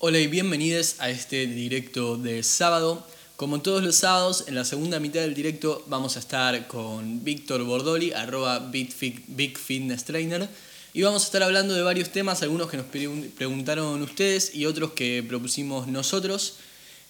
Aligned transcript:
Hola 0.00 0.18
y 0.18 0.26
bienvenidos 0.26 0.96
a 0.98 1.08
este 1.08 1.46
directo 1.46 2.18
de 2.18 2.42
sábado. 2.42 3.06
Como 3.36 3.62
todos 3.62 3.82
los 3.82 3.94
sábados, 3.94 4.44
en 4.48 4.56
la 4.56 4.64
segunda 4.64 4.98
mitad 4.98 5.20
del 5.20 5.34
directo 5.34 5.84
vamos 5.86 6.16
a 6.16 6.18
estar 6.18 6.66
con 6.66 7.22
Víctor 7.24 7.62
Bordoli, 7.62 8.12
arroba 8.12 8.58
Big 8.58 8.92
Fitness 8.92 10.04
Trainer, 10.04 10.48
y 10.92 11.02
vamos 11.02 11.22
a 11.22 11.26
estar 11.26 11.44
hablando 11.44 11.74
de 11.74 11.82
varios 11.82 12.10
temas, 12.10 12.42
algunos 12.42 12.68
que 12.68 12.76
nos 12.76 12.86
preguntaron 12.86 14.02
ustedes 14.02 14.54
y 14.54 14.66
otros 14.66 14.92
que 14.92 15.24
propusimos 15.26 15.86
nosotros. 15.86 16.56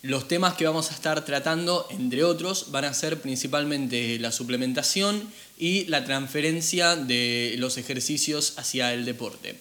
Los 0.02 0.28
temas 0.28 0.54
que 0.54 0.66
vamos 0.66 0.90
a 0.90 0.94
estar 0.94 1.24
tratando, 1.24 1.88
entre 1.90 2.22
otros, 2.22 2.70
van 2.70 2.84
a 2.84 2.94
ser 2.94 3.20
principalmente 3.22 4.18
la 4.18 4.30
suplementación 4.30 5.26
y 5.58 5.86
la 5.86 6.04
transferencia 6.04 6.96
de 6.96 7.54
los 7.58 7.78
ejercicios 7.78 8.52
hacia 8.58 8.92
el 8.92 9.06
deporte. 9.06 9.58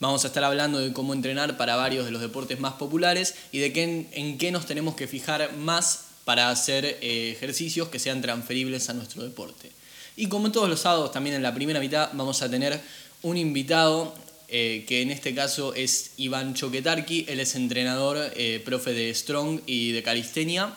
Vamos 0.00 0.24
a 0.24 0.28
estar 0.28 0.44
hablando 0.44 0.78
de 0.78 0.92
cómo 0.92 1.14
entrenar 1.14 1.56
para 1.56 1.76
varios 1.76 2.04
de 2.04 2.10
los 2.10 2.20
deportes 2.20 2.60
más 2.60 2.74
populares 2.74 3.34
y 3.52 3.58
de 3.58 3.72
qué, 3.72 4.08
en 4.12 4.38
qué 4.38 4.50
nos 4.50 4.66
tenemos 4.66 4.94
que 4.94 5.06
fijar 5.06 5.52
más 5.54 6.06
para 6.24 6.50
hacer 6.50 6.84
eh, 6.84 7.32
ejercicios 7.32 7.88
que 7.88 7.98
sean 7.98 8.22
transferibles 8.22 8.88
a 8.90 8.94
nuestro 8.94 9.22
deporte. 9.22 9.70
Y 10.16 10.28
como 10.28 10.50
todos 10.52 10.68
los 10.68 10.80
sábados, 10.80 11.12
también 11.12 11.36
en 11.36 11.42
la 11.42 11.54
primera 11.54 11.80
mitad 11.80 12.10
vamos 12.12 12.42
a 12.42 12.50
tener 12.50 12.80
un 13.22 13.36
invitado 13.36 14.14
eh, 14.48 14.84
que 14.86 15.02
en 15.02 15.10
este 15.10 15.34
caso 15.34 15.74
es 15.74 16.12
Iván 16.16 16.54
Choquetarqui, 16.54 17.26
él 17.28 17.40
es 17.40 17.54
entrenador, 17.54 18.32
eh, 18.36 18.62
profe 18.64 18.92
de 18.92 19.12
Strong 19.12 19.62
y 19.66 19.92
de 19.92 20.02
Calistenia. 20.02 20.74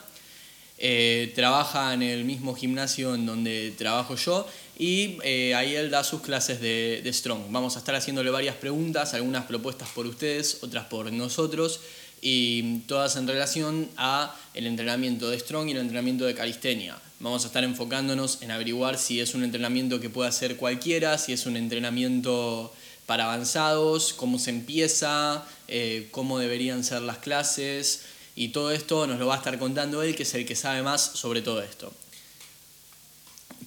Trabaja 1.36 1.94
en 1.94 2.04
el 2.04 2.23
mismo 2.23 2.55
gimnasio 2.55 3.16
en 3.16 3.26
donde 3.26 3.73
trabajo 3.77 4.16
yo 4.16 4.48
y 4.80 5.18
eh, 5.23 5.55
ahí 5.55 5.76
él 5.76 5.90
da 5.90 6.04
sus 6.04 6.22
clases 6.22 6.62
de, 6.62 7.02
Strong. 7.12 7.49
Vamos 7.49 7.76
a 7.76 7.80
estar 7.80 7.95
haciéndole 7.95 8.30
varias 8.30 8.55
preguntas, 8.55 9.13
algunas 9.16 9.45
propuestas 9.45 9.90
por 9.90 10.05
ustedes, 10.05 10.59
otras 10.62 10.85
por 10.85 11.12
nosotros 11.12 11.80
y 12.21 12.80
todas 12.82 13.16
en 13.16 13.27
relación 13.27 13.90
a 13.98 14.35
el 14.54 14.68
entrenamiento 14.68 15.29
de 15.29 15.40
Strong 15.40 15.70
y 15.70 15.71
el 15.71 15.77
entrenamiento 15.77 16.26
de 16.26 16.35
calistenia. 16.35 16.99
Vamos 17.20 17.44
a 17.44 17.48
estar 17.48 17.63
enfocándonos 17.63 18.44
en 18.44 18.51
averiguar 18.51 18.99
si 18.99 19.20
es 19.20 19.34
un 19.34 19.44
entrenamiento 19.44 19.99
que 19.99 20.12
puede 20.12 20.29
hacer 20.29 20.57
cualquiera, 20.57 21.18
si 21.18 21.34
es 21.34 21.48
un 21.48 21.57
entrenamiento 21.57 22.71
para 23.07 23.26
avanzados, 23.26 24.13
cómo 24.13 24.38
se 24.38 24.51
empieza, 24.51 25.44
eh, 25.68 26.07
cómo 26.12 26.38
deberían 26.38 26.84
ser 26.84 27.01
las 27.01 27.18
clases 27.18 28.04
y 28.38 28.49
todo 28.49 28.71
esto 28.71 29.07
nos 29.07 29.18
lo 29.20 29.26
va 29.26 29.34
a 29.34 29.38
estar 29.40 29.57
contando 29.57 30.04
él, 30.04 30.16
que 30.16 30.21
es 30.21 30.34
el 30.35 30.46
que 30.46 30.55
sabe 30.55 30.84
más 30.84 31.02
sobre 31.02 31.41
todo 31.41 31.63
esto. 31.63 31.91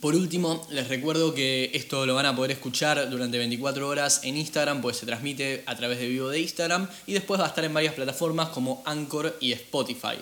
Por 0.00 0.14
último, 0.14 0.64
les 0.70 0.88
recuerdo 0.88 1.34
que 1.34 1.72
esto 1.74 2.06
lo 2.06 2.14
van 2.14 2.26
a 2.26 2.36
poder 2.36 2.52
escuchar 2.52 3.10
durante 3.10 3.36
24 3.36 3.88
horas 3.88 4.20
en 4.22 4.36
Instagram, 4.36 4.80
pues 4.80 4.96
se 4.96 5.06
transmite 5.06 5.64
a 5.66 5.76
través 5.76 5.98
de 5.98 6.06
vivo 6.06 6.28
de 6.28 6.38
Instagram 6.38 6.88
y 7.08 7.14
después 7.14 7.40
va 7.40 7.46
a 7.46 7.48
estar 7.48 7.64
en 7.64 7.74
varias 7.74 7.94
plataformas 7.94 8.50
como 8.50 8.80
Anchor 8.86 9.36
y 9.40 9.50
Spotify. 9.52 10.16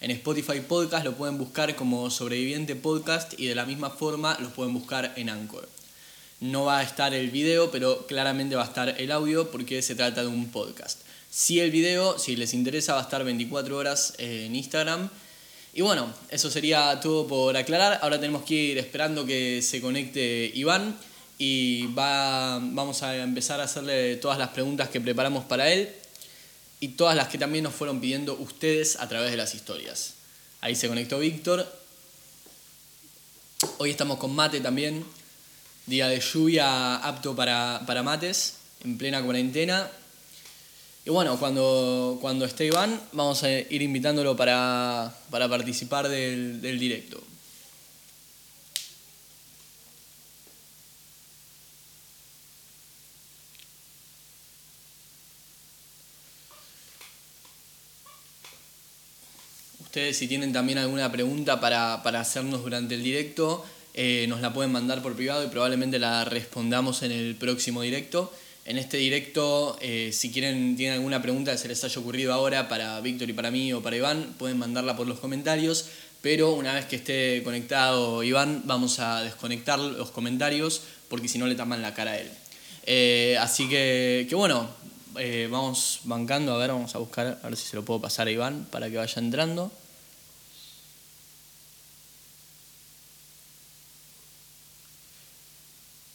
En 0.00 0.10
Spotify 0.10 0.60
Podcast 0.60 1.04
lo 1.04 1.14
pueden 1.14 1.38
buscar 1.38 1.76
como 1.76 2.10
Sobreviviente 2.10 2.74
Podcast 2.74 3.38
y 3.38 3.46
de 3.46 3.54
la 3.54 3.66
misma 3.66 3.88
forma 3.88 4.36
lo 4.40 4.50
pueden 4.50 4.74
buscar 4.74 5.12
en 5.14 5.30
Anchor. 5.30 5.68
No 6.40 6.64
va 6.64 6.80
a 6.80 6.82
estar 6.82 7.14
el 7.14 7.30
video, 7.30 7.70
pero 7.70 8.04
claramente 8.08 8.56
va 8.56 8.62
a 8.62 8.66
estar 8.66 9.00
el 9.00 9.12
audio 9.12 9.52
porque 9.52 9.80
se 9.80 9.94
trata 9.94 10.22
de 10.22 10.26
un 10.26 10.50
podcast. 10.50 11.02
Si 11.34 11.60
el 11.60 11.70
video, 11.70 12.18
si 12.18 12.36
les 12.36 12.52
interesa, 12.52 12.92
va 12.92 13.00
a 13.00 13.04
estar 13.04 13.24
24 13.24 13.74
horas 13.74 14.12
en 14.18 14.54
Instagram 14.54 15.08
y 15.72 15.80
bueno, 15.80 16.12
eso 16.28 16.50
sería 16.50 17.00
todo 17.00 17.26
por 17.26 17.56
aclarar. 17.56 18.00
Ahora 18.02 18.20
tenemos 18.20 18.42
que 18.42 18.52
ir 18.52 18.76
esperando 18.76 19.24
que 19.24 19.62
se 19.62 19.80
conecte 19.80 20.52
Iván 20.52 20.94
y 21.38 21.86
va, 21.94 22.58
vamos 22.60 23.02
a 23.02 23.16
empezar 23.16 23.62
a 23.62 23.64
hacerle 23.64 24.16
todas 24.16 24.36
las 24.36 24.50
preguntas 24.50 24.90
que 24.90 25.00
preparamos 25.00 25.46
para 25.46 25.72
él 25.72 25.90
y 26.80 26.88
todas 26.88 27.16
las 27.16 27.28
que 27.28 27.38
también 27.38 27.64
nos 27.64 27.74
fueron 27.74 27.98
pidiendo 27.98 28.34
ustedes 28.34 28.96
a 29.00 29.08
través 29.08 29.30
de 29.30 29.38
las 29.38 29.54
historias. 29.54 30.12
Ahí 30.60 30.76
se 30.76 30.86
conectó 30.86 31.18
Víctor. 31.18 31.66
Hoy 33.78 33.90
estamos 33.90 34.18
con 34.18 34.34
mate 34.34 34.60
también. 34.60 35.02
Día 35.86 36.08
de 36.08 36.20
lluvia 36.20 36.96
apto 36.96 37.34
para, 37.34 37.80
para 37.86 38.02
mates, 38.02 38.56
en 38.84 38.98
plena 38.98 39.22
cuarentena. 39.22 39.90
Y 41.04 41.10
bueno, 41.10 41.36
cuando, 41.36 42.18
cuando 42.20 42.44
esté 42.44 42.66
Iván, 42.66 43.00
vamos 43.12 43.42
a 43.42 43.50
ir 43.50 43.82
invitándolo 43.82 44.36
para, 44.36 45.12
participar 45.30 46.08
del, 46.08 46.60
directo. 46.78 47.20
Ustedes 59.80 60.16
si 60.16 60.28
tienen 60.28 60.52
también 60.52 60.78
alguna 60.78 61.10
pregunta 61.10 61.60
para, 61.60 61.94
hacernos 62.20 62.62
durante 62.62 62.94
el 62.94 63.02
directo, 63.02 63.66
eh, 63.94 64.26
nos 64.28 64.40
la 64.40 64.52
pueden 64.54 64.70
mandar 64.70 65.02
por 65.02 65.16
privado 65.16 65.44
y 65.44 65.48
probablemente 65.48 65.98
la 65.98 66.24
respondamos 66.24 67.02
en 67.02 67.10
el 67.10 67.34
próximo 67.34 67.82
directo. 67.82 68.32
En 68.64 68.78
este 68.78 68.96
directo, 68.96 69.76
eh, 69.80 70.10
si 70.12 70.30
quieren, 70.30 70.76
tienen 70.76 70.94
alguna 70.94 71.20
pregunta 71.20 71.50
que 71.50 71.58
se 71.58 71.66
les 71.66 71.82
haya 71.82 72.00
ocurrido 72.00 72.32
ahora 72.32 72.68
para 72.68 73.00
Víctor 73.00 73.28
y 73.28 73.32
para 73.32 73.50
mí 73.50 73.72
o 73.72 73.82
para 73.82 73.96
Iván, 73.96 74.34
pueden 74.38 74.56
mandarla 74.58 74.96
por 74.96 75.08
los 75.08 75.18
comentarios. 75.18 75.86
Pero 76.20 76.52
una 76.52 76.72
vez 76.74 76.86
que 76.86 76.96
esté 76.96 77.42
conectado 77.42 78.22
Iván, 78.22 78.62
vamos 78.64 79.00
a 79.00 79.22
desconectar 79.22 79.80
los 79.80 80.12
comentarios 80.12 80.82
porque 81.08 81.28
si 81.28 81.38
no 81.38 81.48
le 81.48 81.56
tapan 81.56 81.82
la 81.82 81.92
cara 81.94 82.12
a 82.12 82.18
él. 82.18 82.30
Eh, 82.84 83.36
así 83.40 83.68
que, 83.68 84.26
que 84.28 84.34
bueno, 84.36 84.70
eh, 85.18 85.48
vamos 85.50 86.00
bancando. 86.04 86.54
A 86.54 86.58
ver, 86.58 86.70
vamos 86.70 86.94
a 86.94 86.98
buscar, 86.98 87.40
a 87.42 87.48
ver 87.48 87.56
si 87.56 87.66
se 87.66 87.74
lo 87.74 87.84
puedo 87.84 88.00
pasar 88.00 88.28
a 88.28 88.30
Iván 88.30 88.66
para 88.70 88.88
que 88.88 88.96
vaya 88.96 89.20
entrando. 89.20 89.72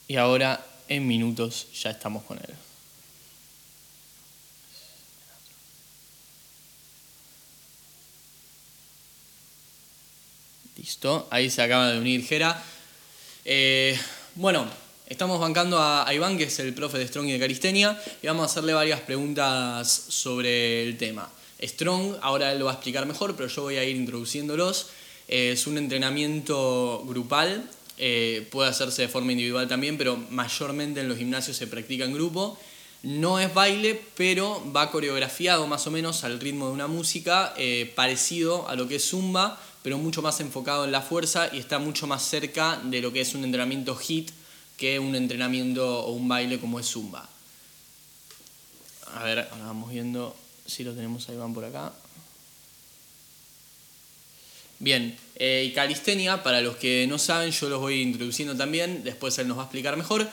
Y 0.07 0.15
ahora 0.15 0.65
en 0.87 1.07
minutos 1.07 1.67
ya 1.73 1.91
estamos 1.91 2.23
con 2.23 2.37
él. 2.37 2.53
Listo, 10.77 11.27
ahí 11.31 11.49
se 11.49 11.61
acaba 11.61 11.91
de 11.91 11.99
unir 11.99 12.23
Jera. 12.25 12.63
Eh, 13.43 13.97
bueno, 14.35 14.67
estamos 15.07 15.39
bancando 15.39 15.81
a, 15.81 16.05
Iván, 16.13 16.37
que 16.37 16.43
es 16.43 16.59
el 16.59 16.73
profe 16.73 16.99
de 16.99 17.07
Strong 17.07 17.27
y 17.27 17.31
de 17.31 17.39
Caristenia, 17.39 17.99
y 18.21 18.27
vamos 18.27 18.43
a 18.43 18.45
hacerle 18.45 18.73
varias 18.73 19.01
preguntas 19.01 19.89
sobre 19.89 20.83
el 20.83 20.97
tema. 20.97 21.29
Strong, 21.61 22.17
ahora 22.21 22.51
él 22.51 22.59
lo 22.59 22.65
va 22.65 22.71
a 22.71 22.73
explicar 22.75 23.05
mejor, 23.07 23.35
pero 23.35 23.49
yo 23.49 23.63
voy 23.63 23.77
a 23.77 23.83
ir 23.83 23.95
introduciéndolos. 23.95 24.89
es 25.27 25.65
un 25.65 25.77
entrenamiento 25.77 27.03
grupal 27.05 27.67
eh, 27.97 28.47
puede 28.51 28.69
hacerse 28.69 29.03
de 29.03 29.07
forma 29.07 29.31
individual 29.31 29.67
también, 29.67 29.97
pero 29.97 30.17
mayormente 30.29 31.01
en 31.01 31.09
los 31.09 31.17
gimnasios 31.17 31.57
se 31.57 31.67
practica 31.67 32.05
en 32.05 32.13
grupo. 32.13 32.57
No 33.03 33.39
es 33.39 33.53
baile, 33.53 34.01
pero 34.15 34.63
va 34.75 34.91
coreografiado 34.91 35.67
más 35.67 35.85
o 35.87 35.91
menos 35.91 36.23
al 36.23 36.39
ritmo 36.39 36.67
de 36.67 36.73
una 36.73 36.87
música 36.87 37.53
eh, 37.57 37.91
parecido 37.95 38.67
a 38.69 38.75
lo 38.75 38.87
que 38.87 38.95
es 38.95 39.09
zumba, 39.09 39.61
pero 39.83 39.97
mucho 39.97 40.21
más 40.21 40.39
enfocado 40.39 40.85
en 40.85 40.91
la 40.91 41.01
fuerza 41.01 41.49
y 41.53 41.59
está 41.59 41.79
mucho 41.79 42.07
más 42.07 42.23
cerca 42.23 42.81
de 42.83 43.01
lo 43.01 43.13
que 43.13 43.21
es 43.21 43.33
un 43.35 43.43
entrenamiento 43.43 43.95
hit 43.95 44.31
que 44.77 44.99
un 44.99 45.15
entrenamiento 45.15 46.05
o 46.05 46.11
un 46.11 46.27
baile 46.27 46.59
como 46.59 46.79
es 46.79 46.87
zumba. 46.87 47.27
A 49.15 49.23
ver, 49.23 49.39
ahora 49.39 49.65
vamos 49.65 49.91
viendo 49.91 50.35
si 50.65 50.83
lo 50.83 50.93
tenemos 50.93 51.27
ahí, 51.29 51.37
van 51.37 51.53
por 51.53 51.65
acá. 51.65 51.93
Bien, 54.79 55.17
eh, 55.37 55.65
y 55.67 55.73
calistenia, 55.73 56.43
para 56.43 56.61
los 56.61 56.75
que 56.77 57.07
no 57.07 57.17
saben, 57.17 57.51
yo 57.51 57.67
los 57.67 57.79
voy 57.79 58.01
introduciendo 58.01 58.55
también, 58.55 59.03
después 59.03 59.37
él 59.39 59.47
nos 59.47 59.57
va 59.57 59.63
a 59.63 59.65
explicar 59.65 59.97
mejor. 59.97 60.27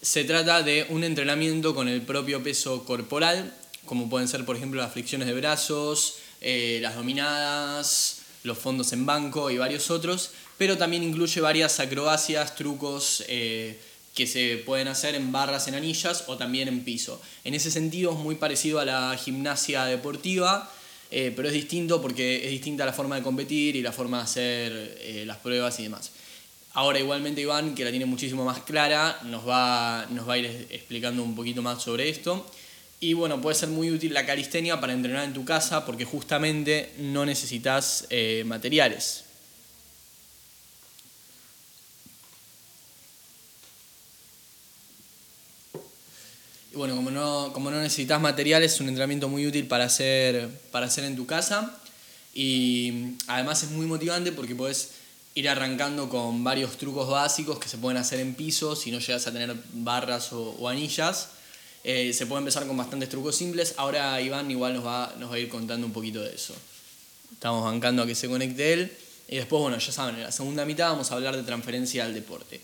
Se 0.00 0.22
trata 0.22 0.62
de 0.62 0.86
un 0.90 1.02
entrenamiento 1.02 1.74
con 1.74 1.88
el 1.88 2.02
propio 2.02 2.40
peso 2.42 2.84
corporal, 2.84 3.52
como 3.84 4.08
pueden 4.08 4.28
ser, 4.28 4.44
por 4.44 4.56
ejemplo, 4.56 4.80
las 4.80 4.92
fricciones 4.92 5.26
de 5.26 5.34
brazos, 5.34 6.18
eh, 6.40 6.78
las 6.80 6.94
dominadas, 6.94 8.20
los 8.44 8.56
fondos 8.56 8.92
en 8.92 9.04
banco 9.04 9.50
y 9.50 9.58
varios 9.58 9.90
otros, 9.90 10.30
pero 10.56 10.78
también 10.78 11.02
incluye 11.02 11.40
varias 11.40 11.80
acrobacias, 11.80 12.54
trucos 12.54 13.24
eh, 13.26 13.80
que 14.14 14.28
se 14.28 14.58
pueden 14.58 14.86
hacer 14.86 15.16
en 15.16 15.32
barras 15.32 15.66
en 15.66 15.74
anillas 15.74 16.24
o 16.28 16.36
también 16.36 16.68
en 16.68 16.84
piso. 16.84 17.20
En 17.42 17.54
ese 17.54 17.72
sentido 17.72 18.12
es 18.12 18.18
muy 18.18 18.36
parecido 18.36 18.78
a 18.78 18.84
la 18.84 19.16
gimnasia 19.16 19.84
deportiva, 19.86 20.72
eh, 21.10 21.32
pero 21.34 21.48
es 21.48 21.54
distinto 21.54 22.00
porque 22.02 22.44
es 22.44 22.50
distinta 22.50 22.84
la 22.84 22.92
forma 22.92 23.16
de 23.16 23.22
competir 23.22 23.76
y 23.76 23.82
la 23.82 23.92
forma 23.92 24.18
de 24.18 24.22
hacer 24.24 24.98
eh, 25.00 25.24
las 25.26 25.38
pruebas 25.38 25.78
y 25.80 25.84
demás. 25.84 26.10
Ahora 26.74 26.98
igualmente 26.98 27.40
Iván, 27.40 27.74
que 27.74 27.84
la 27.84 27.90
tiene 27.90 28.06
muchísimo 28.06 28.44
más 28.44 28.60
clara, 28.60 29.18
nos 29.24 29.48
va, 29.48 30.06
nos 30.10 30.28
va 30.28 30.34
a 30.34 30.38
ir 30.38 30.66
explicando 30.70 31.22
un 31.22 31.34
poquito 31.34 31.62
más 31.62 31.82
sobre 31.82 32.08
esto. 32.08 32.46
Y 33.00 33.14
bueno, 33.14 33.40
puede 33.40 33.54
ser 33.54 33.68
muy 33.68 33.90
útil 33.90 34.12
la 34.12 34.26
calistenia 34.26 34.80
para 34.80 34.92
entrenar 34.92 35.24
en 35.24 35.32
tu 35.32 35.44
casa 35.44 35.86
porque 35.86 36.04
justamente 36.04 36.92
no 36.98 37.24
necesitas 37.24 38.06
eh, 38.10 38.42
materiales. 38.44 39.24
Bueno, 46.74 46.94
como 46.94 47.10
no, 47.10 47.50
como 47.52 47.70
no 47.70 47.80
necesitas 47.80 48.20
materiales, 48.20 48.74
es 48.74 48.80
un 48.80 48.88
entrenamiento 48.88 49.28
muy 49.28 49.46
útil 49.46 49.66
para 49.66 49.84
hacer, 49.84 50.48
para 50.70 50.86
hacer 50.86 51.04
en 51.04 51.16
tu 51.16 51.26
casa. 51.26 51.74
Y 52.34 53.16
además 53.26 53.62
es 53.62 53.70
muy 53.70 53.86
motivante 53.86 54.32
porque 54.32 54.54
puedes 54.54 54.90
ir 55.34 55.48
arrancando 55.48 56.08
con 56.08 56.44
varios 56.44 56.76
trucos 56.76 57.08
básicos 57.08 57.58
que 57.58 57.68
se 57.68 57.78
pueden 57.78 57.96
hacer 57.96 58.20
en 58.20 58.34
piso 58.34 58.76
si 58.76 58.90
no 58.90 58.98
llegas 58.98 59.26
a 59.26 59.32
tener 59.32 59.56
barras 59.72 60.32
o, 60.32 60.68
anillas. 60.68 61.30
Eh, 61.84 62.12
se 62.12 62.26
puede 62.26 62.40
empezar 62.40 62.66
con 62.66 62.76
bastantes 62.76 63.08
trucos 63.08 63.36
simples. 63.36 63.74
Ahora 63.78 64.20
Iván 64.20 64.50
igual 64.50 64.74
nos 64.74 64.84
va, 64.84 65.14
nos 65.18 65.30
va 65.30 65.36
a 65.36 65.38
ir 65.38 65.48
contando 65.48 65.86
un 65.86 65.92
poquito 65.92 66.20
de 66.20 66.34
eso. 66.34 66.54
Estamos 67.32 67.64
bancando 67.64 68.02
a 68.02 68.06
que 68.06 68.14
se 68.14 68.28
conecte 68.28 68.72
él. 68.72 68.92
Y 69.28 69.36
después, 69.36 69.60
bueno, 69.60 69.78
ya 69.78 69.92
saben, 69.92 70.16
en 70.16 70.22
la 70.22 70.32
segunda 70.32 70.64
mitad 70.64 70.90
vamos 70.90 71.10
a 71.12 71.14
hablar 71.14 71.36
de 71.36 71.42
transferencia 71.42 72.04
al 72.04 72.14
deporte. 72.14 72.60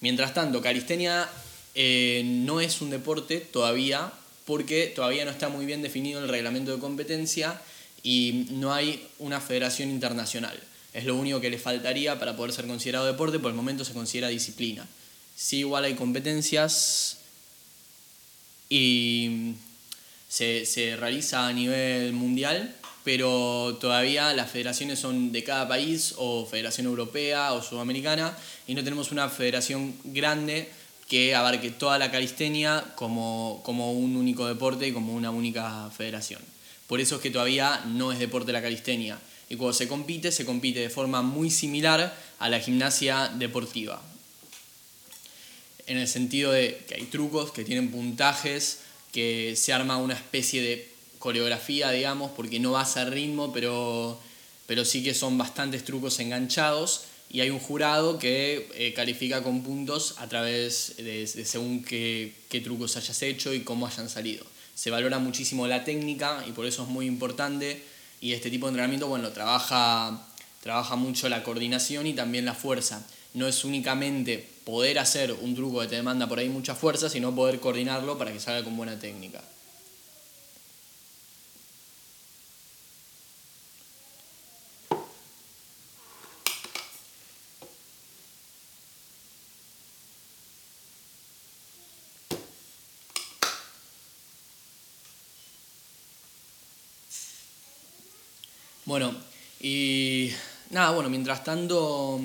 Mientras 0.00 0.34
tanto, 0.34 0.60
calistenia 0.60 1.28
eh, 1.74 2.22
no 2.24 2.60
es 2.60 2.80
un 2.80 2.90
deporte 2.90 3.38
todavía 3.38 4.12
porque 4.44 4.92
todavía 4.94 5.24
no 5.24 5.30
está 5.30 5.48
muy 5.48 5.66
bien 5.66 5.82
definido 5.82 6.22
el 6.22 6.28
reglamento 6.28 6.72
de 6.72 6.80
competencia 6.80 7.60
y 8.02 8.46
no 8.50 8.72
hay 8.72 9.06
una 9.18 9.40
federación 9.40 9.90
internacional. 9.90 10.58
Es 10.92 11.04
lo 11.04 11.16
único 11.16 11.40
que 11.40 11.50
le 11.50 11.58
faltaría 11.58 12.18
para 12.18 12.36
poder 12.36 12.52
ser 12.52 12.66
considerado 12.66 13.06
deporte, 13.06 13.38
por 13.38 13.50
el 13.50 13.56
momento 13.56 13.84
se 13.84 13.94
considera 13.94 14.28
disciplina. 14.28 14.86
Sí, 15.36 15.58
igual 15.58 15.84
hay 15.84 15.94
competencias 15.94 17.18
y 18.68 19.54
se, 20.28 20.66
se 20.66 20.96
realiza 20.96 21.46
a 21.46 21.52
nivel 21.52 22.12
mundial, 22.12 22.74
pero 23.04 23.78
todavía 23.80 24.32
las 24.34 24.50
federaciones 24.50 24.98
son 24.98 25.32
de 25.32 25.42
cada 25.44 25.66
país 25.66 26.14
o 26.18 26.46
federación 26.46 26.86
europea 26.86 27.52
o 27.54 27.62
sudamericana 27.62 28.36
y 28.66 28.74
no 28.74 28.84
tenemos 28.84 29.12
una 29.12 29.28
federación 29.28 29.94
grande 30.04 30.70
que 31.12 31.34
abarque 31.34 31.70
toda 31.70 31.98
la 31.98 32.10
calistenia 32.10 32.82
como, 32.94 33.60
como 33.64 33.92
un 33.92 34.16
único 34.16 34.46
deporte 34.46 34.88
y 34.88 34.92
como 34.92 35.12
una 35.12 35.30
única 35.30 35.90
federación. 35.94 36.40
Por 36.86 37.02
eso 37.02 37.16
es 37.16 37.20
que 37.20 37.28
todavía 37.28 37.84
no 37.84 38.12
es 38.12 38.18
deporte 38.18 38.50
la 38.50 38.62
calistenia. 38.62 39.18
Y 39.50 39.56
cuando 39.56 39.74
se 39.74 39.88
compite, 39.88 40.32
se 40.32 40.46
compite 40.46 40.80
de 40.80 40.88
forma 40.88 41.20
muy 41.20 41.50
similar 41.50 42.16
a 42.38 42.48
la 42.48 42.60
gimnasia 42.60 43.28
deportiva. 43.28 44.00
En 45.86 45.98
el 45.98 46.08
sentido 46.08 46.50
de 46.50 46.82
que 46.88 46.94
hay 46.94 47.04
trucos 47.04 47.52
que 47.52 47.62
tienen 47.62 47.90
puntajes, 47.90 48.78
que 49.12 49.54
se 49.54 49.74
arma 49.74 49.98
una 49.98 50.14
especie 50.14 50.62
de 50.62 50.88
coreografía, 51.18 51.90
digamos, 51.90 52.30
porque 52.30 52.58
no 52.58 52.72
vas 52.72 52.96
a 52.96 53.04
ritmo, 53.04 53.52
pero, 53.52 54.18
pero 54.66 54.86
sí 54.86 55.04
que 55.04 55.12
son 55.12 55.36
bastantes 55.36 55.84
trucos 55.84 56.18
enganchados 56.20 57.02
y 57.32 57.40
hay 57.40 57.48
un 57.48 57.58
jurado 57.58 58.18
que 58.18 58.68
eh, 58.74 58.92
califica 58.92 59.42
con 59.42 59.62
puntos 59.62 60.16
a 60.18 60.28
través 60.28 60.96
de, 60.98 61.26
según 61.26 61.82
qué, 61.82 62.34
qué, 62.50 62.60
trucos 62.60 62.98
hayas 62.98 63.22
hecho 63.22 63.54
y 63.54 63.60
cómo 63.60 63.86
hayan 63.86 64.10
salido. 64.10 64.44
Se 64.74 64.90
valora 64.90 65.18
muchísimo 65.18 65.66
la 65.66 65.82
técnica 65.82 66.44
y 66.46 66.52
por 66.52 66.66
eso 66.66 66.82
es 66.82 66.88
muy 66.90 67.06
importante 67.06 67.82
y 68.20 68.34
este 68.34 68.50
tipo 68.50 68.66
de 68.66 68.72
entrenamiento, 68.72 69.08
bueno, 69.08 69.30
trabaja, 69.30 70.28
trabaja 70.62 70.94
mucho 70.96 71.30
la 71.30 71.42
coordinación 71.42 72.06
y 72.06 72.12
también 72.12 72.44
la 72.44 72.54
fuerza. 72.54 73.04
No 73.32 73.48
es 73.48 73.64
únicamente 73.64 74.46
poder 74.64 74.98
hacer 74.98 75.32
un 75.32 75.54
truco 75.54 75.80
que 75.80 75.88
te 75.88 75.96
demanda 75.96 76.28
por 76.28 76.38
ahí 76.38 76.50
mucha 76.50 76.74
fuerza, 76.74 77.08
sino 77.08 77.34
poder 77.34 77.60
coordinarlo 77.60 78.18
para 78.18 78.30
que 78.32 78.40
salga 78.40 78.62
con 78.62 78.76
buena 78.76 78.98
técnica. 78.98 79.42
Bueno, 98.92 99.14
y 99.58 100.30
nada, 100.68 100.90
bueno, 100.90 101.08
mientras 101.08 101.42
tanto 101.42 102.20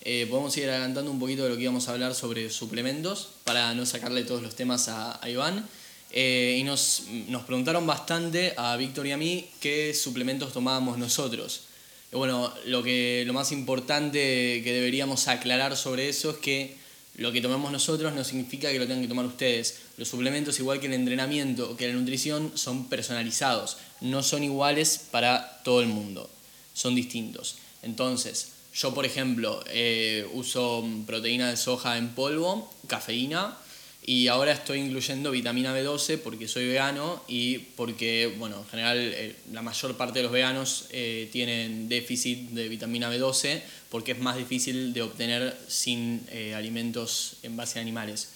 eh, 0.00 0.26
podemos 0.28 0.56
ir 0.56 0.68
adelantando 0.68 1.12
un 1.12 1.20
poquito 1.20 1.44
de 1.44 1.50
lo 1.50 1.54
que 1.54 1.62
íbamos 1.62 1.86
a 1.86 1.92
hablar 1.92 2.12
sobre 2.16 2.50
suplementos 2.50 3.28
para 3.44 3.72
no 3.72 3.86
sacarle 3.86 4.24
todos 4.24 4.42
los 4.42 4.56
temas 4.56 4.88
a, 4.88 5.20
Iván. 5.28 5.64
Eh, 6.10 6.56
y 6.58 6.64
nos, 6.64 7.04
nos, 7.28 7.44
preguntaron 7.44 7.86
bastante 7.86 8.52
a 8.56 8.76
Víctor 8.76 9.06
y 9.06 9.12
a 9.12 9.16
mí 9.16 9.48
qué 9.60 9.94
suplementos 9.94 10.52
tomábamos 10.52 10.98
nosotros. 10.98 11.66
Bueno, 12.10 12.52
lo, 12.66 12.82
que, 12.82 13.22
lo 13.24 13.32
más 13.32 13.52
importante 13.52 14.60
que 14.64 14.72
deberíamos 14.72 15.28
aclarar 15.28 15.76
sobre 15.76 16.08
eso 16.08 16.30
es 16.30 16.36
que 16.38 16.76
lo 17.16 17.30
que 17.30 17.42
tomamos 17.42 17.70
nosotros 17.70 18.14
no 18.14 18.24
significa 18.24 18.70
que 18.70 18.78
lo 18.78 18.86
tengan 18.86 19.02
que 19.02 19.08
tomar 19.08 19.26
ustedes. 19.26 19.80
Los 19.98 20.08
suplementos, 20.08 20.58
igual 20.58 20.80
que 20.80 20.86
el 20.86 20.94
entrenamiento 20.94 21.70
o 21.70 21.76
que 21.76 21.88
la 21.88 21.94
nutrición, 21.94 22.52
son 22.54 22.88
personalizados. 22.88 23.76
No 24.00 24.22
son 24.22 24.42
iguales 24.44 24.98
para 25.10 25.60
todo 25.62 25.82
el 25.82 25.88
mundo. 25.88 26.30
Son 26.72 26.94
distintos. 26.94 27.56
Entonces, 27.82 28.52
yo, 28.74 28.94
por 28.94 29.04
ejemplo, 29.04 29.62
eh, 29.68 30.26
uso 30.32 30.84
proteína 31.06 31.50
de 31.50 31.58
soja 31.58 31.98
en 31.98 32.14
polvo, 32.14 32.72
cafeína, 32.86 33.58
y 34.04 34.26
ahora 34.26 34.50
estoy 34.50 34.80
incluyendo 34.80 35.30
vitamina 35.30 35.76
B12 35.76 36.18
porque 36.18 36.48
soy 36.48 36.66
vegano 36.66 37.22
y 37.28 37.58
porque, 37.58 38.34
bueno, 38.36 38.58
en 38.58 38.66
general 38.66 38.98
eh, 38.98 39.36
la 39.52 39.62
mayor 39.62 39.96
parte 39.96 40.18
de 40.18 40.24
los 40.24 40.32
veganos 40.32 40.86
eh, 40.90 41.28
tienen 41.30 41.88
déficit 41.88 42.50
de 42.50 42.68
vitamina 42.68 43.12
B12 43.14 43.62
porque 43.90 44.12
es 44.12 44.18
más 44.18 44.36
difícil 44.36 44.92
de 44.92 45.02
obtener 45.02 45.56
sin 45.68 46.26
eh, 46.32 46.52
alimentos 46.54 47.36
en 47.44 47.56
base 47.56 47.78
a 47.78 47.82
animales. 47.82 48.30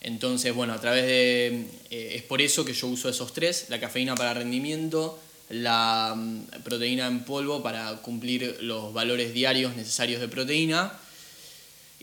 Entonces, 0.00 0.54
bueno, 0.54 0.72
a 0.72 0.80
través 0.80 1.06
de... 1.06 1.66
es 1.90 2.22
por 2.22 2.40
eso 2.40 2.64
que 2.64 2.72
yo 2.72 2.86
uso 2.88 3.08
esos 3.08 3.32
tres, 3.32 3.66
la 3.68 3.80
cafeína 3.80 4.14
para 4.14 4.32
rendimiento, 4.34 5.18
la 5.50 6.14
mm, 6.16 6.62
proteína 6.62 7.06
en 7.08 7.24
polvo 7.24 7.62
para 7.62 7.96
cumplir 8.00 8.58
los 8.60 8.94
valores 8.94 9.34
diarios 9.34 9.76
necesarios 9.76 10.20
de 10.20 10.28
proteína 10.28 10.98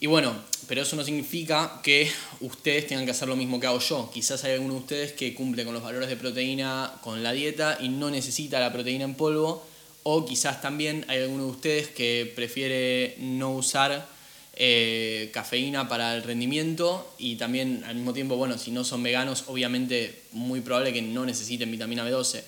y 0.02 0.08
bueno, 0.08 0.34
pero 0.68 0.82
eso 0.82 0.96
no 0.96 1.04
significa 1.04 1.80
que 1.84 2.12
ustedes 2.40 2.88
tengan 2.88 3.06
que 3.06 3.12
hacer 3.12 3.28
lo 3.28 3.36
mismo 3.36 3.60
que 3.60 3.68
hago 3.68 3.78
yo. 3.78 4.10
Quizás 4.12 4.44
hay 4.44 4.54
alguno 4.54 4.74
de 4.74 4.80
ustedes 4.80 5.12
que 5.12 5.36
cumple 5.36 5.64
con 5.64 5.76
los 5.76 5.84
valores 5.84 6.10
de 6.10 6.16
proteína 6.16 6.92
con 7.04 7.22
la 7.22 7.34
dieta 7.34 7.78
y 7.80 7.90
no 7.90 8.10
necesita 8.10 8.60
la 8.60 8.74
proteína 8.74 9.04
en 9.04 9.14
polvo. 9.14 9.64
O 10.02 10.26
quizás 10.26 10.60
también 10.60 11.06
hay 11.08 11.22
alguno 11.22 11.44
de 11.44 11.52
ustedes 11.52 11.90
que 11.90 12.34
prefiere 12.36 13.16
no 13.20 13.54
usar 13.54 14.08
eh, 14.56 15.30
cafeína 15.36 15.88
para 15.88 16.16
el 16.16 16.24
rendimiento 16.24 17.14
y 17.20 17.36
también 17.36 17.84
al 17.86 17.94
mismo 17.94 18.14
tiempo, 18.14 18.38
bueno, 18.38 18.58
si 18.58 18.72
no 18.72 18.84
son 18.84 19.04
veganos, 19.04 19.44
obviamente 19.46 20.24
muy 20.32 20.62
probable 20.62 20.94
que 20.94 21.04
no 21.04 21.28
necesiten 21.28 21.70
vitamina 21.70 22.10
B12. 22.10 22.42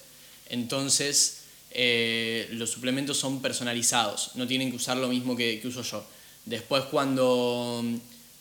Entonces, 0.50 1.44
eh, 1.70 2.48
los 2.54 2.72
suplementos 2.72 3.18
son 3.18 3.44
personalizados, 3.44 4.32
no 4.34 4.48
tienen 4.48 4.72
que 4.72 4.78
usar 4.78 4.98
lo 4.98 5.08
mismo 5.08 5.36
que 5.36 5.62
uso 5.64 5.84
yo. 5.84 6.04
Después 6.46 6.84
cuando, 6.86 7.84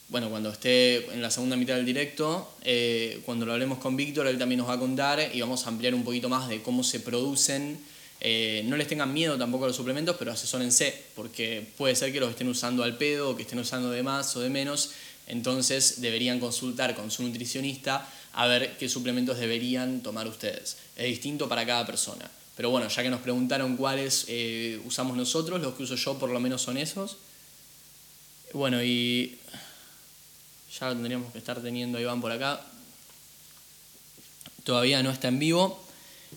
bueno, 0.08 0.28
cuando 0.28 0.50
esté 0.50 1.12
en 1.12 1.22
la 1.22 1.30
segunda 1.30 1.56
mitad 1.56 1.76
del 1.76 1.86
directo, 1.86 2.52
eh, 2.62 3.20
cuando 3.24 3.46
lo 3.46 3.52
hablemos 3.52 3.78
con 3.78 3.96
Víctor, 3.96 4.26
él 4.26 4.38
también 4.38 4.58
nos 4.58 4.68
va 4.68 4.74
a 4.74 4.78
contar 4.78 5.30
y 5.32 5.40
vamos 5.40 5.64
a 5.66 5.68
ampliar 5.68 5.94
un 5.94 6.02
poquito 6.02 6.28
más 6.28 6.48
de 6.48 6.62
cómo 6.62 6.82
se 6.82 7.00
producen. 7.00 7.78
Eh, 8.20 8.62
no 8.66 8.76
les 8.76 8.86
tengan 8.86 9.12
miedo 9.12 9.36
tampoco 9.38 9.64
a 9.64 9.68
los 9.68 9.76
suplementos, 9.76 10.16
pero 10.18 10.32
asesórense, 10.32 10.94
porque 11.14 11.66
puede 11.76 11.94
ser 11.96 12.12
que 12.12 12.20
los 12.20 12.30
estén 12.30 12.48
usando 12.48 12.82
al 12.82 12.96
pedo 12.96 13.30
o 13.30 13.36
que 13.36 13.42
estén 13.42 13.58
usando 13.58 13.90
de 13.90 14.02
más 14.02 14.36
o 14.36 14.40
de 14.40 14.50
menos. 14.50 14.90
Entonces 15.28 16.00
deberían 16.00 16.40
consultar 16.40 16.94
con 16.94 17.10
su 17.10 17.22
nutricionista 17.22 18.08
a 18.34 18.46
ver 18.46 18.76
qué 18.78 18.88
suplementos 18.88 19.38
deberían 19.38 20.02
tomar 20.02 20.26
ustedes. 20.26 20.76
Es 20.96 21.06
distinto 21.06 21.48
para 21.48 21.64
cada 21.64 21.86
persona. 21.86 22.30
Pero 22.56 22.70
bueno, 22.70 22.88
ya 22.88 23.02
que 23.02 23.10
nos 23.10 23.20
preguntaron 23.20 23.76
cuáles 23.76 24.26
eh, 24.28 24.80
usamos 24.84 25.16
nosotros, 25.16 25.60
los 25.60 25.74
que 25.74 25.84
uso 25.84 25.94
yo 25.94 26.18
por 26.18 26.30
lo 26.30 26.40
menos 26.40 26.62
son 26.62 26.76
esos. 26.76 27.16
Bueno, 28.54 28.82
y 28.82 29.38
ya 30.78 30.88
lo 30.88 30.92
tendríamos 30.92 31.32
que 31.32 31.38
estar 31.38 31.62
teniendo 31.62 31.98
Iván 31.98 32.20
por 32.20 32.32
acá. 32.32 32.60
Todavía 34.64 35.02
no 35.02 35.10
está 35.10 35.28
en 35.28 35.38
vivo. 35.38 35.82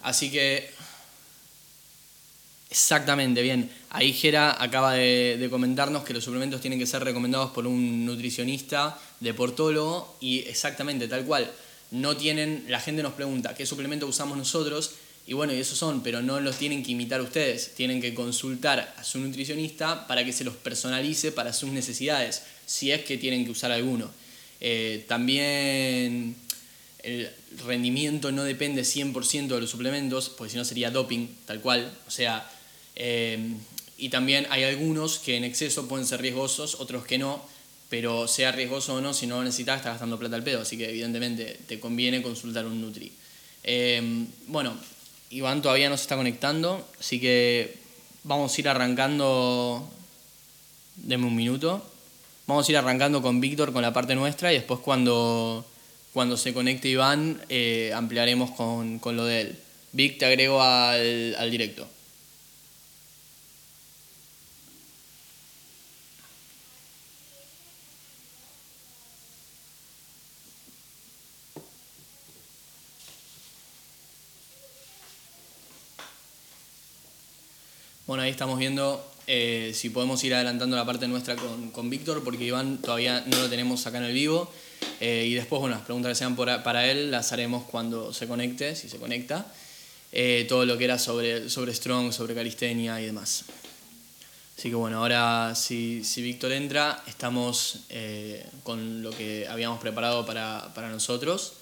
Así 0.01 0.31
que, 0.31 0.71
exactamente, 2.69 3.41
bien. 3.41 3.69
Ahí 3.89 4.13
Jera 4.13 4.61
acaba 4.61 4.93
de, 4.93 5.45
comentarnos 5.49 6.03
que 6.03 6.13
los 6.13 6.23
suplementos 6.23 6.61
tienen 6.61 6.79
que 6.79 6.85
ser 6.85 7.03
recomendados 7.03 7.51
por 7.51 7.67
un 7.67 8.05
nutricionista, 8.05 8.97
deportólogo, 9.19 10.17
y 10.21 10.39
exactamente, 10.39 11.09
tal 11.09 11.25
cual. 11.25 11.51
No 11.91 12.15
tienen, 12.15 12.65
la 12.69 12.79
gente 12.79 13.03
nos 13.03 13.13
pregunta 13.13 13.55
qué 13.55 13.65
suplemento 13.65 14.07
usamos 14.07 14.37
nosotros 14.37 14.91
y 15.27 15.33
bueno, 15.33 15.53
y 15.53 15.59
esos 15.59 15.77
son, 15.77 16.03
pero 16.03 16.21
no 16.21 16.39
los 16.39 16.57
tienen 16.57 16.83
que 16.83 16.91
imitar 16.91 17.19
ustedes, 17.21 17.73
tienen 17.73 17.99
que 17.99 18.13
consultar 18.13 18.93
a 18.97 19.03
su 19.03 19.19
nutricionista 19.19 20.05
para 20.07 20.23
que 20.23 20.31
se 20.31 20.43
los 20.43 20.55
personalice 20.55 21.31
para 21.31 21.51
sus 21.51 21.71
necesidades, 21.71 22.43
si 22.65 22.91
es 22.91 23.03
que 23.03 23.17
tienen 23.17 23.43
que 23.43 23.51
usar 23.51 23.71
alguno. 23.71 24.11
Eh, 24.61 25.03
también 25.07 26.35
el 27.01 27.29
rendimiento 27.65 28.31
no 28.31 28.43
depende 28.43 28.83
100% 28.83 29.47
de 29.47 29.61
los 29.61 29.69
suplementos, 29.69 30.29
porque 30.29 30.51
si 30.51 30.57
no 30.57 30.65
sería 30.65 30.91
doping, 30.91 31.27
tal 31.45 31.59
cual. 31.59 31.91
O 32.07 32.11
sea, 32.11 32.47
eh, 32.95 33.55
y 33.97 34.09
también 34.09 34.45
hay 34.49 34.63
algunos 34.63 35.19
que 35.19 35.37
en 35.37 35.43
exceso 35.43 35.87
pueden 35.87 36.05
ser 36.05 36.21
riesgosos, 36.21 36.75
otros 36.79 37.05
que 37.05 37.17
no. 37.17 37.43
pero 37.87 38.27
sea 38.27 38.51
riesgoso 38.51 38.95
o 38.95 39.01
no, 39.01 39.13
si 39.13 39.27
no 39.27 39.37
lo 39.37 39.43
necesitas, 39.43 39.77
estás 39.77 39.93
gastando 39.93 40.17
plata 40.17 40.35
al 40.35 40.43
pedo, 40.43 40.61
así 40.61 40.75
que 40.75 40.89
evidentemente 40.89 41.59
te 41.67 41.79
conviene 41.79 42.23
consultar 42.23 42.65
un 42.65 42.81
Nutri. 42.81 43.11
Em, 43.63 44.27
bueno, 44.47 44.75
Iván 45.35 45.61
todavía 45.61 45.89
no 45.89 45.97
se 45.97 46.03
está 46.03 46.15
conectando, 46.15 46.87
así 46.97 47.19
que 47.19 47.75
vamos 48.23 48.55
a 48.55 48.61
ir 48.61 48.69
arrancando. 48.69 49.85
Deme 50.95 51.27
un 51.27 51.35
minuto. 51.35 51.85
Vamos 52.47 52.65
a 52.65 52.71
ir 52.71 52.77
arrancando 52.77 53.21
con 53.21 53.41
Víctor 53.41 53.73
con 53.73 53.81
la 53.81 53.91
parte 53.91 54.15
nuestra 54.15 54.53
y 54.53 54.55
después 54.55 54.79
cuando, 54.79 55.65
cuando 56.13 56.37
se 56.37 56.53
conecte 56.53 56.87
Iván 56.87 57.41
eh, 57.49 57.91
ampliaremos 57.93 58.51
con, 58.51 58.99
con, 58.99 59.17
lo 59.17 59.25
de 59.25 59.41
él. 59.41 59.59
Vic, 59.91 60.19
te 60.19 60.25
agrego 60.25 60.61
al, 60.61 61.35
al 61.37 61.51
directo. 61.51 61.85
Bueno, 78.15 78.23
ahí 78.23 78.31
estamos 78.31 78.57
viendo 78.57 79.05
eh, 79.27 79.73
si 79.75 79.89
podemos 79.89 80.23
ir 80.23 80.33
adelantando 80.33 80.77
la 80.77 80.85
parte 80.85 81.05
nuestra 81.05 81.35
con, 81.35 81.69
con 81.71 81.89
Víctor, 81.89 82.23
porque 82.23 82.45
Iván 82.45 82.77
todavía 82.77 83.21
no 83.27 83.41
lo 83.41 83.49
tenemos 83.49 83.85
acá 83.85 83.97
en 83.97 84.05
el 84.05 84.13
vivo. 84.13 84.49
Eh, 85.01 85.25
y 85.27 85.33
después, 85.33 85.59
bueno, 85.59 85.75
las 85.75 85.83
preguntas 85.83 86.11
que 86.11 86.15
sean 86.15 86.33
para 86.37 86.89
él 86.89 87.11
las 87.11 87.33
haremos 87.33 87.65
cuando 87.65 88.13
se 88.13 88.25
conecte, 88.25 88.73
si 88.77 88.87
se 88.87 88.99
conecta. 88.99 89.45
Eh, 90.13 90.45
todo 90.47 90.65
lo 90.65 90.77
que 90.77 90.85
era 90.85 90.97
sobre, 90.97 91.49
sobre 91.49 91.73
Strong, 91.73 92.13
sobre 92.13 92.33
calistenia 92.33 93.01
y 93.01 93.05
demás. 93.07 93.43
Así 94.57 94.69
que 94.69 94.75
bueno, 94.75 94.99
ahora 94.99 95.53
si, 95.53 96.05
si 96.05 96.21
Víctor 96.21 96.53
entra, 96.53 97.03
estamos 97.07 97.79
con 98.63 99.03
lo 99.03 99.11
que 99.11 99.45
habíamos 99.49 99.81
preparado 99.81 100.25
para, 100.25 100.73
para 100.73 100.87
nosotros. 100.87 101.55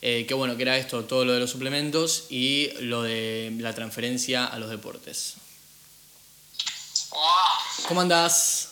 que 0.00 0.34
bueno, 0.34 0.56
que 0.56 0.62
era 0.62 0.76
esto, 0.78 1.04
todo 1.04 1.24
lo 1.24 1.32
de 1.32 1.38
los 1.38 1.50
suplementos 1.50 2.26
y 2.28 2.70
lo 2.80 3.04
de 3.04 3.54
la 3.60 3.72
transferencia 3.72 4.46
a 4.46 4.58
los 4.58 4.68
deportes. 4.68 5.36
¿Cómo 7.92 8.00
andás? 8.00 8.70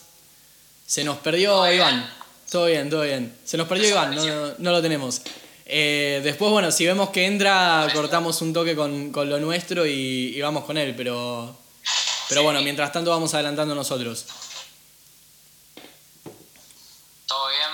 Se 0.86 1.04
nos 1.04 1.18
perdió 1.18 1.70
Iván. 1.70 2.10
Todo 2.50 2.64
bien, 2.64 2.88
todo 2.88 3.02
bien. 3.02 3.38
Se 3.44 3.58
nos 3.58 3.68
perdió 3.68 3.90
Iván, 3.90 4.16
no, 4.56 4.70
lo 4.70 4.80
tenemos. 4.80 5.20
Eh, 5.66 6.22
después, 6.24 6.50
bueno, 6.50 6.72
si 6.72 6.86
vemos 6.86 7.10
que 7.10 7.26
entra, 7.26 7.86
cortamos 7.92 8.40
un 8.40 8.54
toque 8.54 8.74
con, 8.74 9.12
lo 9.12 9.38
nuestro 9.38 9.84
y, 9.84 10.40
vamos 10.40 10.64
con 10.64 10.78
él, 10.78 10.94
pero, 10.96 11.54
pero 12.30 12.42
bueno, 12.44 12.62
mientras 12.62 12.92
tanto 12.92 13.10
vamos 13.10 13.34
adelantando 13.34 13.74
nosotros. 13.74 14.24
¿Todo 17.26 17.48
bien? 17.48 17.70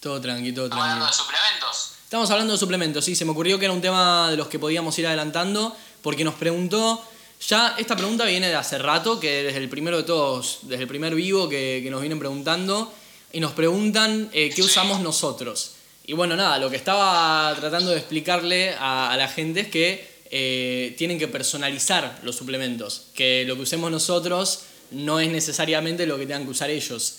Todo 0.00 0.20
tranqui, 0.20 0.52
todo 0.52 0.68
tranqui. 0.68 0.82
hablando 0.82 1.06
de 1.06 1.12
suplementos? 1.12 1.92
Estamos 2.02 2.30
hablando 2.32 2.52
de 2.54 2.58
suplementos, 2.58 3.04
sí, 3.04 3.14
se 3.14 3.24
me 3.24 3.30
ocurrió 3.30 3.56
que 3.60 3.66
era 3.66 3.72
un 3.72 3.80
tema 3.80 4.32
de 4.32 4.36
los 4.36 4.48
que 4.48 4.58
podíamos 4.58 4.98
ir 4.98 5.06
adelantando, 5.06 5.76
porque 6.02 6.24
nos 6.24 6.34
preguntó 6.34 7.08
ya 7.40 7.74
esta 7.78 7.96
pregunta 7.96 8.24
viene 8.24 8.48
de 8.48 8.54
hace 8.54 8.78
rato, 8.78 9.20
que 9.20 9.44
desde 9.44 9.58
el 9.58 9.68
primero 9.68 9.98
de 9.98 10.02
todos, 10.04 10.60
desde 10.62 10.82
el 10.82 10.88
primer 10.88 11.14
vivo 11.14 11.48
que, 11.48 11.86
nos 11.90 12.00
vienen 12.00 12.18
preguntando, 12.18 12.92
y 13.32 13.40
nos 13.40 13.52
preguntan 13.52 14.30
eh, 14.32 14.50
qué 14.54 14.62
usamos 14.62 15.00
nosotros. 15.00 15.72
Y 16.06 16.12
bueno, 16.12 16.36
nada, 16.36 16.58
lo 16.58 16.70
que 16.70 16.76
estaba 16.76 17.54
tratando 17.58 17.90
de 17.90 17.98
explicarle 17.98 18.74
a, 18.78 19.14
la 19.18 19.28
gente 19.28 19.60
es 19.60 19.68
que 19.68 20.16
eh, 20.30 20.94
tienen 20.96 21.18
que 21.18 21.28
personalizar 21.28 22.20
los 22.22 22.36
suplementos, 22.36 23.08
que 23.14 23.44
lo 23.46 23.56
que 23.56 23.62
usemos 23.62 23.90
nosotros 23.90 24.60
no 24.92 25.20
es 25.20 25.30
necesariamente 25.30 26.06
lo 26.06 26.16
que 26.16 26.26
tengan 26.26 26.44
que 26.44 26.50
usar 26.50 26.70
ellos. 26.70 27.18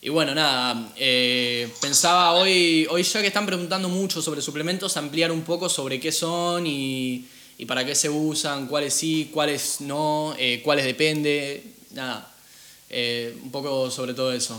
Y 0.00 0.10
bueno, 0.10 0.34
nada, 0.34 0.92
eh, 0.96 1.68
pensaba 1.80 2.32
hoy, 2.32 2.86
hoy 2.90 3.02
ya 3.02 3.20
que 3.20 3.26
están 3.26 3.46
preguntando 3.46 3.88
mucho 3.88 4.22
sobre 4.22 4.40
suplementos, 4.40 4.96
ampliar 4.96 5.30
un 5.32 5.42
poco 5.42 5.68
sobre 5.68 6.00
qué 6.00 6.12
son 6.12 6.66
y, 6.66 7.26
y 7.58 7.66
para 7.66 7.84
qué 7.84 7.96
se 7.96 8.08
usan, 8.08 8.68
cuáles 8.68 8.94
sí, 8.94 9.30
cuáles 9.34 9.80
no, 9.80 10.32
eh, 10.38 10.62
cuáles 10.64 10.84
depende, 10.84 11.74
nada, 11.90 12.32
eh, 12.88 13.36
un 13.42 13.50
poco 13.50 13.90
sobre 13.90 14.14
todo 14.14 14.32
eso. 14.32 14.56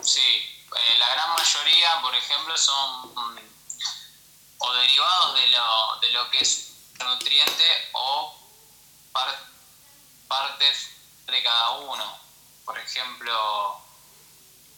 Sí, 0.00 0.20
eh, 0.20 0.98
la 0.98 1.08
gran 1.12 1.34
mayoría, 1.34 1.88
por 2.00 2.14
ejemplo, 2.14 2.56
son 2.56 3.14
o 4.58 4.72
derivados 4.72 5.34
de 5.34 5.46
lo, 5.48 6.00
de 6.00 6.10
lo 6.12 6.30
que 6.30 6.38
es 6.38 6.72
nutriente 6.98 7.64
o 7.92 8.34
partes 10.26 10.88
de 11.26 11.42
cada 11.42 11.70
uno. 11.80 12.18
Por 12.64 12.78
ejemplo, 12.78 13.78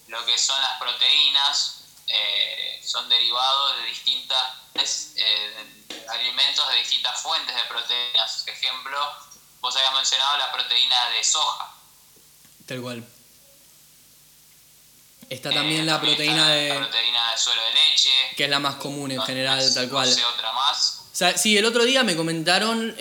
lo 0.08 0.26
que 0.26 0.37
son 0.37 0.61
las 0.61 0.80
proteínas 0.80 1.75
eh, 2.08 2.80
son 2.84 3.08
derivados 3.08 3.76
de 3.78 3.86
distintas 3.86 5.12
eh, 5.16 6.04
alimentos 6.08 6.68
de 6.70 6.76
distintas 6.78 7.20
fuentes 7.20 7.54
de 7.54 7.62
proteínas. 7.68 8.46
Ejemplo, 8.46 8.98
vos 9.60 9.76
habías 9.76 9.94
mencionado 9.94 10.38
la 10.38 10.52
proteína 10.52 11.10
de 11.10 11.25
soja. 11.25 11.75
Tal 12.66 12.80
cual. 12.80 13.04
Está 15.28 15.50
también 15.50 15.82
eh, 15.82 15.84
la 15.84 16.00
proteína 16.00 16.48
de. 16.50 16.68
La 16.68 16.76
proteína 16.76 17.32
de 17.32 17.38
suero 17.38 17.60
de 17.64 17.72
leche. 17.72 18.10
Que 18.36 18.44
es 18.44 18.50
la 18.50 18.60
más 18.60 18.76
común 18.76 19.10
en 19.10 19.20
general, 19.22 19.75
tal 19.75 19.88
cual. 19.88 20.08
No 20.08 20.14
sé 20.14 20.25
otra 20.25 20.52
más. 20.52 21.00
O 21.12 21.16
sea, 21.16 21.36
sí, 21.36 21.58
el 21.58 21.64
otro 21.64 21.84
día 21.84 22.04
me 22.04 22.14
comentaron, 22.14 22.94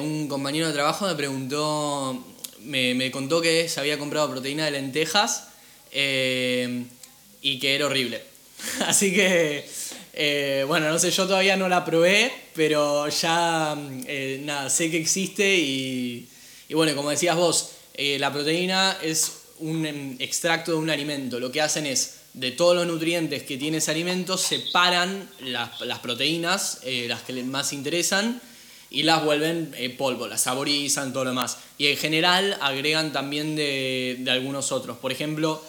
un 0.00 0.28
compañero 0.28 0.68
de 0.68 0.72
trabajo 0.72 1.04
me 1.04 1.16
preguntó, 1.16 2.24
me, 2.60 2.94
me, 2.94 3.10
contó 3.10 3.42
que 3.42 3.68
se 3.68 3.80
había 3.80 3.98
comprado 3.98 4.30
proteína 4.30 4.66
de 4.66 4.70
lentejas 4.70 5.48
y 5.90 7.58
que 7.58 7.74
era 7.74 7.86
horrible. 7.86 8.35
Así 8.86 9.12
que, 9.12 9.68
eh, 10.12 10.64
bueno, 10.66 10.88
no 10.88 10.98
sé, 10.98 11.10
yo 11.10 11.26
todavía 11.26 11.56
no 11.56 11.68
la 11.68 11.84
probé, 11.84 12.32
pero 12.54 13.08
ya, 13.08 13.76
eh, 14.06 14.40
nada, 14.44 14.70
sé 14.70 14.90
que 14.90 14.98
existe 14.98 15.56
y, 15.56 16.28
y 16.68 16.74
bueno, 16.74 16.94
como 16.94 17.10
decías 17.10 17.36
vos, 17.36 17.70
eh, 17.94 18.18
la 18.18 18.32
proteína 18.32 18.98
es 19.02 19.32
un 19.58 19.86
em, 19.86 20.16
extracto 20.18 20.72
de 20.72 20.78
un 20.78 20.90
alimento. 20.90 21.40
Lo 21.40 21.50
que 21.52 21.60
hacen 21.60 21.86
es, 21.86 22.14
de 22.34 22.50
todos 22.50 22.74
los 22.74 22.86
nutrientes 22.86 23.42
que 23.44 23.56
tiene 23.56 23.78
ese 23.78 23.90
alimento, 23.90 24.36
separan 24.36 25.28
las, 25.40 25.80
las 25.80 26.00
proteínas, 26.00 26.80
las 27.08 27.22
que 27.22 27.32
más 27.42 27.72
interesan, 27.72 28.42
y 28.90 29.04
las 29.04 29.24
vuelven 29.24 29.74
polvo, 29.96 30.26
las 30.26 30.42
saborizan, 30.42 31.14
todo 31.14 31.24
lo 31.24 31.30
demás. 31.30 31.56
Y 31.78 31.86
en 31.86 31.96
general 31.96 32.58
agregan 32.60 33.12
también 33.12 33.56
de, 33.56 34.16
de 34.20 34.30
algunos 34.30 34.70
otros. 34.70 34.98
Por 34.98 35.12
ejemplo, 35.12 35.62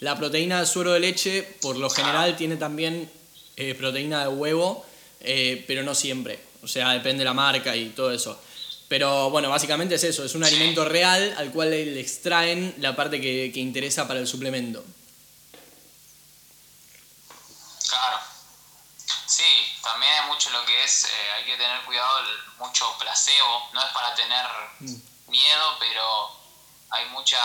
la 0.00 0.16
proteína 0.16 0.60
de 0.60 0.66
suero 0.66 0.92
de 0.92 1.00
leche, 1.00 1.42
por 1.60 1.76
lo 1.76 1.90
general, 1.90 2.36
tiene 2.36 2.56
también 2.56 3.10
eh, 3.56 3.74
proteína 3.74 4.22
de 4.22 4.28
huevo, 4.28 4.84
eh, 5.20 5.62
pero 5.66 5.82
no 5.82 5.94
siempre. 5.94 6.42
O 6.62 6.68
sea, 6.68 6.90
depende 6.92 7.20
de 7.20 7.26
la 7.26 7.34
marca 7.34 7.76
y 7.76 7.90
todo 7.90 8.10
eso. 8.10 8.40
Pero 8.88 9.30
bueno, 9.30 9.50
básicamente 9.50 9.94
es 9.94 10.04
eso, 10.04 10.24
es 10.24 10.34
un 10.34 10.42
alimento 10.42 10.84
real 10.84 11.34
al 11.38 11.52
cual 11.52 11.70
le 11.70 12.00
extraen 12.00 12.74
la 12.78 12.96
parte 12.96 13.20
que, 13.20 13.52
interesa 13.54 14.08
para 14.08 14.18
el 14.18 14.26
suplemento. 14.26 14.82
Claro. 17.88 18.18
Sí, 19.26 19.44
también 19.82 20.12
hay 20.12 20.28
mucho 20.28 20.50
lo 20.50 20.64
que 20.64 20.82
es, 20.82 21.04
eh, 21.04 21.08
hay 21.36 21.44
que 21.44 21.56
tener 21.56 21.82
cuidado, 21.82 22.20
mucho 22.58 22.86
placebo, 22.98 23.68
no 23.74 23.80
es 23.80 23.92
para 23.92 24.14
tener 24.14 24.46
mm. 24.80 25.30
miedo, 25.30 25.76
pero 25.78 26.02
hay 26.90 27.08
mucha 27.10 27.38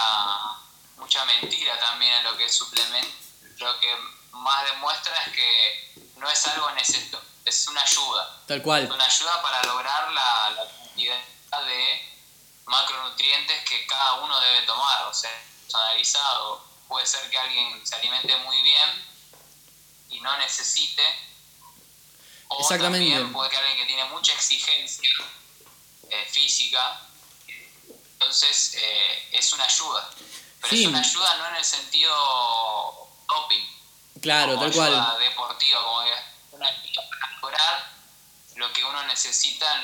mucha 0.98 1.24
mentira 1.26 1.80
también 1.80 2.14
en 2.14 2.24
lo 2.24 2.38
que 2.38 2.46
es 2.46 2.56
suplemento. 2.56 3.16
Lo 3.58 3.80
que 3.80 3.96
más 4.32 4.66
demuestra 4.66 5.14
es 5.24 5.34
que 5.34 6.12
no 6.18 6.30
es 6.30 6.48
algo 6.48 6.70
necesario, 6.72 7.22
es 7.46 7.68
una 7.68 7.82
ayuda. 7.82 8.44
Tal 8.48 8.62
cual. 8.62 8.92
Una 8.92 9.06
ayuda 9.06 9.42
para 9.42 9.64
lograr 9.64 10.12
la, 10.12 10.50
la 10.52 10.68
cantidad 10.68 11.22
de 11.66 12.16
macronutrientes 12.66 13.64
que 13.70 13.86
cada 13.88 14.14
uno 14.16 14.40
debe 14.40 14.62
tomar. 14.64 15.06
O 15.06 15.14
sea, 15.14 15.32
analizado. 15.74 16.64
Puede 16.88 17.06
ser 17.06 17.30
que 17.30 17.38
alguien 17.38 17.86
se 17.86 17.96
alimente 17.96 18.36
muy 18.38 18.62
bien 18.62 19.06
y 20.10 20.20
no 20.22 20.38
necesite. 20.38 21.04
O 22.48 22.62
Exactamente. 22.62 23.10
también 23.10 23.34
puede 23.34 23.50
que 23.50 23.58
alguien 23.58 23.78
que 23.78 23.86
tiene 23.86 24.06
mucha 24.06 24.34
exigencia 24.34 25.10
eh, 26.10 26.26
física, 26.32 27.02
entonces 28.14 28.76
eh, 28.76 29.30
es 29.32 29.52
una 29.54 29.66
ayuda. 29.66 30.10
Pero 30.70 30.82
es 30.82 30.88
una 30.88 31.00
ayuda 31.00 31.36
no 31.38 31.48
en 31.48 31.56
el 31.56 31.66
sentido 31.66 33.10
doping. 33.28 33.64
Claro, 34.22 34.58
tal 34.58 34.72
cual. 34.72 35.20
deportiva, 35.20 35.82
como 35.84 36.02
una 36.52 36.68
ayuda 36.68 37.04
para 37.10 37.32
lograr 37.40 37.92
lo 38.56 38.74
que 38.74 38.84
uno 38.84 39.04
necesita 39.04 39.76
en 39.76 39.84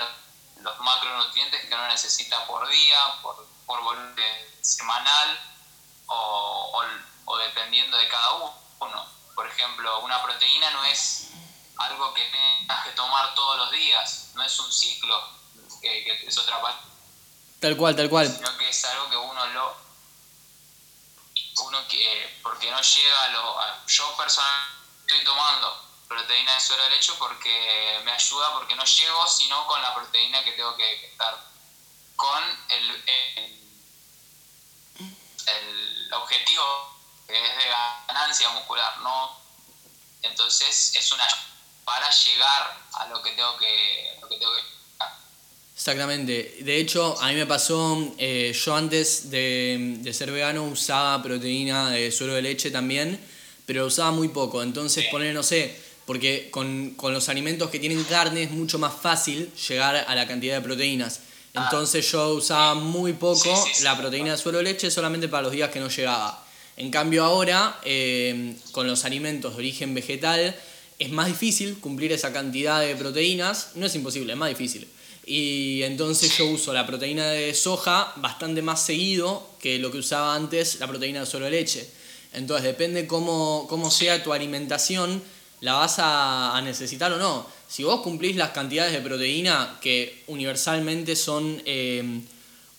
los, 0.64 0.80
macronutrientes 0.80 1.66
que 1.66 1.74
uno 1.74 1.88
necesita 1.88 2.46
por 2.48 2.68
día, 2.70 2.98
por, 3.22 3.48
por 3.66 3.82
volumen 3.84 4.16
semanal 4.62 5.40
o, 6.08 6.84
o, 7.26 7.38
dependiendo 7.38 7.98
de 7.98 8.08
cada 8.08 8.32
uno. 8.34 8.54
Por 9.36 9.48
ejemplo, 9.48 10.00
una 10.02 10.22
proteína 10.24 10.70
no 10.72 10.84
es 10.86 11.30
algo 11.78 12.14
que 12.14 12.24
tengas 12.26 12.86
que 12.86 12.92
tomar 12.92 13.34
todos 13.34 13.58
los 13.58 13.72
días, 13.72 14.30
no 14.36 14.44
es 14.44 14.60
un 14.60 14.72
ciclo, 14.72 15.20
que, 15.82 16.04
que 16.04 16.28
es 16.28 16.38
otra 16.38 16.62
parte. 16.62 16.88
Tal 17.60 17.78
cual, 17.78 17.96
tal 17.96 18.10
cual. 18.10 18.28
Sino 18.28 18.58
que 18.58 18.70
es 18.70 18.86
algo 18.86 19.10
que 19.10 19.18
uno 19.18 19.46
lo 19.48 19.91
uno 21.62 21.88
que, 21.88 22.40
porque 22.44 22.70
no 22.72 22.82
llega 22.82 23.24
a 23.24 23.30
lo... 23.30 23.88
yo 23.88 24.16
personalmente 24.18 24.82
estoy 25.08 25.24
tomando 25.24 25.92
proteína 26.08 26.54
de 26.54 26.60
suero 26.60 26.84
de 26.84 26.90
leche 26.90 27.14
porque 27.18 28.02
me 28.04 28.12
ayuda, 28.12 28.54
porque 28.54 28.76
no 28.76 28.84
llego 28.84 29.28
sino 29.28 29.66
con 29.68 29.82
la 29.82 29.94
proteína 29.94 30.44
que 30.44 30.52
tengo 30.52 30.76
que, 30.76 31.06
estar 31.06 31.38
con 32.16 32.44
el, 32.70 33.04
el, 35.48 36.14
objetivo 36.14 36.64
que 37.26 37.34
es 37.34 37.58
de 37.58 37.70
ganancia 38.08 38.50
muscular, 38.50 38.98
¿no? 39.00 39.40
Entonces 40.22 40.96
es 40.96 41.12
una 41.14 41.26
para 41.86 42.10
llegar 42.10 42.78
a 42.94 43.06
lo 43.08 43.22
que 43.22 43.32
tengo 43.32 43.58
que, 43.58 44.18
lo 44.22 44.28
que, 44.28 44.38
tengo 44.38 44.54
que 44.54 44.81
Exactamente. 45.76 46.58
De 46.62 46.78
hecho, 46.78 47.20
a 47.22 47.30
mí 47.30 47.36
me 47.36 47.46
pasó, 47.46 48.14
eh, 48.18 48.54
yo 48.54 48.76
antes 48.76 49.32
de, 49.32 49.98
de, 50.00 50.14
ser 50.14 50.32
vegano 50.32 50.66
usaba 50.66 51.22
proteína 51.24 51.90
de 51.90 52.12
suero 52.12 52.36
de 52.36 52.42
leche 52.42 52.70
también, 52.70 53.20
pero 53.66 53.88
usaba 53.88 54.12
muy 54.12 54.28
poco. 54.28 54.62
Entonces, 54.62 55.06
poner, 55.12 55.34
no 55.34 55.44
sé, 55.44 55.76
porque 56.06 56.50
con, 56.52 56.96
los 57.02 57.30
alimentos 57.30 57.70
que 57.70 57.80
tienen 57.80 58.04
carne 58.04 58.44
es 58.44 58.52
mucho 58.52 58.80
más 58.80 58.94
fácil 58.94 59.50
llegar 59.68 59.96
a 59.96 60.16
la 60.16 60.28
cantidad 60.28 60.56
de 60.56 60.62
proteínas. 60.62 61.22
Ah. 61.54 61.64
Entonces 61.64 62.12
yo 62.12 62.34
usaba 62.34 62.76
muy 62.76 63.14
poco 63.14 63.50
la 63.84 63.98
proteína 63.98 64.32
de 64.32 64.38
suero 64.38 64.58
de 64.58 64.66
leche 64.66 64.92
solamente 64.92 65.28
para 65.28 65.44
los 65.44 65.52
días 65.52 65.70
que 65.70 65.80
no 65.80 65.88
llegaba. 65.88 66.46
En 66.78 66.92
cambio 66.92 67.24
ahora, 67.24 67.80
eh, 67.84 68.56
con 68.72 68.88
los 68.88 69.06
alimentos 69.06 69.54
de 69.54 69.60
origen 69.60 69.94
vegetal, 69.94 70.56
es 71.00 71.12
más 71.12 71.28
difícil 71.28 71.78
cumplir 71.80 72.12
esa 72.12 72.34
cantidad 72.34 72.82
de 72.82 72.96
proteínas. 72.96 73.72
No 73.76 73.86
es 73.86 73.96
imposible, 73.96 74.34
es 74.34 74.40
más 74.40 74.50
difícil. 74.50 74.88
Y 75.34 75.84
entonces 75.84 76.38
yo 76.38 76.46
uso 76.48 76.74
la 76.74 76.86
proteína 76.86 77.30
de 77.30 77.54
soja 77.54 78.12
bastante 78.18 78.62
más 78.62 78.82
seguido 78.86 79.48
que 79.62 79.80
lo 79.80 79.90
que 79.90 80.00
usaba 80.00 80.36
antes 80.36 80.78
la 80.82 80.88
proteína 80.88 81.24
de 81.24 81.40
de 81.40 81.50
leche. 81.50 81.90
Entonces 82.34 82.66
depende 82.66 83.08
cómo, 83.08 83.66
cómo 83.70 83.90
sea 83.92 84.22
tu 84.22 84.34
alimentación, 84.34 85.24
la 85.62 85.76
vas 85.76 85.96
a, 86.00 86.60
necesitar 86.66 87.14
o 87.14 87.18
no. 87.18 87.48
Si 87.70 87.86
vos 87.86 88.02
cumplís 88.02 88.36
las 88.36 88.50
cantidades 88.50 88.92
de 88.92 89.00
proteína 89.00 89.80
que 89.80 90.22
universalmente 90.28 91.16
son 91.16 91.64
eh, 91.66 92.04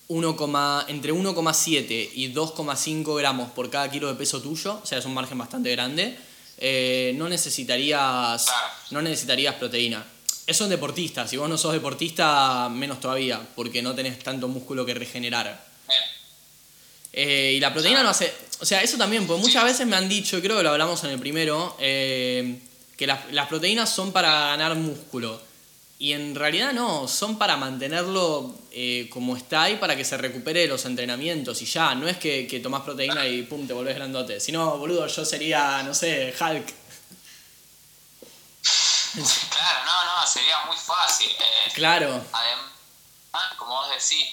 entre 0.09 1.11
1,7 1.11 2.09
y 2.13 2.33
2,5 2.33 3.17
gramos 3.17 3.49
por 3.53 3.71
cada 3.71 3.89
kilo 3.89 4.09
de 4.09 4.13
peso 4.13 4.43
tuyo, 4.43 4.79
o 4.83 4.85
sea, 4.85 4.99
es 4.99 5.05
un 5.05 5.15
margen 5.15 5.39
bastante 5.39 5.71
grande, 5.71 6.15
eh, 6.59 7.15
no, 7.17 7.27
necesitarías, 7.27 8.45
no 8.91 9.01
necesitarías 9.01 9.55
proteína. 9.55 10.05
Eso 10.45 10.65
es 10.65 10.69
deportista, 10.69 11.27
si 11.27 11.37
vos 11.37 11.47
no 11.47 11.57
sos 11.57 11.73
deportista, 11.73 12.67
menos 12.69 12.99
todavía, 12.99 13.41
porque 13.55 13.81
no 13.81 13.95
tenés 13.95 14.19
tanto 14.19 14.47
músculo 14.47 14.85
que 14.85 14.93
regenerar. 14.93 15.63
Eh, 17.13 17.53
y 17.55 17.59
la 17.59 17.71
proteína 17.71 18.01
no 18.03 18.09
hace. 18.09 18.33
O 18.59 18.65
sea, 18.65 18.81
eso 18.81 18.97
también, 18.97 19.27
porque 19.27 19.41
muchas 19.41 19.63
veces 19.63 19.85
me 19.85 19.95
han 19.95 20.09
dicho, 20.09 20.37
y 20.37 20.41
creo 20.41 20.57
que 20.57 20.63
lo 20.63 20.71
hablamos 20.71 21.03
en 21.03 21.11
el 21.11 21.19
primero, 21.19 21.77
eh, 21.79 22.59
que 22.97 23.07
las, 23.07 23.31
las, 23.31 23.47
proteínas 23.47 23.89
son 23.89 24.11
para 24.11 24.47
ganar 24.47 24.75
músculo. 24.75 25.39
Y 25.99 26.11
en 26.11 26.35
realidad 26.35 26.73
no, 26.73 27.07
son 27.07 27.37
para 27.37 27.55
mantenerlo 27.55 28.53
eh, 28.71 29.07
como 29.09 29.37
está 29.37 29.69
y 29.69 29.77
para 29.77 29.95
que 29.95 30.03
se 30.03 30.17
recupere 30.17 30.67
los 30.67 30.83
entrenamientos. 30.85 31.61
Y 31.61 31.65
ya, 31.65 31.95
no 31.95 32.09
es 32.09 32.17
que, 32.17 32.47
que 32.47 32.59
tomás 32.59 32.81
proteína 32.81 33.25
y 33.27 33.43
pum, 33.43 33.65
te 33.65 33.73
volvés 33.73 33.95
grandote. 33.95 34.39
Si 34.39 34.51
no, 34.51 34.77
boludo, 34.77 35.07
yo 35.07 35.23
sería, 35.23 35.83
no 35.83 35.93
sé, 35.93 36.33
Hulk. 36.37 36.65
Claro, 39.13 39.79
no, 39.85 40.02
no, 40.23 40.29
sería 40.29 40.59
muy 40.65 40.77
fácil. 40.77 41.29
Eh, 41.29 41.71
claro. 41.73 42.21
Además, 42.31 43.53
como 43.57 43.73
vos 43.73 43.89
decís, 43.89 44.29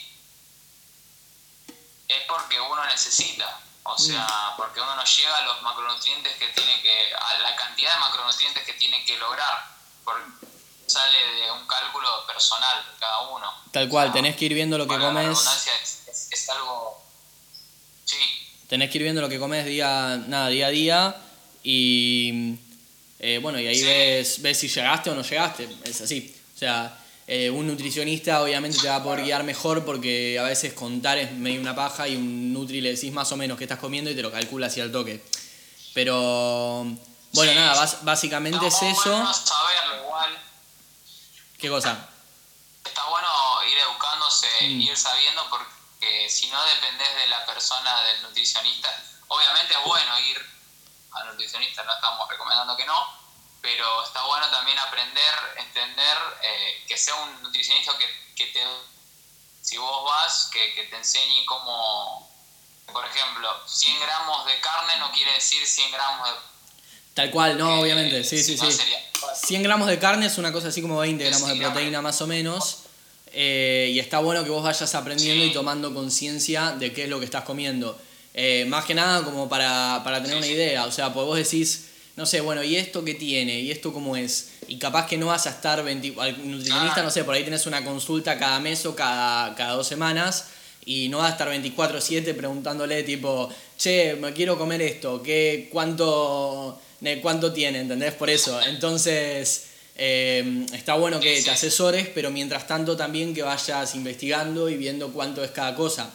es 2.08 2.22
porque 2.28 2.60
uno 2.60 2.84
necesita. 2.86 3.60
O 3.82 3.98
sea, 3.98 4.22
mm. 4.24 4.56
porque 4.56 4.80
uno 4.80 4.94
no 4.94 5.04
llega 5.04 5.36
a 5.36 5.44
los 5.44 5.62
macronutrientes 5.62 6.36
que 6.36 6.48
tiene 6.48 6.80
que, 6.82 7.14
a 7.14 7.38
la 7.38 7.56
cantidad 7.56 7.94
de 7.94 8.00
macronutrientes 8.00 8.64
que 8.64 8.74
tiene 8.74 9.04
que 9.04 9.16
lograr. 9.16 9.66
Porque 10.04 10.46
sale 10.86 11.18
de 11.18 11.50
un 11.50 11.66
cálculo 11.66 12.26
personal 12.26 12.84
cada 12.98 13.20
uno. 13.30 13.52
Tal 13.72 13.88
cual, 13.88 14.12
tenés 14.12 14.36
que 14.36 14.46
ir 14.46 14.54
viendo 14.54 14.78
lo 14.78 14.86
que 14.86 14.98
comes. 14.98 15.38
es, 15.38 16.28
es, 16.30 16.48
algo. 16.50 17.02
Sí. 18.04 18.18
Tenés 18.68 18.90
que 18.90 18.98
ir 18.98 19.04
viendo 19.04 19.20
lo 19.20 19.28
que 19.28 19.38
comes 19.38 19.64
día, 19.64 20.16
nada, 20.26 20.48
día 20.48 20.66
a 20.66 20.70
día 20.70 21.16
y. 21.62 22.69
Eh, 23.22 23.38
bueno, 23.40 23.60
y 23.60 23.66
ahí 23.66 23.82
ves, 23.82 24.40
ves 24.40 24.58
si 24.58 24.68
llegaste 24.68 25.10
o 25.10 25.14
no 25.14 25.22
llegaste. 25.22 25.68
Es 25.84 26.00
así. 26.00 26.34
O 26.54 26.58
sea, 26.58 26.98
eh, 27.26 27.50
un 27.50 27.66
nutricionista 27.66 28.42
obviamente 28.42 28.78
te 28.78 28.88
va 28.88 28.96
a 28.96 29.02
poder 29.02 29.22
guiar 29.22 29.44
mejor 29.44 29.84
porque 29.84 30.38
a 30.38 30.42
veces 30.42 30.72
contar 30.72 31.18
es 31.18 31.30
medio 31.32 31.60
una 31.60 31.76
paja 31.76 32.08
y 32.08 32.16
un 32.16 32.52
nutri 32.52 32.80
le 32.80 32.94
decís 32.94 33.12
más 33.12 33.30
o 33.30 33.36
menos 33.36 33.58
qué 33.58 33.64
estás 33.64 33.78
comiendo 33.78 34.10
y 34.10 34.16
te 34.16 34.22
lo 34.22 34.32
calcula 34.32 34.68
así 34.68 34.80
al 34.80 34.90
toque. 34.90 35.22
Pero 35.92 36.84
bueno, 37.32 37.54
nada, 37.54 37.98
básicamente 38.02 38.66
es 38.66 38.74
eso. 38.74 39.12
Bueno 39.12 39.34
saberlo 39.34 40.02
igual. 40.02 40.38
¿Qué 41.58 41.68
cosa? 41.68 42.08
Está 42.84 43.06
bueno 43.06 43.28
ir 43.70 43.78
educándose, 43.78 44.48
mm. 44.62 44.80
ir 44.80 44.96
sabiendo 44.96 45.42
porque 45.50 46.28
si 46.30 46.48
no 46.48 46.58
dependes 46.64 47.14
de 47.16 47.28
la 47.28 47.44
persona 47.44 48.02
del 48.02 48.22
nutricionista, 48.22 48.88
obviamente 49.28 49.74
es 49.74 49.84
bueno 49.84 50.20
ir 50.20 50.38
al 51.12 51.26
nutricionista, 51.28 51.84
no 51.84 51.92
estamos 51.92 52.28
recomendando 52.28 52.76
que 52.76 52.86
no, 52.86 53.06
pero 53.60 54.04
está 54.04 54.24
bueno 54.24 54.46
también 54.50 54.78
aprender, 54.78 55.34
entender, 55.56 56.16
eh, 56.42 56.84
que 56.88 56.96
sea 56.96 57.14
un 57.16 57.42
nutricionista 57.42 57.92
que, 57.98 58.06
que, 58.34 58.52
te, 58.52 58.60
si 59.62 59.76
vos 59.76 60.04
vas, 60.04 60.48
que, 60.52 60.74
que, 60.74 60.84
te 60.84 60.96
enseñe 60.96 61.44
cómo, 61.46 62.30
por 62.92 63.04
ejemplo, 63.04 63.48
100 63.66 64.00
gramos 64.00 64.46
de 64.46 64.60
carne 64.60 64.96
no 64.98 65.10
quiere 65.12 65.32
decir 65.34 65.66
100 65.66 65.92
gramos 65.92 66.28
de... 66.28 66.34
Tal 67.14 67.30
cual, 67.30 67.58
no, 67.58 67.80
obviamente, 67.80 68.24
sí, 68.24 68.42
sí, 68.42 68.56
sí. 68.56 68.78
100 69.34 69.62
gramos 69.62 69.88
de 69.88 69.98
carne 69.98 70.26
es 70.26 70.38
una 70.38 70.52
cosa 70.52 70.68
así 70.68 70.80
como 70.80 70.98
20 70.98 71.24
gramos 71.24 71.48
de 71.48 71.56
proteína 71.56 72.00
más 72.00 72.20
o 72.22 72.26
menos. 72.26 72.84
Eh, 73.32 73.90
y 73.92 73.98
está 74.00 74.18
bueno 74.18 74.42
que 74.42 74.50
vos 74.50 74.62
vayas 74.62 74.94
aprendiendo 74.94 75.44
y 75.44 75.52
tomando 75.52 75.94
conciencia 75.94 76.72
de 76.72 76.92
qué 76.92 77.04
es 77.04 77.08
lo 77.08 77.18
que 77.18 77.24
estás 77.24 77.44
comiendo. 77.44 78.00
Eh, 78.34 78.64
más 78.68 78.84
que 78.84 78.94
nada 78.94 79.24
como 79.24 79.48
para, 79.48 80.02
para 80.04 80.22
tener 80.22 80.36
una 80.36 80.46
idea. 80.46 80.86
O 80.86 80.92
sea, 80.92 81.12
pues 81.12 81.26
vos 81.26 81.36
decís, 81.36 81.86
no 82.16 82.26
sé, 82.26 82.40
bueno, 82.40 82.62
¿y 82.62 82.76
esto 82.76 83.04
qué 83.04 83.14
tiene? 83.14 83.60
¿Y 83.60 83.70
esto 83.70 83.92
cómo 83.92 84.16
es? 84.16 84.50
Y 84.68 84.78
capaz 84.78 85.06
que 85.06 85.16
no 85.16 85.26
vas 85.26 85.46
a 85.46 85.50
estar 85.50 85.82
20, 85.82 86.10
nutricionista, 86.44 87.02
no 87.02 87.10
sé, 87.10 87.24
por 87.24 87.34
ahí 87.34 87.44
tenés 87.44 87.66
una 87.66 87.84
consulta 87.84 88.38
cada 88.38 88.60
mes 88.60 88.84
o 88.86 88.94
cada, 88.94 89.54
cada 89.54 89.72
dos 89.72 89.86
semanas 89.86 90.46
y 90.84 91.08
no 91.08 91.18
vas 91.18 91.28
a 91.28 91.32
estar 91.32 91.48
24/7 91.48 92.34
preguntándole 92.34 93.02
tipo, 93.02 93.48
che, 93.78 94.14
me 94.14 94.32
quiero 94.32 94.58
comer 94.58 94.82
esto, 94.82 95.22
¿qué, 95.22 95.68
cuánto, 95.72 96.80
cuánto 97.22 97.52
tiene? 97.52 97.80
¿Entendés? 97.80 98.14
Por 98.14 98.30
eso. 98.30 98.60
Entonces, 98.62 99.66
eh, 99.96 100.66
está 100.72 100.94
bueno 100.94 101.20
que 101.20 101.42
te 101.42 101.50
asesores, 101.50 102.08
pero 102.14 102.30
mientras 102.30 102.66
tanto 102.66 102.96
también 102.96 103.34
que 103.34 103.42
vayas 103.42 103.94
investigando 103.94 104.68
y 104.68 104.76
viendo 104.76 105.12
cuánto 105.12 105.44
es 105.44 105.50
cada 105.50 105.74
cosa. 105.74 106.10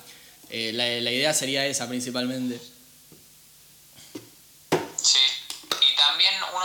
Eh, 0.49 0.71
la, 0.73 0.85
la 0.85 1.11
idea 1.11 1.33
sería 1.33 1.65
esa 1.65 1.87
principalmente. 1.87 2.59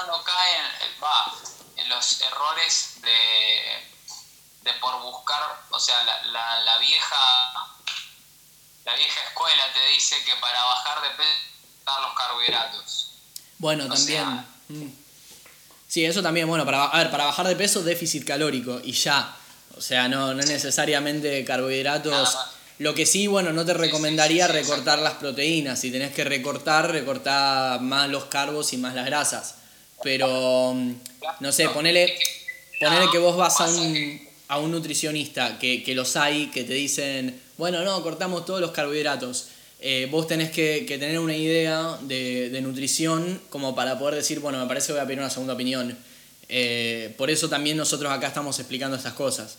no 0.06 0.22
cae 0.24 0.56
en, 0.56 1.02
va, 1.02 1.34
en 1.76 1.88
los 1.88 2.20
errores 2.20 2.94
de, 3.02 4.70
de, 4.70 4.78
por 4.78 5.00
buscar, 5.02 5.40
o 5.70 5.80
sea, 5.80 6.02
la, 6.04 6.22
la, 6.26 6.60
la, 6.62 6.78
vieja 6.78 7.16
la 8.84 8.94
vieja 8.94 9.20
escuela 9.28 9.62
te 9.72 9.86
dice 9.92 10.16
que 10.24 10.34
para 10.40 10.62
bajar 10.62 11.02
de 11.02 11.10
peso 11.16 12.00
los 12.02 12.14
carbohidratos. 12.16 13.12
Bueno, 13.58 13.88
también. 13.88 14.46
Mm. 14.68 14.92
Sí, 15.88 16.04
eso 16.04 16.22
también, 16.22 16.46
bueno, 16.46 16.64
para, 16.64 16.84
a 16.84 16.98
ver, 16.98 17.10
para 17.10 17.24
bajar 17.24 17.48
de 17.48 17.56
peso, 17.56 17.82
déficit 17.82 18.24
calórico 18.24 18.80
y 18.82 18.92
ya. 18.92 19.36
O 19.76 19.80
sea, 19.80 20.08
no, 20.08 20.34
no 20.34 20.42
necesariamente 20.42 21.44
carbohidratos. 21.44 22.36
Lo 22.80 22.94
que 22.94 23.04
sí, 23.04 23.26
bueno, 23.26 23.52
no 23.52 23.66
te 23.66 23.74
recomendaría 23.74 24.48
recortar 24.48 25.00
las 25.00 25.12
proteínas. 25.16 25.78
Si 25.78 25.90
tenés 25.90 26.14
que 26.14 26.24
recortar, 26.24 26.90
recortar 26.90 27.78
más 27.82 28.08
los 28.08 28.24
carbos 28.24 28.72
y 28.72 28.78
más 28.78 28.94
las 28.94 29.04
grasas. 29.04 29.56
Pero, 30.02 30.74
no 31.40 31.52
sé, 31.52 31.68
ponele, 31.68 32.18
ponele 32.80 33.10
que 33.12 33.18
vos 33.18 33.36
vas 33.36 33.60
a 33.60 33.66
un, 33.66 34.28
a 34.48 34.58
un 34.60 34.70
nutricionista, 34.70 35.58
que, 35.58 35.82
que, 35.82 35.94
los 35.94 36.16
hay, 36.16 36.46
que 36.46 36.64
te 36.64 36.72
dicen, 36.72 37.38
bueno, 37.58 37.84
no, 37.84 38.02
cortamos 38.02 38.46
todos 38.46 38.62
los 38.62 38.70
carbohidratos. 38.70 39.48
Eh, 39.80 40.08
vos 40.10 40.26
tenés 40.26 40.50
que, 40.50 40.86
que, 40.88 40.96
tener 40.96 41.18
una 41.18 41.36
idea 41.36 41.98
de, 42.00 42.48
de, 42.48 42.62
nutrición 42.62 43.42
como 43.50 43.74
para 43.74 43.98
poder 43.98 44.14
decir, 44.14 44.40
bueno, 44.40 44.58
me 44.58 44.66
parece 44.66 44.86
que 44.86 44.92
voy 44.94 45.02
a 45.02 45.04
pedir 45.04 45.18
una 45.18 45.28
segunda 45.28 45.52
opinión. 45.52 45.98
Eh, 46.48 47.14
por 47.18 47.28
eso 47.28 47.50
también 47.50 47.76
nosotros 47.76 48.10
acá 48.10 48.28
estamos 48.28 48.58
explicando 48.58 48.96
estas 48.96 49.12
cosas. 49.12 49.58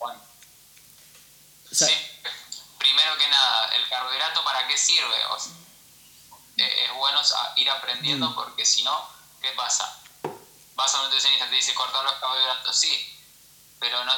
Bueno. 0.00 0.20
sí. 1.70 1.86
Primero 2.80 3.12
que 3.18 3.28
nada, 3.28 3.70
¿el 3.76 3.86
carbohidrato 3.90 4.42
para 4.42 4.59
qué 4.70 4.78
sirve? 4.78 5.16
Eh, 6.56 6.84
es 6.84 6.94
bueno 6.94 7.20
ir 7.56 7.70
aprendiendo 7.70 8.30
mm. 8.30 8.34
porque 8.34 8.64
si 8.64 8.82
no 8.82 9.20
¿Qué 9.40 9.50
pasa? 9.56 9.98
Vas 10.74 10.94
a 10.94 10.98
un 10.98 11.04
nutricionista, 11.04 11.48
te 11.48 11.54
dice 11.54 11.74
cortar 11.74 12.04
los 12.04 12.14
carbohidratos, 12.14 12.76
sí, 12.76 13.18
pero 13.78 14.04
no 14.04 14.12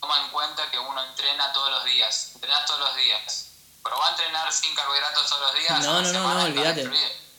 toma 0.00 0.24
en 0.24 0.30
cuenta 0.30 0.70
que 0.70 0.78
uno 0.78 1.02
entrena 1.04 1.52
todos 1.52 1.70
los 1.70 1.84
días, 1.84 2.32
entrenas 2.34 2.66
todos 2.66 2.80
los 2.80 2.96
días. 2.96 3.46
probá 3.82 4.08
a 4.08 4.10
entrenar 4.10 4.52
sin 4.52 4.74
carbohidratos 4.74 5.28
todos 5.28 5.42
los 5.42 5.54
días. 5.60 5.80
No, 5.84 6.02
no, 6.02 6.12
no, 6.12 6.34
no, 6.34 6.44
olvídate. 6.44 6.90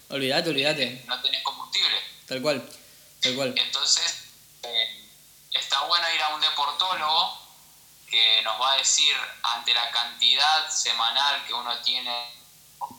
Olvídate, 0.09 0.49
olvídate. 0.49 1.03
No 1.05 1.21
tenés 1.21 1.43
combustible. 1.43 1.97
Tal 2.27 2.41
cual, 2.41 2.69
tal 3.21 3.35
cual. 3.35 3.53
Entonces, 3.57 4.23
eh, 4.63 5.09
está 5.51 5.81
bueno 5.83 6.05
ir 6.15 6.21
a 6.21 6.35
un 6.35 6.41
deportólogo 6.41 7.37
que 8.11 8.41
nos 8.43 8.59
va 8.61 8.73
a 8.73 8.77
decir 8.77 9.15
ante 9.41 9.73
la 9.73 9.89
cantidad 9.91 10.69
semanal 10.69 11.43
que 11.45 11.53
uno 11.53 11.75
tiene 11.81 12.35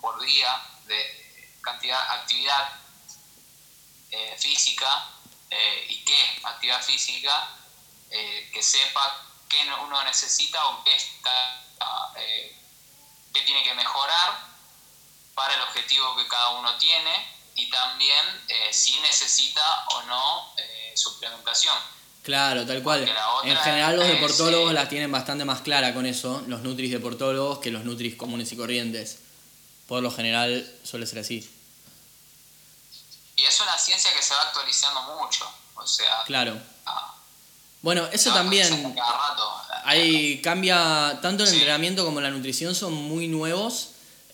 por 0.01 0.21
día 0.21 0.61
de 0.87 1.59
cantidad 1.61 2.01
actividad 2.11 2.81
eh, 4.11 4.37
física 4.41 5.11
eh, 5.51 5.87
y 5.91 6.05
qué 6.05 6.41
actividad 6.43 6.83
física 6.83 7.59
que 8.11 8.63
sepa 8.63 9.25
qué 9.49 9.73
uno 9.81 10.05
necesita 10.05 10.67
o 10.67 10.85
qué 10.85 10.95
está 10.95 11.63
qué 13.33 13.41
tiene 13.41 13.63
que 13.63 13.73
mejorar 13.73 14.53
para 15.35 15.55
el 15.55 15.61
objetivo 15.63 16.15
que 16.17 16.29
cada 16.29 16.51
uno 16.51 16.77
tiene 16.77 17.33
y 17.55 17.69
también 17.71 18.45
eh, 18.49 18.73
si 18.73 18.99
necesita 19.01 19.87
o 19.95 20.03
no 20.03 20.55
eh, 20.57 20.93
suplementación. 20.97 21.77
Claro, 22.23 22.65
tal 22.67 22.83
cual. 22.83 23.09
En 23.45 23.57
general 23.57 23.97
los 23.97 24.07
deportólogos 24.07 24.71
eh, 24.71 24.75
la 24.75 24.89
tienen 24.89 25.11
bastante 25.11 25.45
más 25.45 25.61
clara 25.61 25.93
con 25.93 26.07
eso, 26.07 26.43
los 26.47 26.63
nutris 26.63 26.91
deportólogos, 26.91 27.59
que 27.59 27.71
los 27.71 27.85
nutris 27.85 28.15
comunes 28.15 28.53
y 28.53 28.57
corrientes. 28.57 29.19
Por 29.89 30.03
lo 30.03 30.11
general 30.11 30.71
suele 30.85 31.07
ser 31.07 31.19
así. 31.19 31.49
Y 33.37 33.43
es 33.43 33.61
una 33.61 33.77
ciencia 33.77 34.13
que 34.15 34.23
se 34.23 34.35
va 34.35 34.43
actualizando 34.43 35.03
mucho, 35.17 35.45
o 35.75 35.87
sea... 35.87 36.23
Claro. 36.27 36.57
Ah, 36.87 37.15
bueno, 37.81 38.07
eso 38.13 38.33
también... 38.33 38.95
Hay, 39.85 40.41
cambia, 40.43 41.19
tanto 41.21 41.43
el 41.43 41.53
entrenamiento 41.53 42.05
como 42.05 42.21
la 42.21 42.31
nutrición 42.31 42.75
son 42.75 42.93
muy 42.93 43.27
nuevos 43.27 43.89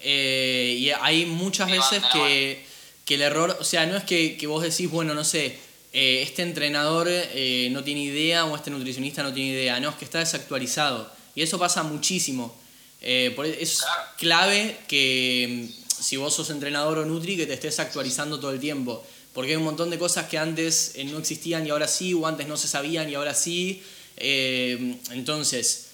y 0.05 0.90
hay 0.90 1.24
muchas 1.24 1.70
veces 1.70 2.03
que 2.12 2.68
que 3.09 3.14
el 3.14 3.22
error, 3.22 3.57
o 3.59 3.64
sea, 3.64 3.87
no 3.87 3.96
es 3.96 4.05
que, 4.05 4.38
vos 4.46 4.62
decís, 4.62 4.90
bueno, 4.90 5.14
no 5.14 5.24
sé, 5.24 5.59
eh, 5.92 6.22
este 6.22 6.42
entrenador 6.42 7.09
eh, 7.09 7.68
no 7.72 7.83
tiene 7.83 8.03
idea 8.03 8.44
o 8.44 8.55
este 8.55 8.70
nutricionista 8.70 9.22
no 9.22 9.33
tiene 9.33 9.51
idea, 9.51 9.81
no, 9.81 9.90
es 9.90 9.96
que 9.96 10.05
está 10.05 10.18
desactualizado. 10.18 11.11
Y 11.35 11.42
eso 11.42 11.59
pasa 11.59 11.83
muchísimo. 11.83 12.55
Eh, 13.01 13.35
es 13.61 13.83
clave 14.18 14.77
que 14.88 15.70
mm, 15.70 16.03
si 16.03 16.16
vos 16.16 16.35
sos 16.35 16.51
entrenador 16.51 16.98
o 16.98 17.05
nutri, 17.05 17.37
que 17.37 17.46
te 17.46 17.55
estés 17.55 17.79
actualizando 17.81 18.38
todo 18.38 18.53
el 18.53 18.61
tiempo. 18.61 19.05
Porque 19.33 19.53
hay 19.53 19.57
un 19.57 19.64
montón 19.64 19.88
de 19.90 19.98
cosas 19.98 20.29
que 20.29 20.37
antes 20.37 20.94
no 21.07 21.18
existían 21.18 21.66
y 21.66 21.70
ahora 21.70 21.87
sí, 21.87 22.12
o 22.12 22.27
antes 22.27 22.48
no 22.48 22.57
se 22.57 22.66
sabían 22.66 23.09
y 23.09 23.14
ahora 23.14 23.35
sí. 23.35 23.83
entonces, 24.16 25.87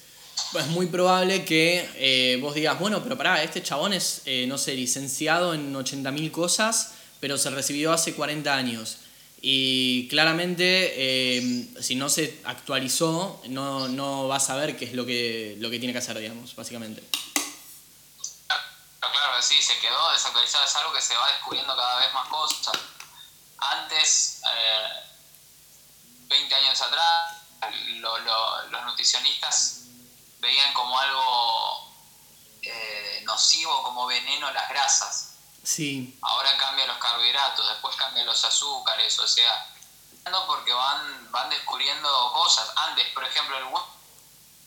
es 0.59 0.66
muy 0.68 0.87
probable 0.87 1.44
que 1.44 2.38
vos 2.40 2.54
digas, 2.54 2.78
bueno, 2.78 3.02
pero 3.02 3.18
pará, 3.18 3.42
este 3.42 3.62
chabón 3.62 3.92
es, 3.92 4.22
no 4.46 4.57
sé, 4.57 4.74
licenciado 4.74 5.52
en 5.52 5.74
80.000 5.74 6.30
cosas 6.30 6.92
pero 7.24 7.38
se 7.38 7.48
recibió 7.48 7.90
hace 7.90 8.12
40 8.12 8.54
años. 8.54 8.98
Y 9.46 10.09
claramente, 10.09 10.64
eh, 10.96 11.68
si 11.78 11.96
no 11.96 12.09
se 12.09 12.40
actualizó, 12.44 13.42
no, 13.48 13.88
no 13.88 14.26
va 14.26 14.37
a 14.37 14.40
saber 14.40 14.74
qué 14.78 14.87
es 14.87 14.94
lo 14.94 15.04
que, 15.04 15.57
lo 15.59 15.68
que 15.68 15.78
tiene 15.78 15.92
que 15.92 15.98
hacer, 15.98 16.18
digamos, 16.18 16.57
básicamente. 16.57 17.07
Claro, 18.98 19.42
sí, 19.42 19.61
se 19.61 19.78
quedó 19.80 20.12
desactualizado, 20.12 20.64
es 20.64 20.76
algo 20.76 20.94
que 20.94 21.02
se 21.02 21.14
va 21.14 21.28
descubriendo 21.28 21.76
cada 21.76 21.98
vez 21.98 22.14
más 22.14 22.26
cosas. 22.28 22.72
Antes, 23.59 24.40
20 26.26 26.54
eh, 26.54 26.57
años 26.57 26.80
atrás, 26.80 27.42
los 28.00 28.85
nutricionistas 28.87 29.80
veían 30.38 30.72
como 30.72 30.98
algo 30.98 31.94
eh, 32.62 33.20
nocivo, 33.26 33.83
como 33.83 34.07
veneno 34.07 34.50
las 34.52 34.70
grasas 34.70 35.34
Sí. 35.64 36.18
Ahora 36.20 36.57
cambia 36.59 36.87
los 36.87 36.98
carbohidratos, 36.98 37.68
después 37.68 37.96
cambia 37.96 38.22
los 38.24 38.44
azúcares, 38.44 39.18
o 39.18 39.27
sea, 39.27 39.74
porque 40.46 40.72
van, 40.72 41.31
van 41.31 41.50
descubriendo 41.50 42.09
cosas. 42.33 42.70
Antes, 42.77 43.07
por 43.14 43.24
ejemplo, 43.24 43.57
el 43.59 43.64
huevo, 43.64 43.87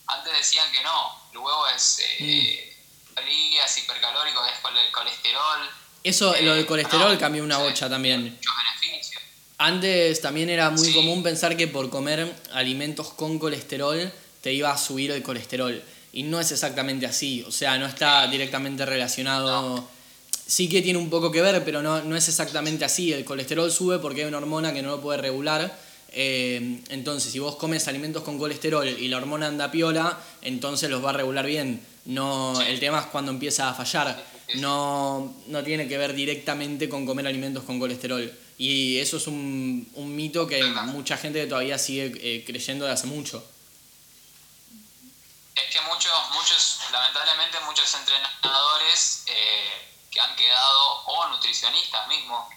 antes 0.07 0.33
decían 0.33 0.71
que 0.71 0.81
no, 0.83 1.29
el 1.31 1.37
huevo 1.37 1.67
es 1.67 1.99
eh, 2.19 2.77
calorías, 3.13 3.77
hipercalórico, 3.77 4.45
es 4.45 4.53
el 4.53 4.91
colesterol. 4.91 5.69
Eso, 6.03 6.35
lo 6.41 6.53
del 6.53 6.63
eh, 6.63 6.67
colesterol 6.67 7.17
cambió 7.17 7.43
una 7.43 7.57
bocha 7.57 7.89
también. 7.89 8.23
Muchos 8.23 8.53
beneficios. 8.55 9.23
Antes 9.57 10.21
también 10.21 10.49
era 10.49 10.69
muy 10.69 10.93
común 10.93 11.23
pensar 11.23 11.57
que 11.57 11.67
por 11.67 11.89
comer 11.89 12.33
alimentos 12.53 13.09
con 13.13 13.39
colesterol 13.39 14.13
te 14.41 14.53
iba 14.53 14.71
a 14.71 14.77
subir 14.77 15.11
el 15.11 15.23
colesterol. 15.23 15.83
Y 16.13 16.23
no 16.23 16.39
es 16.39 16.51
exactamente 16.51 17.05
así, 17.05 17.43
o 17.43 17.51
sea, 17.51 17.77
no 17.77 17.85
está 17.85 18.27
directamente 18.27 18.85
relacionado 18.85 19.87
sí 20.47 20.69
que 20.69 20.81
tiene 20.81 20.97
un 20.97 21.09
poco 21.09 21.31
que 21.31 21.41
ver, 21.41 21.63
pero 21.63 21.81
no, 21.81 22.15
es 22.15 22.27
exactamente 22.27 22.85
así. 22.85 23.13
El 23.13 23.25
colesterol 23.25 23.71
sube 23.71 23.99
porque 23.99 24.21
hay 24.21 24.27
una 24.27 24.37
hormona 24.37 24.73
que 24.73 24.81
no 24.81 24.89
lo 24.89 25.01
puede 25.01 25.19
regular. 25.19 25.77
Eh, 26.09 26.81
entonces, 26.89 27.31
si 27.31 27.39
vos 27.39 27.57
comes 27.57 27.87
alimentos 27.87 28.23
con 28.23 28.37
colesterol 28.37 28.87
y 28.87 29.07
la 29.09 29.17
hormona 29.17 29.47
anda 29.47 29.69
piola, 29.69 30.17
entonces 30.41 30.89
los 30.89 31.03
va 31.03 31.09
a 31.11 31.13
regular 31.13 31.45
bien. 31.45 31.85
No, 32.05 32.59
el 32.61 32.79
tema 32.79 33.01
es 33.01 33.05
cuando 33.07 33.31
empieza 33.31 33.69
a 33.69 33.73
fallar. 33.73 34.23
No, 34.55 35.35
no 35.47 35.63
tiene 35.63 35.89
que 35.89 35.97
ver 35.97 36.13
directamente 36.13 36.87
con 36.87 37.05
comer 37.05 37.27
alimentos 37.27 37.65
con 37.65 37.79
colesterol. 37.79 38.31
Y 38.57 38.97
eso 38.97 39.17
es 39.17 39.27
un, 39.27 39.87
un 39.93 40.15
mito 40.15 40.47
que 40.47 40.63
mucha 40.63 41.17
gente 41.17 41.45
todavía 41.45 41.77
sigue 41.77 42.13
eh, 42.21 42.43
creyendo 42.45 42.85
de 42.85 42.93
hace 42.93 43.05
mucho. 43.05 43.45
Es 45.53 45.73
que 45.73 45.81
muchos, 45.81 46.13
muchos, 46.33 46.79
lamentablemente 46.91 47.57
muchos 47.65 47.93
entrenadores 47.95 49.23
eh, 49.27 49.87
han 50.19 50.35
quedado, 50.35 51.03
o 51.05 51.27
nutricionistas 51.27 52.07
mismos, 52.07 52.47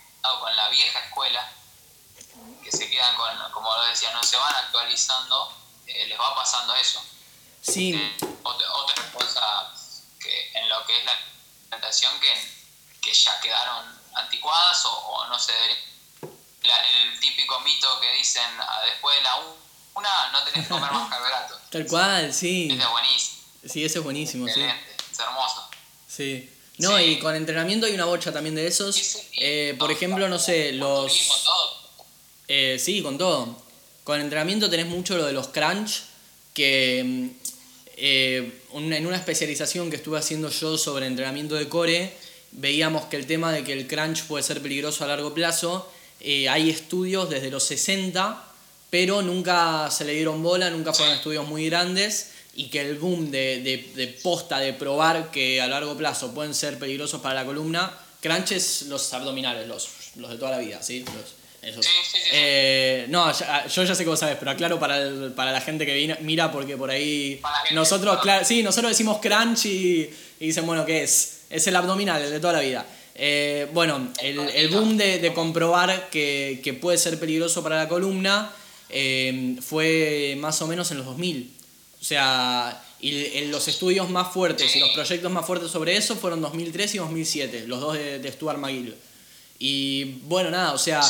con 0.41 0.55
la 0.57 0.69
vieja 0.69 0.99
escuela, 1.01 1.49
que 2.63 2.71
se 2.71 2.91
quedan 2.91 3.17
con, 3.17 3.53
como 3.53 3.75
lo 3.75 3.85
decía, 3.85 4.13
no 4.13 4.23
se 4.23 4.37
van 4.37 4.55
actualizando, 4.55 5.53
eh, 5.87 6.07
les 6.07 6.19
va 6.19 6.35
pasando 6.35 6.75
eso. 6.75 7.03
Sí. 7.61 7.95
Eh, 7.95 8.17
otra, 8.43 9.13
cosa 9.13 9.73
que 10.19 10.51
en 10.55 10.69
lo 10.69 10.85
que 10.87 10.99
es 10.99 11.05
la 11.05 11.13
alimentación 11.71 12.19
que, 12.21 12.33
que 13.03 13.13
ya 13.13 13.41
quedaron 13.41 14.01
anticuadas 14.15 14.85
o, 14.85 15.27
no 15.29 15.39
se 15.39 15.53
el 16.63 17.21
típico 17.21 17.59
mito 17.61 18.01
que 18.01 18.13
dicen 18.13 18.45
ah, 18.61 18.83
después 18.87 19.17
de 19.17 19.23
la 19.23 19.37
una 19.95 20.29
no 20.31 20.43
tenés 20.45 20.67
que 20.67 20.75
comer 20.75 20.91
más 20.93 21.09
carbohidratos. 21.11 21.61
Tal 21.71 21.87
cual, 21.87 22.33
sí. 22.33 22.69
Ese 22.71 22.83
es 22.83 22.91
buenísimo. 22.91 23.43
Sí, 23.69 23.85
ese 23.85 23.99
es 23.99 24.05
buenísimo, 24.05 24.49
sí. 24.49 24.63
Es 24.63 25.19
hermoso. 25.19 25.69
Sí. 26.07 26.60
No, 26.81 26.99
y 26.99 27.19
con 27.19 27.35
entrenamiento 27.35 27.87
hay 27.87 27.93
una 27.93 28.07
bocha 28.07 28.33
también 28.33 28.55
de 28.55 28.67
esos. 28.67 29.19
Eh, 29.39 29.75
por 29.79 29.91
ejemplo, 29.91 30.29
no 30.29 30.39
sé, 30.39 30.73
los... 30.73 31.31
Eh, 32.49 32.79
sí, 32.81 33.03
con 33.03 33.19
todo. 33.19 33.63
Con 34.03 34.21
entrenamiento 34.21 34.71
tenés 34.71 34.87
mucho 34.87 35.17
lo 35.17 35.27
de 35.27 35.33
los 35.35 35.49
crunch, 35.49 36.03
que 36.55 37.03
mm, 37.05 37.29
eh, 37.99 38.61
en 38.73 39.07
una 39.07 39.17
especialización 39.17 39.91
que 39.91 39.97
estuve 39.97 40.19
haciendo 40.19 40.49
yo 40.49 40.79
sobre 40.79 41.07
entrenamiento 41.07 41.55
de 41.55 41.69
core, 41.69 42.15
veíamos 42.53 43.05
que 43.05 43.17
el 43.17 43.27
tema 43.27 43.53
de 43.53 43.63
que 43.63 43.75
el 43.75 43.87
crunch 43.87 44.25
puede 44.25 44.43
ser 44.43 44.63
peligroso 44.63 45.05
a 45.05 45.09
largo 45.09 45.35
plazo, 45.35 45.91
hay 46.23 46.71
estudios 46.71 47.31
desde 47.31 47.51
los 47.51 47.63
60, 47.65 48.45
pero 48.91 49.23
nunca 49.23 49.91
se 49.91 50.05
le 50.05 50.15
dieron 50.15 50.43
bola, 50.43 50.71
nunca 50.71 50.93
fueron 50.93 51.15
estudios 51.15 51.47
muy 51.47 51.67
grandes 51.67 52.30
y 52.55 52.69
que 52.69 52.81
el 52.81 52.97
boom 52.97 53.31
de, 53.31 53.61
de, 53.95 54.07
posta, 54.23 54.59
de 54.59 54.73
probar 54.73 55.31
que 55.31 55.61
a 55.61 55.69
largo 55.69 55.97
plazo 55.97 56.35
pueden 56.35 56.55
ser 56.55 56.79
peligrosos 56.79 57.21
para 57.21 57.35
la 57.35 57.45
columna, 57.45 57.93
crunches 58.21 58.83
los 58.83 59.13
abdominales, 59.15 59.69
los, 59.69 59.89
los 60.17 60.31
de 60.31 60.37
toda 60.37 60.53
la 60.53 60.59
vida, 60.59 60.83
¿sí? 60.83 61.05
esos. 61.63 61.87
Eh, 62.33 63.07
no, 63.09 63.31
yo 63.33 63.85
ya 63.85 63.95
sé 63.95 64.03
que 64.03 64.11
vos 64.11 64.19
sabés, 64.19 64.37
pero 64.39 64.51
aclaro 64.51 64.79
para, 64.79 64.99
para 65.37 65.53
la 65.53 65.61
gente 65.61 65.85
que 65.85 66.17
mira, 66.21 66.51
porque 66.51 66.77
por 66.77 66.91
ahí 66.91 67.41
nosotros, 67.73 68.19
sí, 68.45 68.63
nosotros 68.63 68.91
decimos 68.91 69.19
crunch 69.21 69.67
y, 69.67 70.11
dicen, 70.39 70.67
bueno, 70.67 70.85
¿qué 70.87 71.03
es? 71.03 71.43
Es 71.51 71.67
el 71.67 71.77
abdominal, 71.77 72.23
el 72.23 72.31
de 72.31 72.41
toda 72.41 72.55
la 72.55 72.61
vida. 72.61 72.87
Eh, 73.15 73.69
bueno, 73.75 74.11
el, 74.23 74.39
el 74.39 74.69
boom 74.69 74.97
de, 74.97 75.19
de 75.19 75.35
comprobar 75.35 76.09
que, 76.09 76.61
que, 76.65 76.73
puede 76.73 76.97
ser 76.97 77.19
peligroso 77.19 77.63
para 77.63 77.77
la 77.77 77.89
columna 77.89 78.51
eh, 78.89 79.57
fue 79.61 80.37
más 80.39 80.63
o 80.63 80.67
menos 80.67 80.91
en 80.91 80.99
los 80.99 81.07
2000. 81.07 81.60
O 82.01 82.05
sea, 82.05 82.83
y 83.01 83.47
los 83.47 83.69
estudios 83.69 84.09
más 84.09 84.33
fuertes 84.33 84.75
y 84.75 84.81
los 84.81 84.91
proyectos 84.91 85.31
más 85.31 85.47
fuertes 85.47 85.71
sobre 85.71 85.97
eso 85.97 86.17
fueron 86.17 86.41
2003 86.41 86.95
y 86.95 86.99
2007, 86.99 87.65
los 87.67 87.81
dos 87.81 87.95
de, 87.95 88.33
Stuart 88.33 88.59
McGill. 88.59 88.95
Y 89.59 90.05
bueno, 90.23 90.51
nada, 90.51 90.73
o 90.73 90.79
sea, 90.79 91.03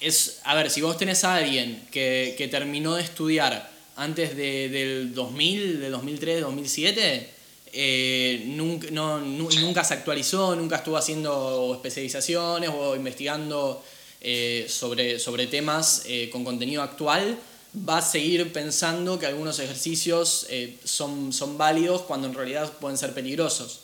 es, 0.00 0.40
a 0.44 0.54
ver, 0.54 0.70
si 0.70 0.82
vos 0.82 0.98
tenés 0.98 1.24
a 1.24 1.36
alguien 1.36 1.88
que, 1.90 2.34
que 2.36 2.48
terminó 2.48 2.94
de 2.94 3.02
estudiar 3.02 3.70
antes 3.96 4.36
de, 4.36 4.68
del 4.68 5.14
2000, 5.14 5.80
de 5.80 5.90
2003, 5.90 6.40
2007, 6.42 7.30
eh, 7.72 8.44
nunca, 8.46 8.88
no, 8.90 9.20
nunca 9.20 9.84
se 9.84 9.94
actualizó, 9.94 10.54
nunca 10.54 10.76
estuvo 10.76 10.96
haciendo 10.96 11.74
especializaciones 11.74 12.70
o 12.70 12.94
investigando 12.94 13.82
eh, 14.20 14.66
sobre, 14.68 15.18
sobre 15.18 15.46
temas 15.46 16.04
eh, 16.06 16.30
con 16.30 16.44
contenido 16.44 16.82
actual, 16.82 17.38
va 17.76 17.98
a 17.98 18.02
seguir 18.02 18.52
pensando 18.52 19.18
que 19.18 19.26
algunos 19.26 19.58
ejercicios 19.58 20.46
eh, 20.48 20.78
son, 20.84 21.32
son 21.32 21.58
válidos 21.58 22.02
cuando 22.02 22.26
en 22.28 22.34
realidad 22.34 22.72
pueden 22.80 22.96
ser 22.96 23.12
peligrosos. 23.12 23.80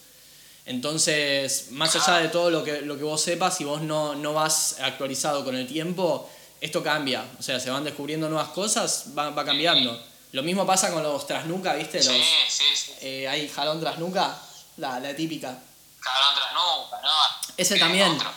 Entonces, 0.64 1.66
más 1.72 1.94
allá 1.96 2.18
de 2.18 2.28
todo 2.28 2.48
lo 2.50 2.62
que, 2.62 2.83
lo 2.83 2.96
que 2.96 3.02
vos 3.05 3.20
sepas, 3.20 3.57
si 3.57 3.64
vos 3.64 3.83
no, 3.83 4.14
no 4.14 4.33
vas 4.33 4.76
actualizado 4.81 5.44
con 5.44 5.57
el 5.57 5.66
tiempo, 5.66 6.31
esto 6.61 6.83
cambia. 6.83 7.24
O 7.38 7.42
sea, 7.42 7.59
se 7.59 7.70
van 7.70 7.85
descubriendo 7.85 8.28
nuevas 8.28 8.48
cosas, 8.50 9.07
va, 9.18 9.31
va 9.31 9.44
cambiando. 9.44 10.00
Lo 10.31 10.42
mismo 10.42 10.64
pasa 10.64 10.90
con 10.92 11.02
los 11.02 11.26
trasnuca, 11.26 11.74
¿viste? 11.74 11.98
Los, 11.98 12.07
Sí, 12.07 12.22
sí, 12.48 12.64
sí. 12.74 12.92
eh, 13.02 13.28
hay 13.28 13.48
jalón 13.48 13.81
trasnuca, 13.81 14.38
la, 14.78 14.98
la 15.00 15.14
típica. 15.14 15.59
Jalón 16.00 16.35
tras 16.35 16.52
nuca, 16.55 17.00
¿no? 17.02 17.55
Ese 17.57 17.78
también. 17.78 18.12
otro. 18.12 18.31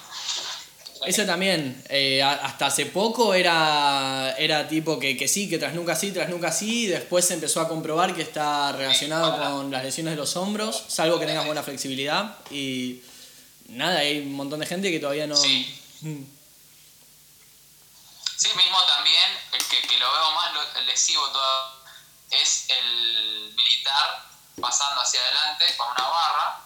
Ese 1.06 1.26
también, 1.26 1.84
eh, 1.90 2.24
hasta 2.24 2.68
hace 2.68 2.86
poco 2.88 3.34
era, 3.34 4.34
era 4.38 4.68
tipo 4.68 4.98
que, 4.98 5.16
que 5.18 5.28
sí, 5.28 5.50
que 5.50 5.58
trasnuca 5.60 5.96
sí, 5.96 6.12
trasnuca 6.12 6.52
sí, 6.52 6.84
y 6.84 6.88
después 6.88 7.26
se 7.26 7.34
empezó 7.36 7.60
a 7.62 7.68
comprobar 7.68 8.16
que 8.16 8.22
está 8.22 8.72
relacionado 8.72 9.38
con 9.38 9.72
las 9.72 9.84
lesiones 9.84 10.14
de 10.14 10.18
los 10.18 10.36
hombros, 10.36 10.84
salvo 10.88 11.20
que 11.20 11.26
tengas 11.26 11.46
buena 11.46 11.62
flexibilidad, 11.64 12.38
y 12.50 13.02
nada, 13.70 14.00
hay 14.00 14.20
un 14.20 14.34
montón 14.34 14.60
de 14.62 14.66
gente 14.66 14.90
que 14.92 15.00
todavía 15.00 15.28
no... 15.28 15.36
Sí. 15.36 15.80
Mm, 16.02 16.24
Sí, 18.38 18.50
mismo 18.58 18.78
también, 18.86 19.32
el 19.54 19.64
que, 19.66 19.88
que 19.88 19.98
lo 19.98 20.12
veo 20.12 20.32
más 20.34 20.54
lo- 20.54 20.82
lesivo 20.82 21.26
todo, 21.30 21.72
es 22.32 22.66
el 22.70 23.54
militar 23.56 24.26
pasando 24.60 25.02
hacia 25.02 25.22
adelante 25.22 25.66
con 25.78 25.88
una 25.92 26.04
barra, 26.08 26.62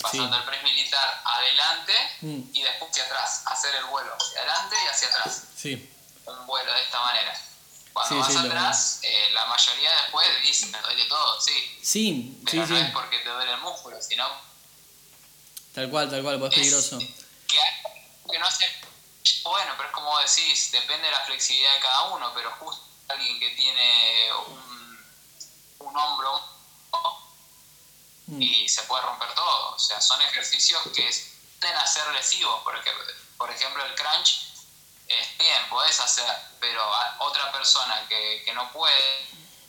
pasando 0.00 0.34
Sí. 0.36 0.40
el 0.42 0.48
press 0.48 0.62
militar 0.62 1.22
adelante 1.24 1.94
Mm. 2.22 2.40
y 2.52 2.62
después 2.62 2.90
hacia 2.90 3.04
atrás, 3.04 3.42
hacer 3.46 3.74
el 3.74 3.84
vuelo 3.84 4.14
hacia 4.18 4.38
adelante 4.40 4.76
y 4.84 4.88
hacia 4.88 5.08
atrás, 5.08 5.42
Sí, 5.56 5.92
un 6.26 6.46
vuelo 6.46 6.72
de 6.72 6.82
esta 6.82 7.00
manera. 7.00 7.38
Cuando 7.92 8.14
Sí, 8.14 8.20
vas 8.20 8.42
sí, 8.42 8.46
atrás, 8.48 8.98
eh, 9.02 9.30
la 9.32 9.46
mayoría 9.46 9.90
después 10.02 10.28
dice, 10.42 10.66
me 10.66 10.80
duele 10.80 11.04
todo, 11.06 11.40
sí, 11.40 11.78
sí, 11.82 11.82
sí, 11.82 12.42
pero 12.46 12.66
no 12.66 12.76
sí, 12.76 12.82
es 12.84 12.90
porque 12.92 13.18
te 13.18 13.28
duele 13.28 13.50
el 13.52 13.58
músculo, 13.60 14.00
sino 14.00 14.26
tal 15.74 15.90
cual, 15.90 16.08
tal 16.10 16.22
cual, 16.22 16.38
pues 16.38 16.52
es 16.52 16.58
peligroso. 16.58 16.98
que 17.48 17.60
que 18.30 18.38
no 18.38 18.46
hace 18.46 18.64
bueno 19.42 19.72
pero 19.76 19.88
es 19.88 19.94
como 19.94 20.16
decís 20.20 20.70
depende 20.70 21.06
de 21.06 21.10
la 21.12 21.24
flexibilidad 21.24 21.74
de 21.74 21.80
cada 21.80 22.02
uno 22.14 22.32
pero 22.32 22.50
justo 22.60 22.80
alguien 23.08 23.40
que 23.40 23.50
tiene 23.56 24.28
un, 24.46 25.04
un 25.80 25.96
hombro 25.96 26.40
Mm, 28.30 28.42
y 28.42 28.68
se 28.68 28.82
puede 28.82 29.02
romper 29.02 29.34
todo 29.34 29.74
o 29.74 29.78
sea 29.78 30.00
son 30.00 30.20
ejercicios 30.22 30.80
que 30.94 31.02
tienden 31.58 31.76
a 31.78 31.86
ser 31.86 32.06
lesivos 32.12 32.62
por 32.62 32.76
ejemplo, 32.76 33.04
por 33.36 33.50
ejemplo 33.50 33.84
el 33.84 33.94
crunch 33.94 34.46
es 35.08 35.38
bien 35.38 35.68
podés 35.68 35.98
hacer 36.00 36.32
pero 36.60 36.80
a 36.82 37.16
otra 37.20 37.50
persona 37.52 38.06
que, 38.08 38.42
que 38.44 38.52
no 38.54 38.70
puede 38.72 39.26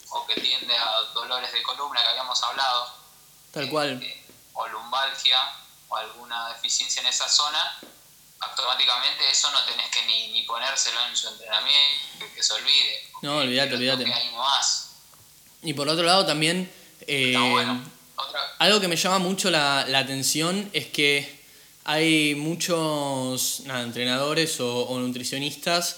o 0.10 0.26
que 0.28 0.36
tiende 0.36 0.78
a 0.78 0.92
dolores 1.14 1.52
de 1.52 1.64
columna 1.64 2.02
que 2.04 2.10
habíamos 2.10 2.42
hablado 2.44 2.94
Tal 3.52 3.70
cual. 3.70 4.02
eh, 4.04 4.26
o 4.54 4.68
lumbalgia 4.68 5.40
o 5.90 5.96
alguna 5.96 6.50
deficiencia 6.50 7.02
en 7.02 7.08
esa 7.08 7.28
zona, 7.28 7.80
automáticamente 8.40 9.30
eso 9.30 9.52
no 9.52 9.64
tenés 9.66 9.90
que 9.90 10.06
ni, 10.06 10.32
ni 10.32 10.44
ponérselo 10.44 11.00
en 11.08 11.16
su 11.18 11.28
entrenamiento, 11.28 12.20
que, 12.20 12.34
que 12.34 12.44
se 12.44 12.54
olvide. 12.54 13.10
No, 13.22 13.38
olvídate, 13.40 13.76
olvídate. 13.76 14.06
Y 15.64 15.74
por 15.74 15.88
otro 15.90 16.04
lado 16.06 16.26
también... 16.26 16.72
eh, 17.08 17.36
bueno. 17.52 17.84
Algo 18.60 18.80
que 18.80 18.88
me 18.88 18.96
llama 18.96 19.20
mucho 19.20 19.50
la, 19.50 19.82
atención 19.82 20.70
es 20.74 20.88
que 20.88 21.42
hay 21.84 22.36
muchos 22.36 23.64
entrenadores 23.66 24.60
o, 24.60 24.98
nutricionistas 25.00 25.98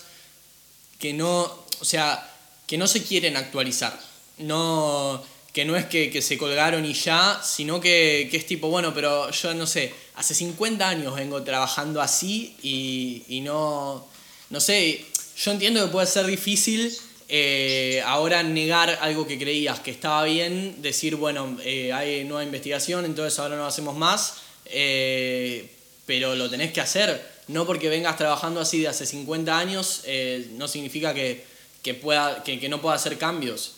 que 1.00 1.14
no, 1.14 1.42
o 1.80 1.86
sea, 1.86 2.30
que 2.66 2.78
no 2.78 2.88
se 2.88 3.04
quieren 3.04 3.36
actualizar. 3.36 4.00
No, 4.38 5.24
que 5.52 5.66
no 5.66 5.76
es 5.76 5.86
que, 5.86 6.22
se 6.22 6.38
colgaron 6.38 6.86
y 6.86 6.94
ya, 6.94 7.42
sino 7.44 7.80
que, 7.80 8.28
que 8.32 8.38
es 8.38 8.48
tipo, 8.48 8.70
bueno, 8.70 8.94
pero 8.94 9.30
yo 9.30 9.54
no 9.54 9.68
sé, 9.68 9.94
hace 10.16 10.34
50 10.34 10.88
años 10.88 11.16
vengo 11.16 11.44
trabajando 11.44 12.02
así 12.02 12.56
y, 12.64 13.24
y 13.28 13.42
no, 13.42 14.08
no 14.50 14.60
sé, 14.60 15.06
yo 15.38 15.52
entiendo 15.52 15.86
que 15.86 15.92
puede 15.92 16.08
ser 16.08 16.26
difícil 16.26 16.98
eh, 17.36 18.04
ahora 18.06 18.44
negar 18.44 19.00
algo 19.02 19.26
que 19.26 19.40
creías 19.40 19.80
que 19.80 19.90
estaba 19.90 20.24
bien, 20.24 20.84
decir, 20.84 21.16
bueno, 21.16 21.58
eh, 21.64 21.92
hay 21.92 22.24
nueva 22.26 22.44
investigación, 22.44 23.06
entonces 23.06 23.40
ahora 23.40 23.56
no 23.56 23.66
hacemos 23.66 23.96
más, 23.96 24.36
eh, 24.66 25.76
pero 26.06 26.36
lo 26.36 26.48
tenés 26.48 26.72
que 26.72 26.80
hacer. 26.82 27.34
No 27.48 27.66
porque 27.66 27.90
vengas 27.90 28.18
trabajando 28.18 28.62
así 28.62 28.82
de 28.82 28.88
hace 28.90 29.08
50 29.08 29.58
años, 29.58 30.02
eh, 30.06 30.48
no 30.52 30.68
significa 30.68 31.12
que, 31.16 31.44
que, 31.82 31.96
pueda, 31.96 32.44
que, 32.44 32.60
que 32.60 32.70
no 32.70 32.80
pueda 32.82 32.96
hacer 32.98 33.18
cambios. 33.18 33.72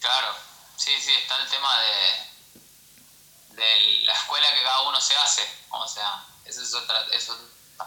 claro, 0.00 0.28
sí, 0.76 0.90
sí, 1.00 1.10
está 1.22 1.42
el 1.42 1.48
tema 1.48 1.70
de, 1.80 3.56
de 3.62 4.04
la 4.04 4.12
escuela 4.12 4.46
que 4.54 4.62
cada 4.62 4.82
uno 4.88 5.00
se 5.00 5.14
hace. 5.16 5.42
O 5.70 5.88
sea, 5.88 6.22
eso 6.44 6.60
es 6.62 6.74
otra. 6.74 6.98
Eso, 7.12 7.34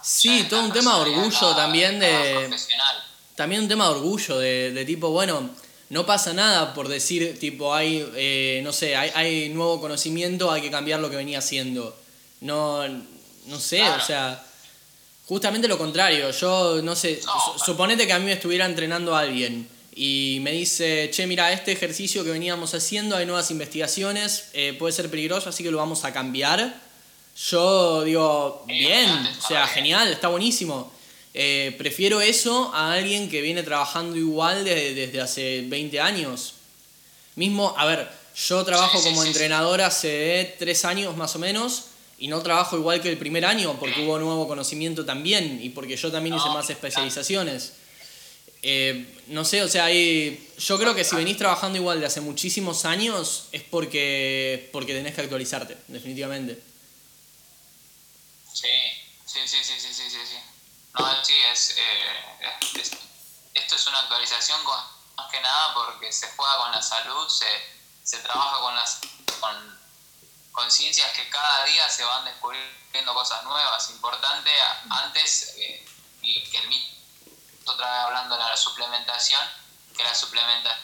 Sí, 0.04 0.46
todo 0.50 0.62
un 0.62 0.72
tema 0.74 0.96
de 0.96 1.02
orgullo 1.02 1.40
cada- 1.40 1.56
también 1.56 2.00
de- 2.00 2.46
profesional. 2.48 3.06
También 3.40 3.62
un 3.62 3.70
tema 3.70 3.86
de 3.86 3.92
orgullo, 3.92 4.38
de, 4.38 4.72
de 4.72 4.84
tipo, 4.84 5.12
bueno, 5.12 5.50
no 5.92 6.06
pasa 6.06 6.34
nada 6.34 6.74
por 6.74 6.90
decir, 6.90 7.40
tipo, 7.40 7.74
hay, 7.74 8.06
eh, 8.18 8.60
no 8.66 8.74
sé, 8.74 8.98
hay, 8.98 9.12
hay 9.16 9.48
nuevo 9.50 9.80
conocimiento, 9.80 10.52
hay 10.52 10.62
que 10.62 10.70
cambiar 10.70 11.00
lo 11.00 11.10
que 11.10 11.16
venía 11.16 11.40
haciendo. 11.40 11.96
No, 12.42 12.86
no 12.88 13.60
sé, 13.62 13.78
Claro. 13.78 14.04
o 14.04 14.06
sea, 14.06 14.44
justamente 15.26 15.70
lo 15.70 15.78
contrario. 15.78 16.32
Yo, 16.32 16.82
no 16.84 16.96
sé, 16.98 17.22
No, 17.26 17.32
su- 17.58 17.64
suponete 17.66 18.06
que 18.06 18.12
a 18.12 18.20
mí 18.20 18.26
me 18.26 18.34
estuviera 18.34 18.66
entrenando 18.66 19.16
alguien 19.16 19.70
y 19.96 20.40
me 20.42 20.52
dice, 20.52 21.10
che, 21.14 21.26
mira, 21.26 21.52
este 21.54 21.72
ejercicio 21.72 22.26
que 22.26 22.32
veníamos 22.32 22.74
haciendo, 22.74 23.16
hay 23.16 23.26
nuevas 23.26 23.52
investigaciones, 23.52 24.50
eh, 24.52 24.76
puede 24.78 24.92
ser 24.92 25.10
peligroso, 25.10 25.48
así 25.48 25.64
que 25.64 25.72
lo 25.72 25.78
vamos 25.78 26.04
a 26.04 26.12
cambiar. 26.12 26.76
Yo 27.50 28.04
digo, 28.04 28.66
bien, 28.68 29.10
o 29.10 29.48
sea, 29.48 29.66
genial, 29.68 30.10
está 30.10 30.28
buenísimo. 30.28 30.92
Eh, 31.42 31.74
prefiero 31.78 32.20
eso 32.20 32.70
a 32.76 32.92
alguien 32.92 33.30
que 33.30 33.40
viene 33.40 33.64
trabajando 33.64 34.18
igual 34.18 34.66
de- 34.66 34.94
desde 34.94 35.22
hace 35.22 35.62
20 35.62 36.02
años. 36.02 36.56
Mismo, 37.36 37.74
a 37.78 37.86
ver, 37.86 38.10
yo 38.36 38.62
trabajo 38.66 39.02
como 39.02 39.24
entrenador 39.24 39.80
hace 39.80 40.54
3 40.60 40.84
años 40.84 41.16
más 41.16 41.38
o 41.38 41.40
menos 41.40 41.86
y 42.18 42.28
no 42.28 42.42
trabajo 42.42 42.78
igual 42.78 43.02
que 43.02 43.08
el 43.08 43.18
primer 43.18 43.46
año 43.46 43.78
porque 43.80 44.02
hubo 44.02 44.20
nuevo 44.20 44.50
conocimiento 44.50 45.06
también 45.06 45.62
y 45.64 45.70
porque 45.70 45.96
yo 45.96 46.12
también 46.12 46.36
hice 46.36 46.48
No, 46.48 46.56
más 46.56 46.70
especializaciones. 46.70 47.72
Eh, 48.62 49.06
no 49.28 49.46
sé, 49.46 49.64
o 49.64 49.70
sea, 49.70 49.86
hay, 49.86 50.46
yo 50.58 50.78
creo 50.78 50.94
que 50.94 51.06
si 51.06 51.16
venís 51.16 51.38
trabajando 51.38 51.78
igual 51.78 52.02
de 52.02 52.08
hace 52.08 52.20
muchísimos 52.20 52.84
años 52.84 53.46
es 53.54 53.64
porque, 53.64 54.68
porque 54.74 54.94
tenés 54.94 55.16
que 55.16 55.22
actualizarte, 55.22 55.78
definitivamente. 55.88 56.60
Sí, 58.54 58.68
sí, 59.26 59.40
sí, 59.46 59.58
sí, 59.64 59.74
sí. 59.94 59.99
No, 61.00 61.24
sí, 61.26 61.40
es, 61.52 61.76
eh, 61.78 62.60
es- 62.76 62.92
esto 63.54 63.76
es 63.76 63.88
una 63.88 64.00
actualización 64.00 64.64
más 64.66 65.32
que 65.32 65.40
nada 65.42 65.74
porque 65.74 66.12
se 66.12 66.32
juega 66.36 66.58
con 66.58 66.72
la 66.72 66.82
salud, 66.82 67.28
se, 67.30 67.48
se 68.04 68.18
trabaja 68.20 68.60
con 68.60 68.76
las 68.76 69.00
con, 69.40 69.80
con 70.52 70.72
ciencias 70.72 71.12
que 71.14 71.30
cada 71.30 71.66
día 71.66 71.90
se 71.90 72.04
van 72.04 72.26
descubriendo 72.26 73.14
cosas 73.14 73.44
nuevas. 73.44 73.90
Importante, 73.92 74.52
antes, 74.90 75.54
eh, 75.58 75.86
y 76.22 76.44
que 76.50 76.58
el 76.58 76.68
mito 76.68 76.96
otra 77.66 77.92
vez 77.92 78.02
hablando 78.06 78.36
de 78.38 78.44
la 78.44 78.58
suplementación, 78.58 79.42
que 79.96 80.04
la 80.04 80.16
suplementación 80.16 80.84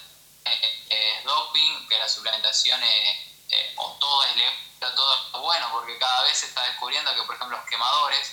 es 0.89 1.23
doping, 1.23 1.87
que 1.87 1.97
la 1.97 2.07
suplementación 2.07 2.81
es, 2.83 3.17
eh, 3.49 3.73
o 3.77 3.91
todo 3.99 4.23
es 4.25 4.35
legal, 4.35 4.53
todo 4.95 5.15
es 5.25 5.31
bueno, 5.31 5.69
porque 5.71 5.97
cada 5.97 6.21
vez 6.23 6.37
se 6.37 6.45
está 6.45 6.61
descubriendo 6.63 7.13
que, 7.15 7.23
por 7.23 7.35
ejemplo, 7.35 7.57
los 7.57 7.67
quemadores 7.67 8.31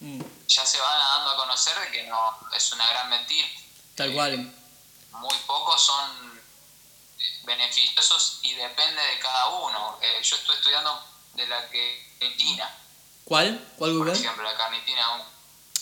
Mm, 0.00 0.20
ya 0.48 0.66
se 0.66 0.78
van 0.78 0.98
dando 0.98 1.30
a 1.30 1.36
conocer 1.36 1.78
de 1.80 1.90
que 1.90 2.02
no 2.04 2.38
es 2.54 2.72
una 2.72 2.86
gran 2.88 3.08
mentira. 3.10 3.48
tal 3.94 4.12
cual. 4.12 4.54
Muy 5.12 5.34
pocos 5.46 5.80
son 5.84 6.40
eh, 7.18 7.40
beneficiosos 7.44 8.40
y 8.42 8.54
depende 8.54 9.00
de 9.00 9.18
cada 9.20 9.46
uno. 9.48 9.98
Eh, 10.02 10.20
yo 10.22 10.36
estoy 10.36 10.56
estudiando 10.56 11.02
de 11.34 11.46
la 11.46 11.60
carnitina, 12.18 12.74
¿Cuál? 13.24 13.58
¿Cuál 13.78 13.90
por 13.92 13.98
Google? 13.98 14.12
ejemplo, 14.12 14.42
la 14.44 14.56
carnitina, 14.56 15.14
un 15.14 15.22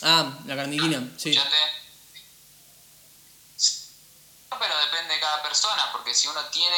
Ah, 0.01 0.39
la 0.45 0.55
carnitina, 0.55 1.01
sí. 1.17 1.31
escuchate. 1.31 1.55
Pero 4.57 4.77
depende 4.77 5.13
de 5.15 5.19
cada 5.19 5.43
persona, 5.43 5.91
porque 5.91 6.13
si 6.13 6.27
uno 6.27 6.41
tiene 6.45 6.77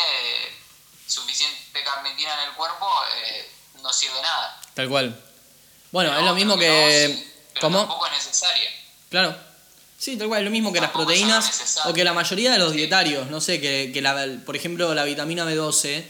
suficiente 1.07 1.83
carnitina 1.83 2.33
en 2.41 2.49
el 2.49 2.55
cuerpo, 2.55 2.89
eh, 3.13 3.51
no 3.81 3.93
sirve 3.93 4.19
nada. 4.21 4.59
Tal 4.73 4.89
cual. 4.89 5.23
Bueno, 5.91 6.17
es 6.17 6.25
lo 6.25 6.33
mismo 6.33 6.57
que... 6.57 7.26
sí, 7.57 7.61
pero 7.61 7.73
¿Cómo? 7.73 7.79
tampoco 7.79 8.05
es 8.07 8.13
necesaria. 8.13 8.69
Claro. 9.09 9.35
Sí, 9.99 10.15
tal 10.15 10.27
cual, 10.27 10.41
es 10.41 10.45
lo 10.45 10.51
mismo 10.51 10.71
que 10.71 10.79
las 10.79 10.91
Tampoco 10.91 11.05
proteínas 11.07 11.77
o 11.85 11.93
que 11.93 12.03
la 12.03 12.13
mayoría 12.13 12.51
de 12.51 12.59
los 12.59 12.71
dietarios, 12.73 13.31
no 13.31 13.41
sé, 13.41 13.59
que, 13.59 13.89
que 13.91 14.01
la, 14.01 14.27
por 14.45 14.55
ejemplo 14.55 14.93
la 14.93 15.03
vitamina 15.05 15.43
B12, 15.43 16.03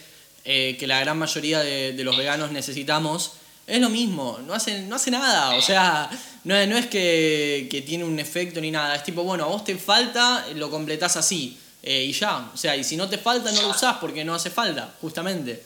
eh, 0.43 0.75
que 0.77 0.87
la 0.87 0.99
gran 0.99 1.17
mayoría 1.17 1.59
de, 1.59 1.93
de 1.93 2.03
los 2.03 2.17
veganos 2.17 2.51
necesitamos, 2.51 3.31
es 3.65 3.79
lo 3.79 3.89
mismo, 3.89 4.39
no 4.45 4.53
hace, 4.53 4.81
no 4.81 4.97
hace 4.97 5.09
nada, 5.11 5.55
o 5.55 5.61
sea, 5.61 6.09
no, 6.43 6.55
es- 6.55 6.67
no 6.67 6.77
es 6.77 6.87
que, 6.87 7.67
que 7.71 7.81
tiene 7.81 8.03
un 8.03 8.19
efecto 8.19 8.59
ni 8.59 8.71
nada, 8.71 8.93
es 8.95 9.03
tipo, 9.03 9.23
bueno, 9.23 9.45
a 9.45 9.47
vos 9.47 9.63
te 9.63 9.77
falta, 9.77 10.45
lo 10.55 10.69
completás 10.69 11.15
así, 11.15 11.57
eh, 11.83 12.03
y 12.03 12.11
ya, 12.11 12.49
o 12.53 12.57
sea, 12.57 12.75
y 12.75 12.83
si 12.83 12.97
no 12.97 13.07
te 13.09 13.17
falta 13.17 13.51
no 13.53 13.61
lo 13.61 13.69
usás 13.69 13.97
porque 14.01 14.25
no 14.25 14.35
hace 14.35 14.49
falta, 14.49 14.93
justamente. 15.01 15.63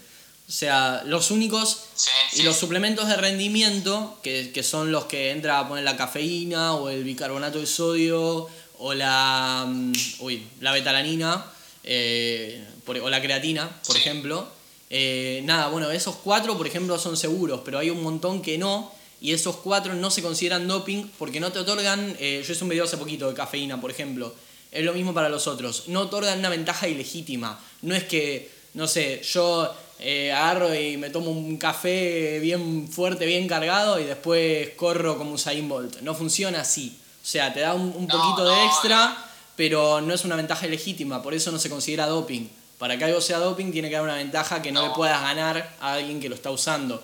O 0.51 0.53
sea, 0.53 1.03
los 1.05 1.31
únicos 1.31 1.83
Sí, 1.95 2.09
y 2.33 2.43
los 2.43 2.57
suplementos 2.57 3.07
de 3.07 3.15
rendimiento, 3.15 4.19
que, 4.21 4.51
que 4.51 4.63
son 4.63 4.91
los 4.91 5.05
que 5.05 5.31
entra 5.31 5.59
a 5.59 5.67
poner 5.69 5.85
la 5.85 5.95
cafeína 5.95 6.73
o 6.75 6.89
el 6.89 7.05
bicarbonato 7.05 7.57
de 7.59 7.65
sodio 7.65 8.49
o 8.77 8.93
la, 8.93 9.65
mm, 9.65 9.93
uy, 10.19 10.45
la 10.59 10.73
betalanina 10.73 11.45
eh, 11.85 12.63
por- 12.85 12.97
o 12.97 13.09
la 13.09 13.21
creatina, 13.21 13.69
por 13.87 13.95
Sí. 13.95 14.01
ejemplo. 14.01 14.45
Eh, 14.89 15.41
nada, 15.45 15.69
bueno, 15.69 15.89
esos 15.89 16.17
cuatro, 16.17 16.57
por 16.57 16.67
ejemplo, 16.67 16.99
son 16.99 17.15
seguros, 17.15 17.61
pero 17.63 17.79
hay 17.79 17.89
un 17.89 18.03
montón 18.03 18.41
que 18.41 18.57
no. 18.57 18.91
Y 19.21 19.31
esos 19.31 19.55
cuatro 19.55 19.93
no 19.93 20.11
se 20.11 20.21
consideran 20.21 20.67
doping 20.67 21.05
porque 21.17 21.39
no 21.39 21.51
te 21.53 21.59
otorgan. 21.59 22.13
eh, 22.19 22.43
yo 22.45 22.51
hice 22.53 22.63
un 22.63 22.69
video 22.69 22.83
hace 22.83 22.97
poquito 22.97 23.29
de 23.29 23.33
cafeína, 23.35 23.79
por 23.79 23.89
ejemplo. 23.89 24.35
Es 24.69 24.83
lo 24.83 24.91
mismo 24.93 25.13
para 25.13 25.29
los 25.29 25.47
otros. 25.47 25.87
No 25.87 26.01
otorgan 26.01 26.39
una 26.39 26.49
ventaja 26.49 26.87
ilegítima. 26.89 27.57
No 27.83 27.95
es 27.95 28.03
que, 28.03 28.51
no 28.73 28.87
sé, 28.87 29.21
yo 29.23 29.73
eh, 30.01 30.31
agarro 30.31 30.73
y 30.73 30.97
me 30.97 31.11
tomo 31.11 31.29
un 31.29 31.57
café 31.57 32.39
bien 32.39 32.89
fuerte, 32.91 33.25
bien 33.25 33.47
cargado 33.47 33.99
y 33.99 34.03
después 34.03 34.69
corro 34.71 35.17
como 35.17 35.33
Usain 35.33 35.69
Bolt. 35.69 36.01
No 36.01 36.15
funciona 36.15 36.61
así. 36.61 36.97
O 37.23 37.25
sea, 37.25 37.53
te 37.53 37.59
da 37.59 37.75
un, 37.75 37.93
un 37.95 38.07
No, 38.07 38.17
poquito 38.17 38.49
de 38.49 38.65
extra, 38.65 39.15
pero 39.55 40.01
no 40.01 40.13
es 40.13 40.25
una 40.25 40.35
ventaja 40.35 40.65
ilegítima. 40.65 41.21
Por 41.21 41.35
eso 41.35 41.51
no 41.51 41.59
se 41.59 41.69
considera 41.69 42.07
doping. 42.07 42.47
Para 42.79 42.97
que 42.97 43.05
algo 43.05 43.21
sea 43.21 43.37
doping 43.37 43.71
tiene 43.71 43.89
que 43.89 43.95
haber 43.95 44.09
una 44.09 44.17
ventaja 44.17 44.59
que 44.61 44.71
no, 44.71 44.87
le 44.87 44.93
puedas 44.95 45.21
ganar 45.21 45.77
a 45.79 45.93
alguien 45.93 46.19
que 46.19 46.29
lo 46.29 46.35
está 46.35 46.49
usando. 46.49 47.03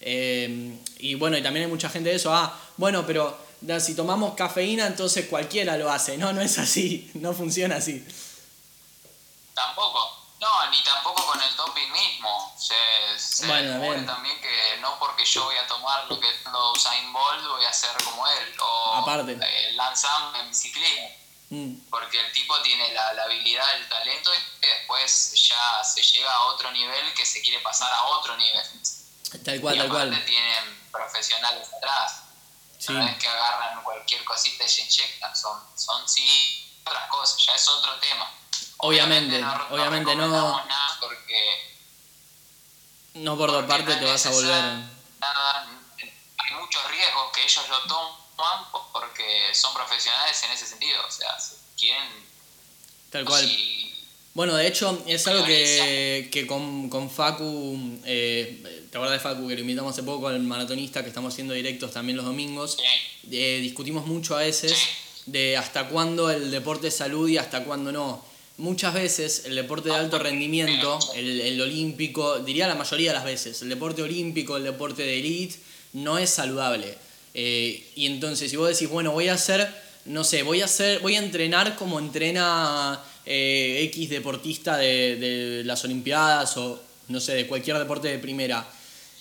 Eh, 0.00 0.76
y 0.98 1.14
bueno, 1.14 1.38
y 1.38 1.42
también 1.42 1.66
hay 1.66 1.70
mucha 1.70 1.88
gente 1.88 2.10
de 2.10 2.16
eso, 2.16 2.34
ah, 2.34 2.58
bueno, 2.76 3.06
pero 3.06 3.38
si 3.78 3.94
tomamos 3.94 4.34
cafeína 4.34 4.86
entonces 4.86 5.26
cualquiera 5.26 5.76
lo 5.76 5.90
hace. 5.90 6.18
No, 6.18 6.32
no 6.32 6.40
es 6.40 6.58
así, 6.58 7.10
no 7.14 7.32
funciona 7.32 7.76
así. 7.76 8.04
Tampoco. 9.54 10.13
No, 10.62 10.70
ni 10.70 10.82
tampoco 10.84 11.24
con 11.26 11.40
el 11.40 11.56
doping 11.56 11.90
mismo. 11.90 12.54
Se, 12.58 12.74
se 13.18 13.46
Bueno, 13.46 13.70
descubre 13.70 13.94
bien. 13.94 14.06
también 14.06 14.40
que 14.40 14.76
no 14.80 14.98
porque 14.98 15.24
yo 15.24 15.44
voy 15.44 15.56
a 15.56 15.66
tomar 15.66 16.04
lo 16.08 16.18
que 16.20 16.30
tomó 16.44 16.70
Usain 16.72 17.12
Bolt 17.12 17.46
voy 17.46 17.64
a 17.64 17.72
ser 17.72 17.90
como 18.04 18.26
él. 18.28 18.56
O 18.60 18.94
Aparte. 19.02 19.38
eh, 19.42 19.76
Armstrong 19.78 20.36
en 20.36 20.54
ciclismo. 20.54 21.10
Mm, 21.50 21.90
Porque 21.90 22.18
el 22.20 22.32
tipo 22.32 22.60
tiene 22.62 22.92
la, 22.94 23.12
la 23.12 23.24
habilidad, 23.24 23.66
el 23.76 23.88
talento 23.88 24.30
y 24.34 24.66
después 24.66 25.34
ya 25.48 25.84
se 25.84 26.02
llega 26.02 26.32
a 26.32 26.40
otro 26.46 26.70
nivel 26.72 27.12
que 27.14 27.26
se 27.26 27.42
quiere 27.42 27.60
pasar 27.60 27.92
a 27.92 28.02
otro 28.04 28.36
nivel. 28.36 28.64
tal 29.44 29.60
cual, 29.60 29.74
y 29.74 29.78
tal 29.78 29.88
cual. 29.88 30.24
tienen 30.24 30.88
profesionales 30.90 31.68
atrás. 31.76 32.22
Sí. 32.78 32.92
No 32.92 33.06
es 33.06 33.16
que 33.18 33.28
agarran 33.28 33.82
cualquier 33.82 34.24
cosita 34.24 34.64
y 34.64 34.68
se 34.68 34.82
inyectan, 34.82 35.34
son, 35.36 35.62
son 35.76 36.08
sí 36.08 36.60
otras 36.84 37.08
cosas, 37.08 37.44
ya 37.46 37.54
es 37.54 37.68
otro 37.68 37.98
tema. 38.00 38.30
Obviamente, 38.86 39.36
obviamente 39.70 40.14
no- 40.14 40.22
recomendamos 40.22 40.66
nada 40.66 40.98
porque, 41.00 41.38
No 43.14 43.36
por 43.36 43.50
dos 43.50 43.64
partes 43.64 43.98
te 43.98 44.04
vas 44.04 44.26
a 44.26 44.30
volver. 44.30 44.50
nada, 45.20 45.70
hay 46.38 46.54
muchos 46.60 46.90
riesgos 46.90 47.32
que 47.34 47.42
ellos 47.44 47.64
lo 47.70 47.78
toman 47.86 48.64
porque 48.92 49.54
son 49.54 49.72
profesionales 49.74 50.42
en 50.44 50.50
ese 50.52 50.66
sentido, 50.66 50.98
o 51.06 51.10
sea, 51.10 51.28
quieren... 51.78 52.08
Tal 53.10 53.24
cual. 53.24 53.46
si- 53.46 53.94
Bueno, 54.34 54.54
de 54.56 54.66
hecho, 54.66 55.00
es 55.06 55.26
algo 55.28 55.44
que, 55.44 56.28
que 56.32 56.46
con, 56.46 56.90
con 56.90 57.08
Facu, 57.08 58.00
eh, 58.04 58.88
¿te 58.90 58.98
acuerdas 58.98 59.22
de 59.22 59.28
Facu 59.28 59.46
que 59.48 59.54
lo 59.54 59.60
invitamos 59.60 59.92
hace 59.92 60.02
poco 60.02 60.26
al 60.28 60.40
maratonista 60.40 61.02
que 61.02 61.08
estamos 61.08 61.32
haciendo 61.32 61.54
directos 61.54 61.92
también 61.92 62.16
los 62.16 62.26
domingos? 62.26 62.76
Eh, 63.30 63.60
discutimos 63.62 64.04
mucho 64.06 64.34
a 64.36 64.40
veces 64.40 64.76
de 65.26 65.56
hasta 65.56 65.88
cuándo 65.88 66.30
el 66.30 66.50
deporte 66.50 66.88
es 66.88 66.96
salud 66.96 67.28
y 67.28 67.38
hasta 67.38 67.62
cuándo 67.64 67.92
no. 67.92 68.33
Muchas 68.56 68.94
veces 68.94 69.42
el 69.46 69.56
deporte 69.56 69.88
de 69.88 69.96
alto 69.96 70.18
rendimiento, 70.18 70.98
el, 71.16 71.40
el 71.40 71.60
olímpico, 71.60 72.38
diría 72.38 72.68
la 72.68 72.76
mayoría 72.76 73.10
de 73.10 73.16
las 73.16 73.24
veces, 73.24 73.62
el 73.62 73.68
deporte 73.68 74.02
olímpico, 74.02 74.56
el 74.56 74.64
deporte 74.64 75.02
de 75.02 75.18
elite, 75.18 75.56
no 75.92 76.18
es 76.18 76.30
saludable. 76.30 76.96
Eh, 77.34 77.84
y 77.96 78.06
entonces, 78.06 78.50
si 78.50 78.56
vos 78.56 78.68
decís, 78.68 78.88
bueno, 78.88 79.10
voy 79.10 79.28
a 79.28 79.34
hacer, 79.34 79.68
no 80.04 80.22
sé, 80.22 80.44
voy 80.44 80.62
a 80.62 80.66
hacer, 80.66 81.00
voy 81.00 81.16
a 81.16 81.18
entrenar 81.18 81.74
como 81.74 81.98
entrena 81.98 83.02
eh, 83.26 83.80
X 83.88 84.08
deportista 84.10 84.76
de, 84.76 85.16
de 85.16 85.64
las 85.64 85.84
Olimpiadas 85.84 86.56
o 86.56 86.80
no 87.08 87.20
sé, 87.20 87.34
de 87.34 87.46
cualquier 87.46 87.78
deporte 87.78 88.08
de 88.08 88.18
primera. 88.18 88.66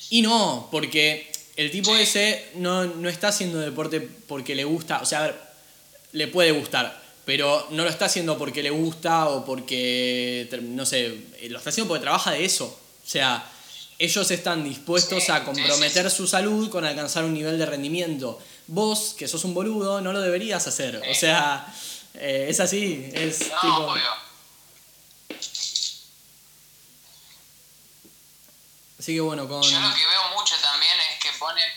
Y 0.09 0.21
no, 0.21 0.67
porque 0.71 1.31
el 1.55 1.71
tipo 1.71 1.95
ese 1.95 2.45
no, 2.55 2.85
no 2.85 3.09
está 3.09 3.29
haciendo 3.29 3.59
deporte 3.59 3.99
porque 4.01 4.55
le 4.55 4.63
gusta, 4.63 5.01
o 5.01 5.05
sea, 5.05 5.19
a 5.19 5.27
ver, 5.27 5.35
le 6.11 6.27
puede 6.27 6.51
gustar, 6.51 7.02
pero 7.25 7.67
no 7.71 7.83
lo 7.83 7.89
está 7.89 8.05
haciendo 8.05 8.37
porque 8.37 8.63
le 8.63 8.69
gusta 8.69 9.27
o 9.29 9.45
porque, 9.45 10.49
no 10.61 10.85
sé, 10.85 11.27
lo 11.49 11.57
está 11.57 11.69
haciendo 11.69 11.87
porque 11.87 12.03
trabaja 12.03 12.31
de 12.31 12.43
eso. 12.43 12.65
O 12.65 13.09
sea, 13.09 13.49
ellos 13.99 14.31
están 14.31 14.63
dispuestos 14.63 15.23
Sí, 15.23 15.31
a 15.31 15.43
comprometer 15.43 16.09
sí, 16.09 16.17
su 16.17 16.27
salud 16.27 16.69
con 16.69 16.85
alcanzar 16.85 17.23
un 17.23 17.33
nivel 17.33 17.57
de 17.57 17.65
rendimiento. 17.65 18.41
Vos, 18.67 19.15
que 19.17 19.27
sos 19.27 19.43
un 19.45 19.53
boludo, 19.53 20.01
no 20.01 20.11
lo 20.11 20.21
deberías 20.21 20.67
hacer. 20.67 21.01
O 21.09 21.15
sea, 21.15 21.73
eh, 22.15 22.47
es 22.49 22.59
así, 22.59 23.09
es 23.13 23.39
no, 23.39 23.59
tipo... 23.61 23.75
obvio. 23.91 24.03
Así 28.99 29.13
que 29.15 29.21
bueno, 29.21 29.47
con... 29.47 29.61
Yo 29.61 29.79
lo 29.79 29.93
que 29.93 30.05
veo 30.05 30.37
mucho 30.37 30.55
también 30.61 30.93
es 31.11 31.21
que 31.21 31.37
ponen, 31.37 31.69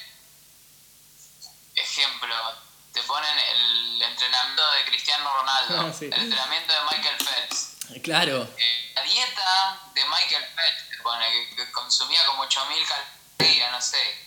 ponen 3.07 3.38
el 3.38 4.03
entrenamiento 4.03 4.62
de 4.73 4.85
Cristiano 4.87 5.33
Ronaldo, 5.33 5.92
Sí. 5.99 6.07
el 6.07 6.21
entrenamiento 6.23 6.73
de 6.73 6.79
Michael 6.90 7.16
Phelps, 7.19 7.73
Claro, 8.03 8.49
eh, 8.59 8.92
la 8.95 9.03
dieta 9.03 9.81
de 9.95 10.05
Michael 10.05 10.45
Phelps, 10.55 10.83
que, 10.90 11.57
que 11.57 11.73
consumía 11.73 12.25
como 12.27 12.42
8000 12.42 12.85
calorías, 12.87 13.71
no 13.71 13.81
sé. 13.81 14.23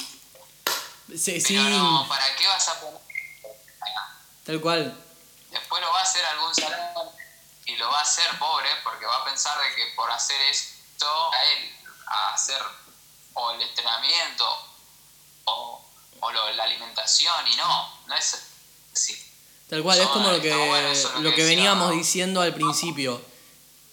sí, 1.17 1.43
Pero 1.47 1.47
sí, 1.47 1.55
no, 1.55 2.05
¿para 2.07 2.35
qué 2.35 2.47
vas 2.47 2.67
a 2.69 2.79
poner? 2.79 2.99
tal 4.45 4.61
cual. 4.61 5.05
Después 5.51 5.81
lo 5.81 5.91
va 5.91 5.99
a 5.99 6.03
hacer 6.03 6.25
algún 6.25 6.53
salón 6.55 7.09
y 7.65 7.75
lo 7.75 7.89
va 7.89 7.99
a 7.99 8.01
hacer 8.01 8.27
pobre 8.39 8.69
porque 8.83 9.05
va 9.05 9.17
a 9.17 9.25
pensar 9.25 9.57
de 9.59 9.75
que 9.75 9.85
por 9.95 10.09
hacer 10.11 10.39
esto 10.41 11.33
a 11.33 11.43
él, 11.43 11.75
a 12.07 12.33
hacer 12.33 12.61
o 13.33 13.51
el 13.51 13.61
entrenamiento 13.61 14.47
o, 15.45 15.85
o 16.21 16.31
lo- 16.31 16.51
la 16.51 16.63
alimentación 16.63 17.47
y 17.47 17.55
no, 17.57 17.99
no 18.07 18.15
es 18.15 18.45
Tal 19.69 19.83
cual, 19.83 19.99
es 19.99 20.07
como 20.07 20.31
lo 20.31 20.41
que, 20.41 20.51
bueno 20.51 20.89
lo 21.21 21.35
que 21.35 21.43
veníamos 21.43 21.93
diciendo 21.93 22.41
al 22.41 22.55
principio. 22.55 23.21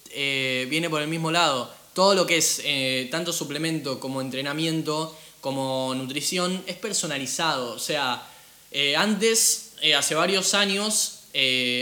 Eh, 0.09 0.65
viene 0.69 0.89
por 0.89 1.03
el 1.03 1.07
mismo 1.07 1.29
lado. 1.29 1.71
Todo 1.93 2.15
lo 2.15 2.25
que 2.25 2.37
es 2.37 2.61
eh, 2.63 3.07
tanto 3.11 3.31
suplemento 3.31 3.99
como 3.99 4.21
entrenamiento, 4.21 5.15
como 5.39 5.93
nutrición, 5.93 6.63
es 6.65 6.77
personalizado. 6.77 7.73
O 7.73 7.79
sea, 7.79 8.27
eh, 8.71 8.95
antes, 8.95 9.73
hace 9.95 10.15
varios 10.15 10.55
años, 10.55 11.19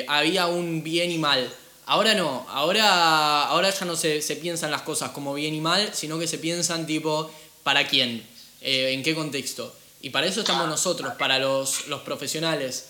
había 0.08 0.48
un 0.48 0.84
bien 0.84 1.12
y 1.12 1.18
mal. 1.18 1.50
Ahora 1.86 2.16
no, 2.16 2.46
ahora, 2.50 3.44
ahora 3.44 3.70
ya 3.70 3.86
no 3.86 3.96
se, 3.96 4.22
se 4.22 4.36
piensan 4.36 4.72
las 4.72 4.82
cosas 4.82 5.12
como 5.12 5.34
bien 5.34 5.54
y 5.54 5.62
mal, 5.62 5.92
sino 5.94 6.20
que 6.20 6.28
se 6.28 6.38
piensan 6.38 6.86
tipo, 6.86 7.32
¿para 7.64 7.88
quién? 7.88 8.28
¿En 8.60 9.04
qué 9.04 9.16
contexto? 9.16 9.74
Y 10.02 10.10
para 10.10 10.28
eso 10.28 10.42
estamos 10.42 10.68
nosotros, 10.68 11.14
para 11.16 11.40
los, 11.40 11.88
los 11.88 12.02
profesionales. 12.02 12.88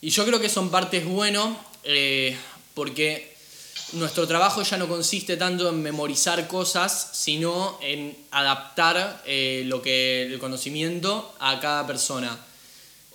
Y 0.00 0.10
yo 0.10 0.24
creo 0.24 0.40
que 0.40 0.48
son 0.48 0.70
partes 0.70 1.04
bueno 1.04 1.58
eh, 1.82 2.36
porque 2.74 3.36
nuestro 3.92 4.26
trabajo 4.28 4.62
ya 4.62 4.76
no 4.76 4.86
consiste 4.86 5.36
tanto 5.36 5.68
en 5.68 5.82
memorizar 5.82 6.46
cosas, 6.46 7.10
sino 7.12 7.78
en 7.82 8.16
adaptar 8.30 9.22
eh, 9.26 9.62
lo 9.66 9.82
que, 9.82 10.22
el 10.22 10.38
conocimiento 10.38 11.34
a 11.40 11.58
cada 11.58 11.86
persona. 11.86 12.38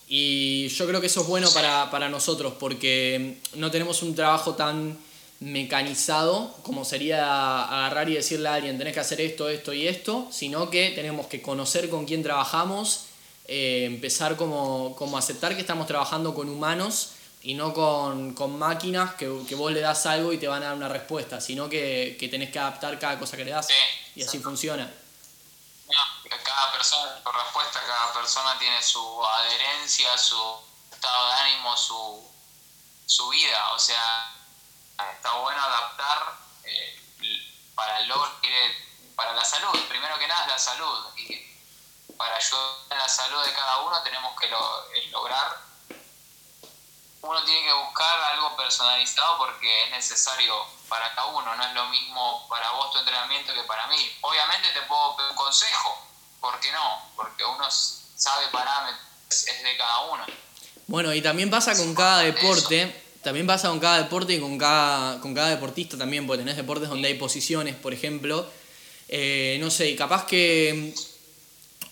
Y 0.07 0.67
yo 0.69 0.85
creo 0.85 0.99
que 0.99 1.07
eso 1.07 1.21
es 1.21 1.27
bueno 1.27 1.49
para, 1.53 1.89
para 1.89 2.09
nosotros 2.09 2.53
porque 2.59 3.37
no 3.55 3.71
tenemos 3.71 4.03
un 4.03 4.13
trabajo 4.13 4.55
tan 4.55 4.97
mecanizado 5.39 6.55
como 6.63 6.85
sería 6.85 7.63
agarrar 7.63 8.09
y 8.09 8.15
decirle 8.15 8.49
a 8.49 8.55
alguien 8.55 8.77
tenés 8.77 8.93
que 8.93 8.99
hacer 8.99 9.21
esto, 9.21 9.49
esto 9.49 9.73
y 9.73 9.87
esto, 9.87 10.27
sino 10.31 10.69
que 10.69 10.91
tenemos 10.91 11.27
que 11.27 11.41
conocer 11.41 11.89
con 11.89 12.05
quién 12.05 12.23
trabajamos, 12.23 13.05
eh, 13.45 13.85
empezar 13.85 14.35
como, 14.37 14.95
como 14.95 15.17
aceptar 15.17 15.55
que 15.55 15.61
estamos 15.61 15.87
trabajando 15.87 16.33
con 16.33 16.49
humanos 16.49 17.09
y 17.41 17.53
no 17.55 17.73
con, 17.73 18.33
con 18.33 18.57
máquinas 18.57 19.15
que, 19.15 19.29
que 19.47 19.55
vos 19.55 19.71
le 19.71 19.81
das 19.81 20.05
algo 20.05 20.31
y 20.31 20.37
te 20.37 20.47
van 20.47 20.63
a 20.63 20.67
dar 20.67 20.75
una 20.75 20.87
respuesta, 20.87 21.41
sino 21.41 21.67
que, 21.69 22.15
que 22.19 22.29
tenés 22.29 22.51
que 22.51 22.59
adaptar 22.59 22.97
cada 22.99 23.19
cosa 23.19 23.35
que 23.35 23.43
le 23.45 23.51
das 23.51 23.67
Sí, 23.67 23.73
y 24.15 24.23
así 24.23 24.39
funciona. 24.39 24.85
No, 24.85 26.29
cada 26.43 26.71
persona, 26.71 27.21
por 27.23 27.35
respuesta, 27.35 27.81
cada 27.85 28.13
persona 28.13 28.57
tiene 28.59 28.81
su 28.81 29.25
adherencia, 29.25 30.17
su 30.17 30.41
estado 30.91 31.27
de 31.27 31.33
ánimo, 31.33 31.75
su, 31.75 32.31
su 33.05 33.27
vida. 33.29 33.73
O 33.73 33.79
sea, 33.79 34.33
está 35.15 35.33
bueno 35.33 35.61
adaptar 35.61 36.37
eh, 36.63 36.97
para 37.75 37.99
el 37.99 38.07
logro, 38.07 38.31
que- 38.41 38.83
para 39.15 39.33
la 39.33 39.43
salud. 39.45 39.77
Primero 39.89 40.17
que 40.17 40.27
nada 40.27 40.43
es 40.43 40.47
la 40.47 40.57
salud. 40.59 40.97
Y 41.17 41.53
para 42.24 42.38
ayudar 42.38 42.63
a 42.91 42.95
la 42.95 43.09
salud 43.09 43.43
de 43.45 43.51
cada 43.51 43.80
uno 43.80 44.01
tenemos 44.01 44.39
que 44.39 44.47
lo- 44.47 44.91
es 44.93 45.11
lograr 45.11 45.57
uno 47.21 47.43
tiene 47.45 47.63
que 47.67 47.74
buscar 47.74 48.19
algo 48.34 48.55
personalizado 48.57 49.38
porque 49.38 49.84
es 49.86 49.91
necesario 49.91 50.53
para 50.89 51.13
cada 51.15 51.28
uno, 51.28 51.55
no 51.55 51.63
es 51.65 51.74
lo 51.74 51.86
mismo 51.88 52.45
para 52.49 52.69
vos 52.71 52.91
tu 52.91 52.99
entrenamiento 52.99 53.53
que 53.53 53.63
para 53.63 53.88
mí. 53.88 53.95
Obviamente 54.21 54.67
te 54.74 54.82
puedo 54.88 55.15
pedir 55.15 55.30
un 55.32 55.36
consejo, 55.38 55.97
¿por 56.41 56.59
qué 56.59 56.71
no? 56.74 57.01
Porque 57.15 57.45
uno 57.45 57.65
sabe 57.71 58.47
parámetros, 58.51 59.01
es 59.30 59.63
de 59.63 59.78
cada 59.78 60.01
uno. 60.01 60.26
Bueno, 60.88 61.13
y 61.13 61.21
también 61.21 61.49
pasa 61.49 61.76
con 61.78 61.95
cada 61.95 62.19
deporte, 62.19 63.03
también 63.24 63.47
pasa 63.47 63.69
con 63.69 63.80
cada 63.80 63.97
deporte 63.99 64.34
y 64.34 64.41
con 64.41 64.57
cada, 64.57 65.21
con 65.21 65.34
cada 65.34 65.47
deportista 65.49 65.97
también, 65.97 66.28
porque 66.28 66.39
tenés 66.43 66.57
deportes 66.57 66.89
donde 66.89 67.07
hay 67.07 67.13
posiciones, 67.15 67.76
por 67.76 67.93
ejemplo. 67.93 68.45
Eh, 69.07 69.57
no 69.61 69.71
sé, 69.71 69.95
capaz 69.95 70.26
que 70.26 70.93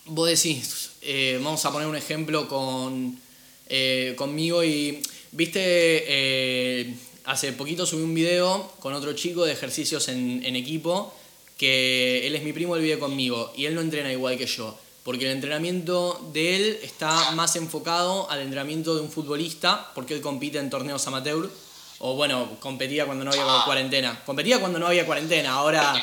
vos 0.06 0.30
decís, 0.30 0.92
eh, 1.02 1.40
vamos 1.44 1.64
a 1.66 1.72
poner 1.72 1.88
un 1.88 1.96
ejemplo 1.96 2.48
con, 2.48 3.20
eh, 3.68 4.14
conmigo 4.18 4.64
y, 4.64 5.02
viste, 5.32 6.96
hace 7.26 7.54
poquito 7.54 7.86
subí 7.86 8.04
un 8.04 8.14
video 8.14 8.72
con 8.80 8.94
otro 8.94 9.14
chico 9.14 9.46
de 9.46 9.54
ejercicios 9.54 10.08
en, 10.08 10.56
equipo, 10.56 11.14
que 11.58 12.26
él 12.26 12.36
es 12.36 12.44
mi 12.44 12.54
primo, 12.54 12.76
él 12.76 12.82
vive 12.82 13.00
conmigo 13.00 13.54
y 13.56 13.66
él 13.66 13.76
no 13.76 13.82
entrena 13.82 14.12
igual 14.12 14.38
que 14.38 14.48
yo 14.48 14.78
porque 15.04 15.26
el 15.26 15.32
entrenamiento 15.32 16.30
de 16.32 16.56
él 16.56 16.80
está 16.84 17.32
más 17.32 17.56
enfocado 17.56 18.30
al 18.30 18.42
entrenamiento 18.42 18.94
de 18.94 19.02
un 19.02 19.10
futbolista, 19.10 19.92
porque 19.96 20.14
él 20.14 20.22
compite 20.22 20.60
en 20.60 20.70
torneos 20.70 21.08
amateur, 21.08 21.50
o 21.98 22.16
bueno, 22.16 22.58
competía 22.60 23.06
cuando 23.06 23.26
no 23.26 23.32
había 23.32 23.46
cuarentena. 23.66 24.22
Competía 24.26 24.60
cuando 24.60 24.78
no 24.78 24.88
había 24.88 25.06
cuarentena, 25.06 25.54
ahora 25.54 25.96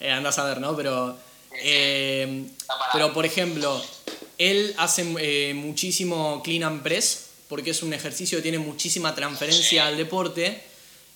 eh, 0.00 0.10
a 0.10 0.44
ver, 0.44 0.60
¿no? 0.60 0.76
Pero, 0.76 1.16
eh, 1.62 2.46
pero 2.92 3.12
por 3.12 3.26
ejemplo, 3.26 3.82
él 4.38 4.74
hace 4.78 5.04
eh, 5.20 5.54
muchísimo 5.54 6.42
clean 6.42 6.62
and 6.64 6.82
press, 6.82 7.26
porque 7.48 7.70
es 7.70 7.82
un 7.82 7.92
ejercicio 7.92 8.38
que 8.38 8.42
tiene 8.42 8.58
muchísima 8.58 9.14
transferencia 9.14 9.86
al 9.86 9.96
deporte. 9.96 10.62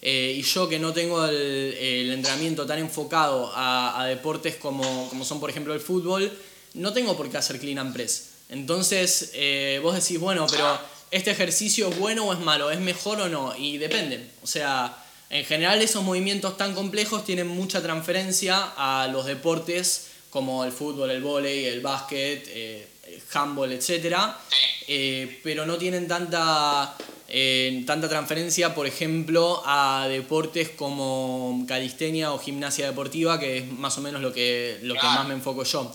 y 0.00 0.42
yo 0.42 0.68
que 0.68 0.78
no 0.78 0.92
tengo 0.92 1.24
el, 1.26 2.10
entrenamiento 2.12 2.64
tan 2.66 2.78
enfocado 2.78 3.50
a, 3.54 4.04
deportes 4.06 4.56
como, 4.56 5.08
como, 5.08 5.24
son 5.24 5.40
por 5.40 5.50
ejemplo 5.50 5.74
el 5.74 5.80
fútbol, 5.80 6.30
no 6.74 6.92
tengo 6.92 7.16
por 7.16 7.30
qué 7.30 7.38
hacer 7.38 7.58
clean 7.58 7.78
and 7.78 7.92
press. 7.92 8.28
Entonces, 8.48 9.32
eh, 9.34 9.80
vos 9.82 9.94
decís, 9.94 10.18
bueno, 10.18 10.46
pero 10.50 10.78
¿este 11.10 11.30
ejercicio 11.30 11.88
es 11.88 11.98
bueno 11.98 12.26
o 12.26 12.32
es 12.32 12.40
malo? 12.40 12.70
¿Es 12.70 12.80
mejor 12.80 13.20
o 13.20 13.28
no? 13.28 13.54
Y 13.56 13.78
depende. 13.78 14.30
O 14.42 14.46
sea, 14.46 14.96
en 15.30 15.44
general 15.44 15.82
esos 15.82 16.02
movimientos 16.02 16.56
tan 16.56 16.74
complejos 16.74 17.24
tienen 17.24 17.46
mucha 17.46 17.82
transferencia 17.82 18.72
a 18.76 19.08
los 19.08 19.26
deportes 19.26 20.07
como 20.30 20.64
el 20.64 20.72
fútbol, 20.72 21.10
el 21.10 21.22
vóley, 21.22 21.64
el 21.66 21.80
básquet, 21.80 22.46
eh, 22.48 22.88
el 23.04 23.22
handball, 23.32 23.72
etc. 23.72 24.16
Eh, 24.86 25.40
pero 25.42 25.66
no 25.66 25.76
tienen 25.76 26.06
tanta, 26.08 26.96
tanta 27.86 28.08
transferencia, 28.08 28.74
por 28.74 28.86
ejemplo, 28.86 29.62
a 29.64 30.06
deportes 30.08 30.70
como 30.70 31.64
calistenia 31.66 32.32
o 32.32 32.38
gimnasia 32.38 32.86
deportiva, 32.86 33.38
que 33.38 33.58
es 33.58 33.72
más 33.72 33.96
o 33.98 34.00
menos 34.00 34.20
lo 34.20 34.32
que, 34.32 34.78
lo 34.82 34.94
que 34.94 35.02
más 35.02 35.26
me 35.26 35.34
enfoco 35.34 35.64
yo. 35.64 35.94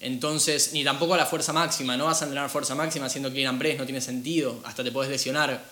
Entonces, 0.00 0.72
ni 0.72 0.84
tampoco 0.84 1.14
a 1.14 1.16
la 1.16 1.26
fuerza 1.26 1.52
máxima, 1.52 1.96
no 1.96 2.04
vas 2.04 2.22
a 2.22 2.26
entrenar 2.26 2.50
fuerza 2.50 2.74
máxima 2.74 3.06
haciendo 3.06 3.30
clean 3.30 3.48
and 3.48 3.58
press, 3.58 3.78
no 3.78 3.84
tiene 3.84 4.00
sentido, 4.00 4.60
hasta 4.64 4.84
te 4.84 4.92
puedes 4.92 5.10
lesionar. 5.10 5.64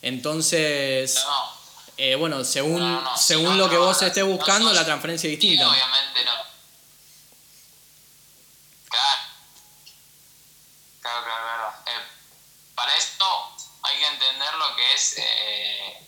Entonces, 0.00 1.18
eh, 1.96 2.14
bueno, 2.14 2.44
según, 2.44 3.04
según 3.16 3.58
lo 3.58 3.68
que 3.68 3.76
vos 3.76 4.00
estés 4.00 4.24
buscando, 4.24 4.72
la 4.72 4.84
transferencia 4.84 5.28
es 5.28 5.40
distinta. 5.40 5.68
obviamente 5.68 6.24
no. 6.24 6.32
Claro. 8.90 9.22
Claro, 11.00 11.24
claro, 11.24 11.74
eh, 11.86 12.02
para 12.76 12.96
esto 12.96 13.24
hay 13.82 13.98
que 13.98 14.06
entender 14.06 14.54
lo 14.54 14.76
que 14.76 14.94
es 14.94 15.14
eh, 15.18 16.06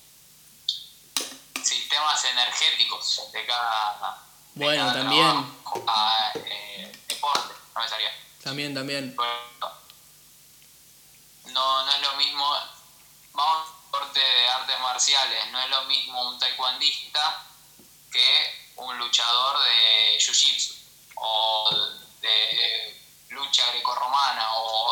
sistemas 1.65 2.25
energéticos 2.27 3.23
de 3.33 3.45
bueno, 4.55 4.93
también. 4.93 5.57
También, 8.43 8.75
también. 8.75 9.17
no, 11.47 11.85
no 11.85 11.93
es 11.93 12.01
lo 12.01 12.17
mismo, 12.17 12.57
vamos 13.33 13.57
a 13.57 13.71
un 13.71 13.83
deporte 13.85 14.21
de 14.21 14.49
artes 14.49 14.81
marciales, 14.81 15.51
no 15.51 15.61
es 15.61 15.69
lo 15.71 15.85
mismo 15.85 16.29
un 16.29 16.39
taekwondista 16.39 17.45
que 18.13 18.73
un 18.77 18.99
luchador 18.99 19.63
de 19.65 20.19
jiu-jitsu 20.19 20.75
o 21.17 21.71
de 22.21 23.03
lucha 23.31 23.67
grecorromana 23.73 24.53
o 24.55 24.87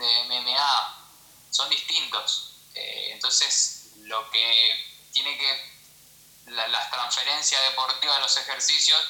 de 0.00 0.24
MMA, 0.24 0.94
son 1.50 1.68
distintos. 1.68 2.56
Eh, 2.74 3.10
entonces, 3.12 3.92
lo 3.98 4.28
que 4.30 4.98
tiene 5.12 5.36
que, 5.36 5.69
la, 6.46 6.68
las 6.68 6.90
transferencias 6.90 7.60
deportivas 7.70 8.16
de 8.16 8.22
los 8.22 8.36
ejercicios 8.36 9.00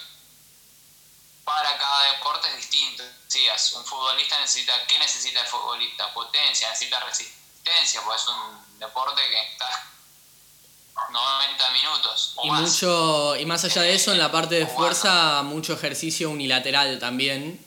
para 1.45 1.77
cada 1.79 2.13
deporte 2.13 2.49
es 2.49 2.57
distinto. 2.57 3.03
Decías, 3.25 3.73
un 3.75 3.85
futbolista 3.85 4.39
necesita, 4.41 4.73
¿qué 4.87 4.99
necesita 4.99 5.41
el 5.41 5.47
futbolista? 5.47 6.13
Potencia, 6.13 6.69
necesita 6.69 7.01
resistencia, 7.01 8.03
porque 8.03 8.21
es 8.21 8.29
un 8.29 8.79
deporte 8.79 9.21
que 9.29 9.53
está 9.53 9.91
90 11.11 11.71
minutos. 11.71 12.35
y, 12.43 12.51
Mucho, 12.51 13.37
y 13.37 13.47
más 13.47 13.65
allá 13.65 13.83
de 13.83 13.95
eso, 13.95 14.13
en 14.13 14.19
la 14.19 14.31
parte 14.31 14.57
de 14.57 14.67
fuerza, 14.67 15.43
mucho 15.43 15.73
ejercicio 15.73 16.31
unilateral 16.31 16.99
también. 16.99 17.65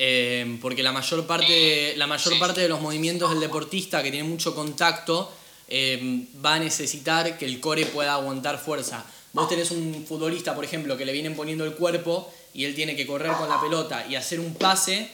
Eh, 0.00 0.58
porque 0.62 0.84
la 0.84 0.92
mayor 0.92 1.26
parte, 1.26 1.94
la 1.96 2.06
mayor 2.06 2.38
parte 2.38 2.60
de 2.60 2.68
los 2.68 2.80
movimientos 2.80 3.30
del 3.30 3.40
deportista 3.40 4.00
que 4.00 4.12
tiene 4.12 4.28
mucho 4.28 4.54
contacto 4.54 5.32
eh, 5.68 6.26
va 6.44 6.54
a 6.54 6.58
necesitar 6.58 7.36
que 7.38 7.44
el 7.44 7.60
core 7.60 7.86
pueda 7.86 8.14
aguantar 8.14 8.58
fuerza. 8.58 9.04
Vos 9.32 9.48
tenés 9.48 9.70
un 9.70 10.04
futbolista, 10.06 10.54
por 10.54 10.64
ejemplo, 10.64 10.96
que 10.96 11.04
le 11.04 11.12
vienen 11.12 11.36
poniendo 11.36 11.64
el 11.64 11.74
cuerpo 11.74 12.32
y 12.54 12.64
él 12.64 12.74
tiene 12.74 12.96
que 12.96 13.06
correr 13.06 13.32
con 13.32 13.48
la 13.48 13.60
pelota 13.60 14.06
y 14.08 14.16
hacer 14.16 14.40
un 14.40 14.54
pase 14.54 15.10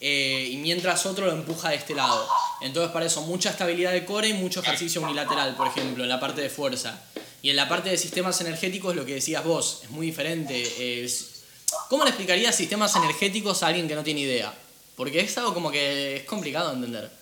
eh, 0.00 0.48
y 0.50 0.56
mientras 0.56 1.04
otro 1.06 1.26
lo 1.26 1.32
empuja 1.32 1.70
de 1.70 1.76
este 1.76 1.94
lado. 1.94 2.26
Entonces 2.60 2.90
para 2.92 3.06
eso 3.06 3.22
mucha 3.22 3.50
estabilidad 3.50 3.92
de 3.92 4.04
core 4.04 4.28
y 4.28 4.32
mucho 4.32 4.60
ejercicio 4.60 5.02
unilateral, 5.02 5.54
por 5.56 5.66
ejemplo, 5.66 6.02
en 6.02 6.08
la 6.08 6.18
parte 6.18 6.40
de 6.40 6.48
fuerza. 6.48 7.00
Y 7.42 7.50
en 7.50 7.56
la 7.56 7.68
parte 7.68 7.90
de 7.90 7.98
sistemas 7.98 8.40
energéticos, 8.40 8.96
lo 8.96 9.04
que 9.04 9.14
decías 9.14 9.44
vos, 9.44 9.80
es 9.84 9.90
muy 9.90 10.06
diferente. 10.06 11.06
¿Cómo 11.88 12.04
le 12.04 12.10
explicarías 12.10 12.56
sistemas 12.56 12.96
energéticos 12.96 13.62
a 13.62 13.68
alguien 13.68 13.86
que 13.86 13.94
no 13.94 14.02
tiene 14.02 14.20
idea? 14.20 14.52
Porque 14.96 15.20
es 15.20 15.38
algo 15.38 15.54
como 15.54 15.70
que 15.70 16.16
es 16.16 16.24
complicado 16.24 16.70
de 16.70 16.74
entender. 16.74 17.17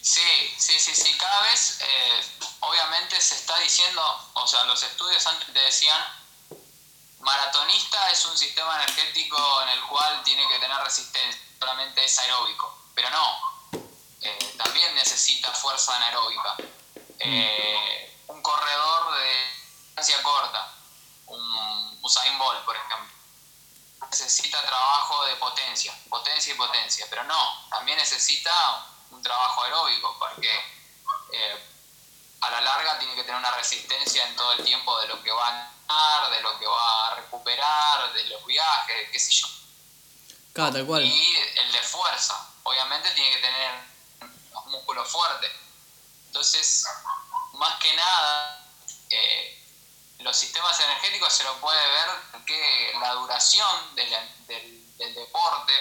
Sí, 0.00 0.54
sí, 0.58 0.78
sí, 0.78 0.94
sí. 0.94 1.16
Cada 1.18 1.42
vez, 1.42 1.78
eh, 1.80 2.24
obviamente, 2.60 3.20
se 3.20 3.34
está 3.34 3.58
diciendo, 3.58 4.30
o 4.34 4.46
sea, 4.46 4.64
los 4.64 4.82
estudios 4.82 5.26
antes 5.26 5.52
te 5.52 5.60
decían 5.60 6.02
Maratonista 7.22 8.10
es 8.10 8.24
un 8.24 8.36
sistema 8.36 8.74
energético 8.82 9.62
en 9.62 9.68
el 9.68 9.82
cual 9.84 10.22
tiene 10.24 10.46
que 10.48 10.58
tener 10.58 10.76
resistencia, 10.78 11.40
solamente 11.58 12.04
es 12.04 12.18
aeróbico, 12.18 12.76
pero 12.96 13.08
no, 13.10 13.80
eh, 14.20 14.54
también 14.58 14.92
necesita 14.96 15.52
fuerza 15.52 15.94
anaeróbica. 15.96 16.56
Eh, 17.20 18.18
un 18.26 18.42
corredor 18.42 19.14
de 19.14 19.46
distancia 19.86 20.20
corta, 20.20 20.74
un 21.26 21.98
Usain 22.02 22.36
Bolt, 22.38 22.64
por 22.64 22.74
ejemplo, 22.74 23.14
necesita 24.10 24.60
trabajo 24.66 25.24
de 25.26 25.36
potencia, 25.36 25.96
potencia 26.08 26.52
y 26.52 26.56
potencia, 26.56 27.06
pero 27.08 27.22
no, 27.22 27.68
también 27.70 27.98
necesita 27.98 28.84
un 29.12 29.22
trabajo 29.22 29.62
aeróbico, 29.64 30.16
porque 30.18 30.50
eh, 31.32 31.64
a 32.40 32.50
la 32.50 32.60
larga 32.60 32.98
tiene 32.98 33.14
que 33.14 33.22
tener 33.22 33.38
una 33.38 33.52
resistencia 33.52 34.26
en 34.26 34.36
todo 34.36 34.52
el 34.52 34.64
tiempo 34.64 34.98
de 35.00 35.08
lo 35.08 35.22
que 35.22 35.30
va 35.30 35.48
a 35.48 35.72
de 36.30 36.40
lo 36.40 36.58
que 36.58 36.66
va 36.66 37.08
a 37.08 37.14
recuperar, 37.16 38.12
de 38.14 38.24
los 38.24 38.44
viajes, 38.46 39.10
qué 39.10 39.18
sé 39.18 39.30
yo. 39.30 39.46
Claro, 40.52 40.86
cual. 40.86 41.04
Y 41.04 41.36
el 41.56 41.72
de 41.72 41.82
fuerza, 41.82 42.50
obviamente 42.62 43.10
tiene 43.10 43.36
que 43.36 43.42
tener 43.42 43.72
los 44.52 44.66
músculos 44.66 45.08
fuertes. 45.10 45.50
Entonces, 46.26 46.84
más 47.54 47.78
que 47.78 47.94
nada, 47.94 48.66
eh, 49.10 49.62
los 50.20 50.36
sistemas 50.36 50.78
energéticos 50.80 51.32
se 51.32 51.44
lo 51.44 51.54
puede 51.60 51.86
ver 51.88 52.44
que 52.46 52.92
la 53.00 53.12
duración 53.14 53.94
del, 53.94 54.10
del, 54.46 55.14
deporte, 55.14 55.72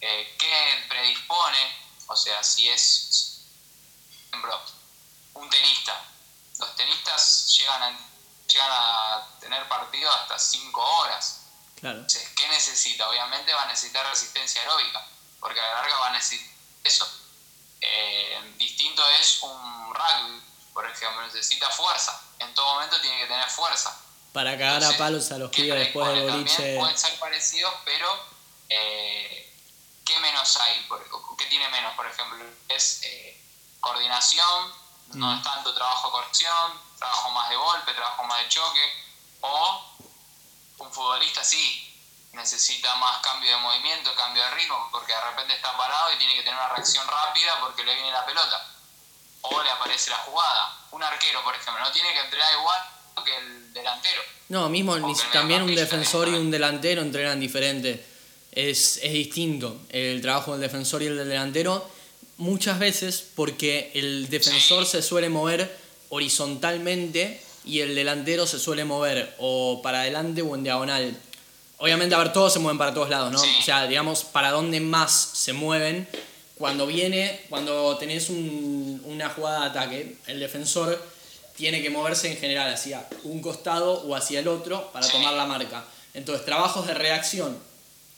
eh, 0.00 0.36
qué 0.38 0.84
predispone, 0.88 1.79
o 2.10 2.16
sea, 2.16 2.42
si 2.42 2.68
es, 2.68 3.44
por 4.30 4.40
ejemplo, 4.40 4.60
un 5.34 5.48
tenista. 5.48 6.04
Los 6.58 6.74
tenistas 6.74 7.56
llegan 7.56 7.82
a, 7.84 7.98
llegan 8.48 8.68
a 8.68 9.28
tener 9.38 9.68
partidos 9.68 10.14
hasta 10.16 10.36
5 10.36 10.80
horas. 10.80 11.36
Claro. 11.76 12.04
¿qué 12.36 12.48
necesita? 12.48 13.08
Obviamente 13.08 13.54
va 13.54 13.62
a 13.62 13.68
necesitar 13.68 14.04
resistencia 14.06 14.60
aeróbica, 14.60 15.06
porque 15.38 15.60
a 15.60 15.62
la 15.62 15.74
larga 15.76 15.96
va 15.98 16.08
a 16.08 16.12
necesitar 16.12 16.52
eso. 16.82 17.08
Eh, 17.80 18.54
distinto 18.58 19.02
es 19.20 19.42
un 19.42 19.94
rugby, 19.94 20.42
por 20.74 20.90
ejemplo, 20.90 21.22
necesita 21.22 21.70
fuerza. 21.70 22.20
En 22.40 22.52
todo 22.54 22.74
momento 22.74 23.00
tiene 23.00 23.20
que 23.20 23.26
tener 23.28 23.48
fuerza. 23.48 23.96
Para 24.32 24.58
cagar 24.58 24.82
a 24.82 24.98
palos 24.98 25.30
a 25.30 25.38
los 25.38 25.50
pibes 25.50 25.78
después 25.78 26.08
del 26.08 26.22
boliche. 26.28 26.76
Pueden 26.76 26.98
ser 26.98 27.18
parecidos, 27.20 27.72
pero 27.84 28.08
eh, 28.68 29.49
¿qué 30.10 30.18
menos 30.20 30.56
hay? 30.56 30.88
¿Qué 31.38 31.46
tiene 31.46 31.68
menos, 31.68 31.94
por 31.94 32.06
ejemplo? 32.06 32.44
Es 32.68 33.00
eh, 33.04 33.40
coordinación, 33.78 34.72
no 35.14 35.34
es 35.36 35.42
tanto 35.42 35.72
trabajo 35.74 36.08
de 36.08 36.12
corrección, 36.12 36.80
trabajo 36.98 37.30
más 37.30 37.48
de 37.48 37.56
golpe, 37.56 37.94
trabajo 37.94 38.24
más 38.24 38.42
de 38.42 38.48
choque, 38.48 38.92
o 39.40 39.96
un 40.78 40.92
futbolista 40.92 41.44
sí, 41.44 41.86
necesita 42.32 42.94
más 42.96 43.20
cambio 43.20 43.50
de 43.50 43.62
movimiento, 43.62 44.14
cambio 44.16 44.42
de 44.42 44.50
ritmo, 44.50 44.88
porque 44.90 45.12
de 45.12 45.20
repente 45.20 45.54
está 45.54 45.76
parado 45.76 46.12
y 46.12 46.18
tiene 46.18 46.34
que 46.34 46.42
tener 46.42 46.58
una 46.58 46.68
reacción 46.68 47.06
rápida 47.06 47.60
porque 47.60 47.84
le 47.84 47.94
viene 47.94 48.10
la 48.10 48.26
pelota, 48.26 48.66
o 49.42 49.62
le 49.62 49.70
aparece 49.70 50.10
la 50.10 50.18
jugada. 50.18 50.76
Un 50.90 51.04
arquero, 51.04 51.42
por 51.44 51.54
ejemplo, 51.54 51.82
no 51.82 51.92
tiene 51.92 52.12
que 52.12 52.20
entrenar 52.20 52.52
igual 52.54 52.80
que 53.24 53.36
el 53.36 53.72
delantero. 53.72 54.22
No, 54.48 54.68
mismo 54.68 54.96
también 55.32 55.62
un 55.62 55.74
defensor 55.74 56.28
y 56.28 56.32
un 56.32 56.50
delantero 56.50 57.02
entrenan 57.02 57.38
diferente. 57.38 58.09
Es, 58.52 58.98
es 59.02 59.12
distinto 59.12 59.80
el 59.90 60.20
trabajo 60.20 60.52
del 60.52 60.60
defensor 60.60 61.02
y 61.02 61.06
el 61.06 61.16
del 61.16 61.28
delantero 61.28 61.86
muchas 62.40 62.78
veces 62.78 63.24
porque 63.34 63.92
el 63.94 64.28
defensor 64.28 64.86
se 64.86 65.02
suele 65.02 65.28
mover 65.28 65.76
horizontalmente 66.08 67.40
y 67.64 67.80
el 67.80 67.94
delantero 67.94 68.46
se 68.46 68.58
suele 68.58 68.84
mover 68.84 69.34
o 69.38 69.80
para 69.82 70.00
adelante 70.00 70.42
o 70.42 70.54
en 70.54 70.64
diagonal. 70.64 71.16
Obviamente, 71.78 72.14
a 72.14 72.18
ver, 72.18 72.32
todos 72.32 72.52
se 72.52 72.58
mueven 72.58 72.78
para 72.78 72.92
todos 72.94 73.10
lados, 73.10 73.30
¿no? 73.30 73.40
O 73.40 73.62
sea, 73.62 73.86
digamos, 73.86 74.24
para 74.24 74.50
dónde 74.50 74.80
más 74.80 75.12
se 75.12 75.52
mueven. 75.52 76.08
Cuando 76.56 76.86
viene, 76.86 77.40
cuando 77.48 77.96
tenés 77.98 78.28
una 78.30 79.30
jugada 79.30 79.60
de 79.60 79.66
ataque, 79.66 80.16
el 80.26 80.40
defensor 80.40 81.02
tiene 81.56 81.82
que 81.82 81.90
moverse 81.90 82.30
en 82.30 82.38
general 82.38 82.72
hacia 82.72 83.06
un 83.24 83.40
costado 83.40 84.02
o 84.02 84.14
hacia 84.14 84.40
el 84.40 84.48
otro 84.48 84.90
para 84.92 85.08
tomar 85.08 85.34
la 85.34 85.46
marca. 85.46 85.84
Entonces, 86.14 86.44
trabajos 86.44 86.86
de 86.86 86.94
reacción 86.94 87.56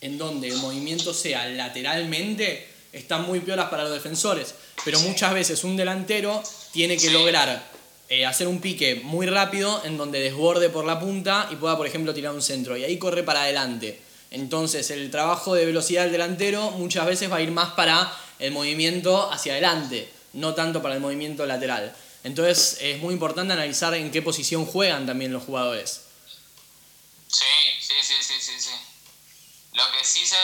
en 0.03 0.19
donde 0.19 0.49
el 0.49 0.57
movimiento 0.57 1.15
sea 1.15 1.49
lateralmente 1.49 2.69
están 2.93 3.23
muy 3.23 3.41
pioras 3.41 3.71
para 3.71 3.85
los 3.85 3.93
defensores, 3.93 4.55
pero 4.85 5.01
muchas 5.01 5.33
veces 5.33 5.65
un 5.65 5.77
delantero 5.77 6.43
tiene 6.73 6.99
que 6.99 7.11
lograr 7.11 7.71
eh, 8.09 8.27
hacer 8.27 8.47
un 8.47 8.61
pique 8.61 8.97
muy 8.97 9.27
rápido 9.27 9.81
en 9.85 9.97
donde 9.97 10.21
desborde 10.21 10.69
por 10.69 10.85
la 10.85 11.01
punta 11.01 11.49
y 11.51 11.57
pueda, 11.57 11.79
por 11.79 11.87
ejemplo, 11.87 12.13
tirar 12.13 12.35
un 12.35 12.43
centro 12.43 12.77
y 12.77 12.85
ahí 12.85 12.99
corre 12.99 13.23
para 13.23 13.45
adelante. 13.45 13.99
Entonces 14.31 14.91
el 14.91 15.11
trabajo 15.11 15.55
de 15.55 15.65
velocidad 15.65 16.03
del 16.03 16.13
delantero 16.13 16.73
muchas 16.73 17.07
veces 17.07 17.31
va 17.31 17.37
a 17.37 17.41
ir 17.41 17.51
más 17.51 17.73
para 17.73 18.13
el 18.39 18.53
movimiento 18.53 19.31
hacia 19.31 19.53
adelante, 19.53 20.11
no 20.35 20.55
tanto 20.55 20.83
para 20.83 20.95
el 20.97 21.01
movimiento 21.01 21.47
lateral. 21.47 21.95
Entonces 22.25 22.79
es 22.81 22.99
muy 23.01 23.15
importante 23.15 23.53
analizar 23.53 23.95
en 23.95 24.11
qué 24.11 24.21
posición 24.21 24.67
juegan 24.67 25.07
también 25.07 25.33
los 25.33 25.45
jugadores. 25.45 26.03
Sí, 27.29 27.45
sí, 27.81 27.95
sí, 28.03 28.15
sí, 28.21 28.35
sí. 28.41 28.53
sí. 28.59 28.82
Lo 29.73 29.91
que 29.93 30.05
sí 30.05 30.27
se, 30.27 30.37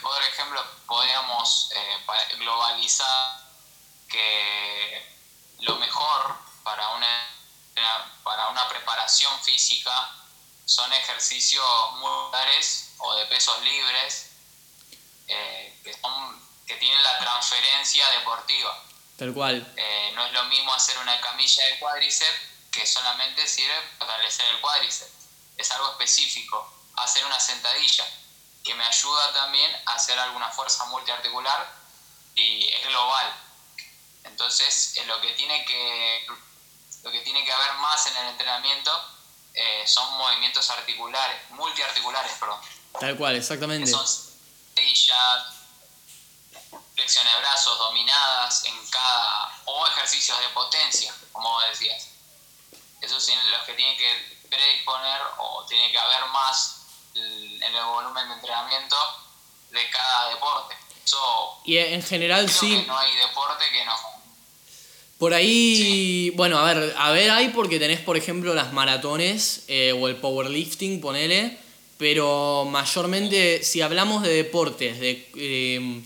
por 0.00 0.22
ejemplo, 0.22 0.64
podríamos 0.86 1.70
eh, 1.74 2.36
globalizar 2.38 3.40
que 4.08 5.16
lo 5.60 5.76
mejor 5.76 6.36
para 6.64 6.88
una, 6.90 7.30
para 8.22 8.48
una 8.48 8.68
preparación 8.68 9.38
física 9.42 10.10
son 10.64 10.90
ejercicios 10.92 11.92
musculares 11.98 12.94
o 12.98 13.14
de 13.14 13.26
pesos 13.26 13.60
libres 13.62 14.30
eh, 15.28 15.78
que, 15.84 15.94
que 16.66 16.74
tienen 16.76 17.02
la 17.02 17.18
transferencia 17.18 18.08
deportiva. 18.10 18.84
Tal 19.18 19.34
cual. 19.34 19.70
Eh, 19.76 20.12
no 20.14 20.24
es 20.24 20.32
lo 20.32 20.44
mismo 20.44 20.72
hacer 20.72 20.96
una 20.98 21.20
camilla 21.20 21.66
de 21.66 21.78
cuádriceps 21.78 22.40
que 22.70 22.86
solamente 22.86 23.46
sirve 23.46 23.74
para 23.98 24.12
fortalecer 24.12 24.46
el 24.48 24.60
cuádriceps. 24.62 25.12
Es 25.58 25.70
algo 25.72 25.90
específico. 25.90 26.72
Hacer 26.96 27.24
una 27.26 27.38
sentadilla 27.38 28.06
que 28.62 28.74
me 28.74 28.84
ayuda 28.84 29.32
también 29.32 29.70
a 29.86 29.94
hacer 29.94 30.18
alguna 30.18 30.48
fuerza 30.50 30.84
multiarticular 30.86 31.74
y 32.34 32.68
es 32.68 32.86
global. 32.86 33.34
Entonces, 34.24 34.94
lo 35.06 35.20
que 35.20 35.32
tiene 35.32 35.64
que, 35.64 36.26
lo 37.02 37.10
que, 37.10 37.20
tiene 37.20 37.44
que 37.44 37.52
haber 37.52 37.72
más 37.74 38.06
en 38.06 38.16
el 38.16 38.26
entrenamiento 38.28 38.90
eh, 39.54 39.84
son 39.86 40.16
movimientos 40.16 40.70
articulares, 40.70 41.50
multiarticulares, 41.50 42.32
perdón. 42.38 42.60
Tal 42.98 43.16
cual, 43.16 43.36
exactamente. 43.36 43.90
son 43.90 44.06
sillas, 44.76 45.42
flexiones 46.94 47.32
de 47.32 47.40
brazos 47.40 47.78
dominadas 47.78 48.64
en 48.64 48.90
cada, 48.90 49.60
o 49.64 49.86
ejercicios 49.88 50.38
de 50.38 50.48
potencia, 50.50 51.14
como 51.32 51.60
decías. 51.62 52.08
Esos 53.00 53.24
son 53.24 53.50
los 53.50 53.62
que 53.62 53.74
tienen 53.74 53.98
que 53.98 54.46
predisponer 54.48 55.20
o 55.38 55.66
tiene 55.66 55.90
que 55.90 55.98
haber 55.98 56.24
más 56.26 56.81
en 57.14 57.74
el 57.74 57.84
volumen 57.84 58.28
de 58.28 58.34
entrenamiento 58.34 58.96
de 59.70 59.90
cada 59.90 60.30
deporte. 60.30 60.74
y 61.64 61.76
en 61.76 62.02
general 62.02 62.48
sí. 62.48 62.84
no 62.86 62.96
hay 62.96 63.14
deporte 63.16 63.64
que 63.72 63.84
no. 63.84 63.92
Por 65.18 65.34
ahí, 65.34 66.30
bueno, 66.34 66.58
a 66.58 66.64
ver, 66.64 66.94
a 66.98 67.12
ver, 67.12 67.30
hay 67.30 67.50
porque 67.50 67.78
tenés, 67.78 68.00
por 68.00 68.16
ejemplo, 68.16 68.54
las 68.54 68.72
maratones 68.72 69.64
eh, 69.68 69.92
o 69.92 70.08
el 70.08 70.16
powerlifting, 70.16 71.00
ponele, 71.00 71.58
pero 71.96 72.64
mayormente, 72.68 73.62
si 73.62 73.82
hablamos 73.82 74.22
de 74.22 74.34
deportes, 74.34 74.98
de 74.98 75.30
eh, 75.36 76.02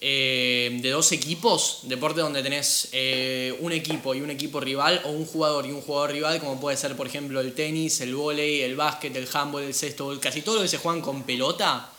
eh, 0.00 0.78
de 0.82 0.90
dos 0.90 1.10
equipos, 1.12 1.80
deporte 1.84 2.20
donde 2.20 2.42
tenés 2.42 2.88
eh, 2.92 3.56
un 3.60 3.72
equipo 3.72 4.14
y 4.14 4.20
un 4.20 4.30
equipo 4.30 4.60
rival, 4.60 5.00
o 5.04 5.10
un 5.10 5.24
jugador 5.24 5.66
y 5.66 5.70
un 5.70 5.80
jugador 5.80 6.12
rival, 6.12 6.38
como 6.38 6.60
puede 6.60 6.76
ser, 6.76 6.94
por 6.96 7.06
ejemplo, 7.06 7.40
el 7.40 7.54
tenis, 7.54 8.00
el 8.02 8.14
vóley, 8.14 8.60
el 8.60 8.76
básquet, 8.76 9.16
el 9.16 9.26
handball, 9.32 9.62
el 9.62 9.74
cesto, 9.74 10.18
casi 10.20 10.42
todo 10.42 10.56
lo 10.56 10.62
que 10.62 10.68
se 10.68 10.78
juegan 10.78 11.00
con 11.00 11.22
pelota. 11.22 11.90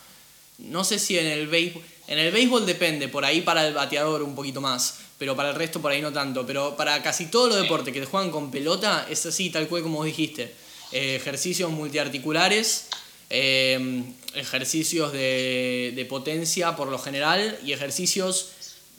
No 0.59 0.83
sé 0.83 0.99
si 0.99 1.17
en 1.17 1.27
el 1.27 1.47
béisbol. 1.47 1.83
En 2.07 2.19
el 2.19 2.31
béisbol 2.31 2.65
depende, 2.65 3.09
por 3.09 3.25
ahí 3.25 3.41
para 3.41 3.67
el 3.67 3.73
bateador 3.73 4.23
un 4.23 4.33
poquito 4.33 4.61
más, 4.61 4.99
pero 5.17 5.35
para 5.35 5.49
el 5.49 5.55
resto 5.55 5.81
por 5.81 5.91
ahí 5.91 6.01
no 6.01 6.13
tanto. 6.13 6.45
Pero 6.45 6.77
para 6.77 7.01
casi 7.03 7.25
todos 7.25 7.49
los 7.49 7.61
deportes 7.61 7.93
que 7.93 7.99
se 7.99 8.05
juegan 8.05 8.31
con 8.31 8.49
pelota, 8.49 9.07
es 9.09 9.25
así, 9.25 9.49
tal 9.49 9.67
cual 9.67 9.83
como 9.83 10.03
dijiste. 10.03 10.53
Eh, 10.91 11.15
ejercicios 11.17 11.69
multiarticulares 11.71 12.85
ejercicios 14.37 15.11
de, 15.11 16.05
potencia 16.09 16.75
por 16.75 16.87
lo 16.87 16.99
general 16.99 17.59
y 17.65 17.73
ejercicios 17.73 18.49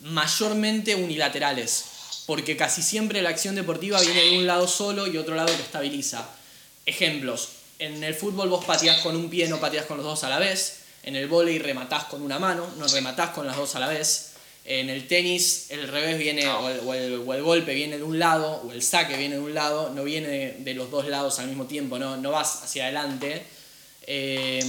mayormente 0.01 0.95
unilaterales, 0.95 1.85
porque 2.25 2.55
casi 2.55 2.81
siempre 2.81 3.21
la 3.21 3.29
acción 3.29 3.55
deportiva 3.55 3.99
viene 4.01 4.21
de 4.21 4.37
un 4.37 4.47
lado 4.47 4.67
solo 4.67 5.07
y 5.07 5.17
otro 5.17 5.35
lado 5.35 5.55
que 5.55 5.61
estabiliza. 5.61 6.29
Ejemplos, 6.85 7.49
en 7.79 8.03
el 8.03 8.13
fútbol 8.13 8.49
vos 8.49 8.65
pateás 8.65 9.01
con 9.01 9.15
un 9.15 9.29
pie, 9.29 9.47
no 9.47 9.59
pateás 9.59 9.85
con 9.85 9.97
los 9.97 10.05
dos 10.05 10.23
a 10.23 10.29
la 10.29 10.39
vez, 10.39 10.81
en 11.03 11.15
el 11.15 11.27
vóley 11.27 11.59
rematás 11.59 12.05
con 12.05 12.21
una 12.21 12.39
mano, 12.39 12.67
no 12.77 12.87
rematás 12.87 13.31
con 13.31 13.47
las 13.47 13.55
dos 13.55 13.75
a 13.75 13.79
la 13.79 13.87
vez, 13.87 14.29
en 14.65 14.89
el 14.89 15.07
tenis 15.07 15.67
el 15.69 15.87
revés 15.87 16.19
viene, 16.19 16.47
o 16.47 16.93
el, 16.93 17.41
golpe 17.41 17.73
viene 17.73 17.97
de 17.97 18.03
un 18.03 18.19
lado, 18.19 18.61
o 18.65 18.71
el 18.71 18.83
saque 18.83 19.17
viene 19.17 19.35
de 19.35 19.41
un 19.41 19.53
lado, 19.53 19.89
no 19.89 20.03
viene 20.03 20.57
de 20.59 20.73
los 20.73 20.91
dos 20.91 21.07
lados 21.07 21.39
al 21.39 21.47
mismo 21.47 21.65
tiempo, 21.65 21.97
no, 21.97 22.17
no 22.17 22.31
vas 22.31 22.63
hacia 22.63 22.83
adelante. 22.83 23.43
Em, 24.05 24.67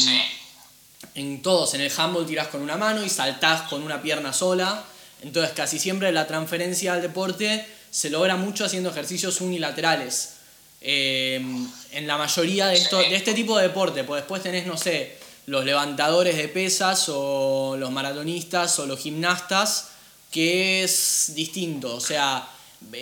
en 1.15 1.43
todos, 1.43 1.75
en 1.75 1.81
el 1.81 1.93
handball 1.97 2.27
tirás 2.27 2.49
con 2.49 2.63
una 2.63 2.77
mano 2.77 3.05
y 3.05 3.09
saltás 3.09 3.63
con 3.63 3.83
una 3.83 4.03
pierna 4.03 4.33
sola. 4.33 4.85
Entonces 5.23 5.53
casi 5.55 5.79
siempre 5.79 6.13
la 6.13 6.27
transferencia 6.27 6.95
al 6.95 7.03
deporte 7.03 7.67
se 7.91 8.11
logra 8.11 8.37
mucho 8.37 8.65
haciendo 8.65 8.91
ejercicios 8.91 9.41
unilaterales. 9.41 10.35
Em, 10.81 11.69
en 11.93 12.07
la 12.07 12.17
mayoría 12.17 12.69
de, 12.69 12.77
esto, 12.77 12.99
de 12.99 13.15
este 13.15 13.35
tipo 13.35 13.57
de 13.59 13.65
deporte, 13.65 14.05
pues 14.05 14.23
después 14.23 14.43
tenés, 14.43 14.67
no 14.67 14.77
sé, 14.77 15.19
los 15.47 15.65
levantadores 15.65 16.37
de 16.37 16.49
pesas 16.49 17.07
o 17.09 17.77
los 17.77 17.91
maratonistas 17.91 18.79
o 18.79 18.87
los 18.87 18.99
gimnastas, 19.01 19.89
que 20.31 20.85
es 20.85 21.33
distinto. 21.35 21.97
O 21.97 22.01
sea, 22.01 22.49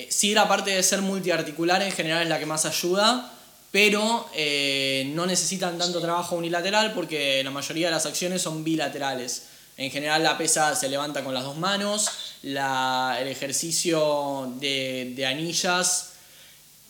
sí 0.09 0.35
la 0.35 0.49
parte 0.49 0.71
de 0.71 0.83
ser 0.83 1.03
multiarticular 1.03 1.83
en 1.83 1.93
general 1.93 2.23
es 2.23 2.29
la 2.29 2.39
que 2.39 2.47
más 2.47 2.65
ayuda, 2.65 3.33
pero 3.71 4.29
eh, 4.35 5.11
no 5.15 5.27
necesitan 5.27 5.79
tanto 5.79 6.01
trabajo 6.01 6.37
unilateral 6.37 6.93
porque 6.95 7.43
la 7.45 7.51
mayoría 7.51 7.89
de 7.89 7.93
las 7.93 8.07
acciones 8.07 8.43
son 8.43 8.65
bilaterales. 8.65 9.43
En 9.77 9.91
general 9.91 10.23
la 10.23 10.37
pesa 10.37 10.75
se 10.75 10.89
levanta 10.89 11.23
con 11.23 11.35
las 11.35 11.45
dos 11.45 11.57
manos, 11.57 12.09
el 12.43 13.29
ejercicio 13.29 14.53
de, 14.59 15.25
anillas 15.27 16.11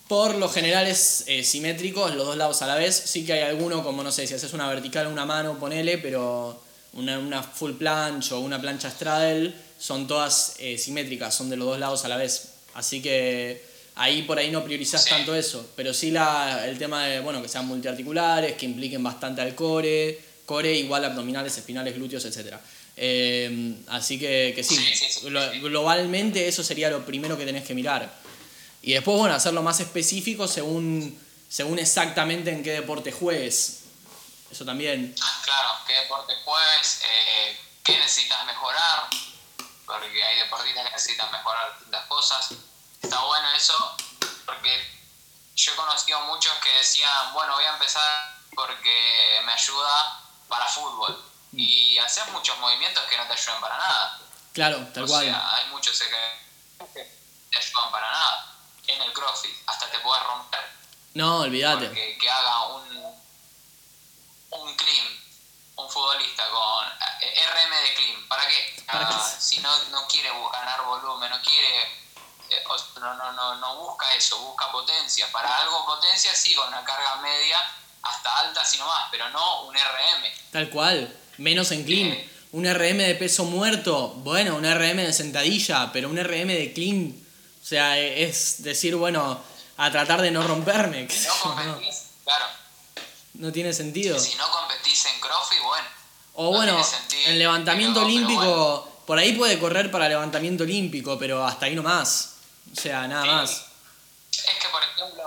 por 0.09 0.37
lo 0.37 0.49
general 0.49 0.87
es 0.87 1.24
eh, 1.26 1.45
simétrico, 1.45 2.09
los 2.09 2.26
dos 2.26 2.37
lados 2.39 2.62
a 2.62 2.66
la 2.66 2.76
vez. 2.76 2.97
Sí 2.97 3.26
que 3.26 3.35
hay 3.35 3.41
alguno, 3.41 3.85
como 3.85 4.03
no 4.03 4.11
sé, 4.11 4.26
si 4.26 4.33
haces 4.33 4.55
una 4.55 4.66
vertical 4.66 5.07
una 5.07 5.26
mano, 5.26 5.59
ponele, 5.59 5.99
pero 5.99 6.62
una, 6.95 7.18
una 7.18 7.43
full 7.43 7.72
planche 7.72 8.33
o 8.33 8.41
una 8.41 8.59
plancha 8.59 8.91
straddle 8.91 9.53
son 9.79 10.07
todas 10.07 10.55
eh, 10.59 10.79
simétricas, 10.79 11.35
son 11.35 11.51
de 11.51 11.57
los 11.57 11.68
dos 11.68 11.79
lados 11.79 12.07
a 12.07 12.09
la 12.09 12.16
vez. 12.16 12.55
Así 12.72 13.03
que 13.03 13.67
ahí 13.99 14.22
por 14.22 14.38
ahí 14.38 14.51
no 14.51 14.64
priorizás 14.64 15.05
tanto 15.05 15.34
eso, 15.34 15.70
pero 15.76 15.92
sí 15.92 16.11
la, 16.11 16.66
el 16.66 16.78
tema 16.78 17.05
de, 17.05 17.20
bueno, 17.20 17.42
que 17.42 17.49
sean 17.49 17.66
multiarticulares, 17.66 18.57
que 18.57 18.64
impliquen 18.64 19.03
bastante 19.03 19.42
al 19.42 19.55
core, 19.55 20.18
core 20.46 20.72
igual 20.72 21.05
abdominales, 21.05 21.59
espinales, 21.59 21.94
glúteos, 21.94 22.24
etc. 22.24 22.57
Eh, 22.96 23.74
así 23.88 24.18
que, 24.18 24.53
que 24.55 24.62
sí, 24.62 24.76
globalmente 25.61 26.46
eso 26.46 26.62
sería 26.62 26.90
lo 26.90 27.05
primero 27.05 27.36
que 27.36 27.44
tenés 27.44 27.66
que 27.66 27.74
mirar. 27.74 28.11
Y 28.82 28.92
después, 28.92 29.18
bueno, 29.18 29.34
hacerlo 29.34 29.62
más 29.62 29.80
específico 29.80 30.46
según, 30.46 31.20
según 31.49 31.80
exactamente 31.80 32.51
en 32.51 32.62
qué 32.62 32.70
deporte 32.70 33.11
juegues. 33.11 33.80
Eso 34.51 34.64
también. 34.64 35.14
Claro, 35.44 35.68
qué 35.86 35.94
deporte 35.94 36.34
juegues, 36.44 37.01
eh, 37.05 37.57
qué 37.84 37.99
necesitas 37.99 38.46
mejorar. 38.46 39.09
porque 39.84 40.22
hay 40.22 40.38
deportistas 40.38 40.84
que 40.86 40.92
necesitan 40.92 41.32
mejorar 41.32 41.74
distintas 41.74 42.07
cosas. 42.07 42.49
Está 43.03 43.20
bueno 43.20 43.49
eso, 43.53 43.96
porque 44.44 44.99
yo 45.55 45.72
he 45.72 45.76
conocido 45.76 46.20
muchos 46.22 46.53
que 46.59 46.70
decían, 46.70 47.32
bueno, 47.32 47.55
voy 47.55 47.64
a 47.64 47.72
empezar 47.72 48.38
porque 48.55 49.40
me 49.44 49.53
ayuda 49.53 50.20
para 50.49 50.66
fútbol. 50.66 51.24
Y 51.53 51.96
haces 51.99 52.28
muchos 52.28 52.59
movimientos 52.59 53.03
que 53.05 53.16
no 53.16 53.26
te 53.26 53.32
ayudan 53.32 53.61
para 53.61 53.76
nada. 53.76 54.20
Claro, 54.53 54.86
tal 54.92 55.05
o 55.05 55.07
cual. 55.07 55.24
Sea, 55.24 55.57
hay 55.57 55.66
muchos 55.68 55.99
que 55.99 56.07
te 56.92 57.59
ayudan 57.59 57.90
para 57.90 58.11
nada. 58.11 58.57
En 58.86 59.03
el 59.03 59.12
CrossFit, 59.12 59.57
hasta 59.66 59.90
te 59.90 59.99
puedes 60.01 60.24
romper. 60.24 60.61
No, 61.14 61.40
olvídate. 61.40 61.90
Que, 61.92 62.30
haga 62.30 62.66
un, 62.68 63.20
un 64.51 64.76
clean, 64.76 65.07
un 65.76 65.90
futbolista 65.90 66.49
con 66.51 66.86
eh, 67.20 67.46
RM 67.46 67.82
de 67.82 67.94
clean. 67.94 68.28
¿Para 68.28 68.46
qué? 68.46 68.84
Ah, 68.88 69.36
si 69.38 69.59
no, 69.61 69.84
no 69.90 70.07
quiere 70.07 70.30
ganar 70.53 70.84
volumen, 70.84 71.30
no 71.30 71.42
quiere 71.42 72.07
no, 73.01 73.14
no, 73.14 73.32
no, 73.32 73.55
no 73.57 73.76
busca 73.76 74.07
eso, 74.14 74.38
busca 74.38 74.70
potencia. 74.70 75.30
Para 75.32 75.57
algo 75.59 75.84
potencia 75.86 76.34
sí, 76.34 76.55
con 76.55 76.68
una 76.68 76.84
carga 76.84 77.16
media 77.16 77.59
hasta 78.03 78.38
alta, 78.40 78.64
sino 78.64 78.86
más, 78.86 79.09
pero 79.11 79.28
no 79.30 79.62
un 79.62 79.74
RM. 79.74 80.51
Tal 80.53 80.70
cual, 80.70 81.16
menos 81.38 81.70
en 81.72 81.84
clean. 81.84 82.09
Eh, 82.09 82.30
un 82.53 82.64
RM 82.64 82.99
de 82.99 83.14
peso 83.14 83.44
muerto, 83.44 84.09
bueno, 84.16 84.57
un 84.57 84.64
RM 84.64 84.96
de 84.96 85.12
sentadilla, 85.12 85.90
pero 85.92 86.09
un 86.09 86.16
RM 86.16 86.49
de 86.49 86.72
clean. 86.74 87.14
O 87.62 87.66
sea, 87.66 87.99
es 87.99 88.62
decir, 88.62 88.96
bueno, 88.96 89.38
a 89.76 89.90
tratar 89.90 90.22
de 90.22 90.30
no 90.30 90.42
romperme. 90.46 91.07
No 91.07 91.34
competís, 91.42 92.05
claro. 92.24 92.46
No 93.34 93.53
tiene 93.53 93.72
sentido. 93.72 94.18
Si 94.18 94.34
no 94.36 94.51
competís 94.51 95.05
en 95.07 95.20
CrossFit, 95.20 95.62
bueno. 95.62 95.88
O 96.34 96.51
bueno, 96.53 96.80
en 97.26 97.38
levantamiento 97.38 98.03
olímpico, 98.03 99.03
por 99.07 99.18
ahí 99.18 99.32
puede 99.32 99.59
correr 99.59 99.90
para 99.90 100.09
levantamiento 100.09 100.64
olímpico, 100.64 101.18
pero 101.18 101.44
hasta 101.44 101.66
ahí 101.66 101.74
nomás. 101.74 102.38
O 102.72 102.80
sea, 102.80 103.06
nada 103.06 103.24
más. 103.24 103.66
Es 104.30 104.54
que, 104.60 104.68
por 104.68 104.82
ejemplo, 104.82 105.24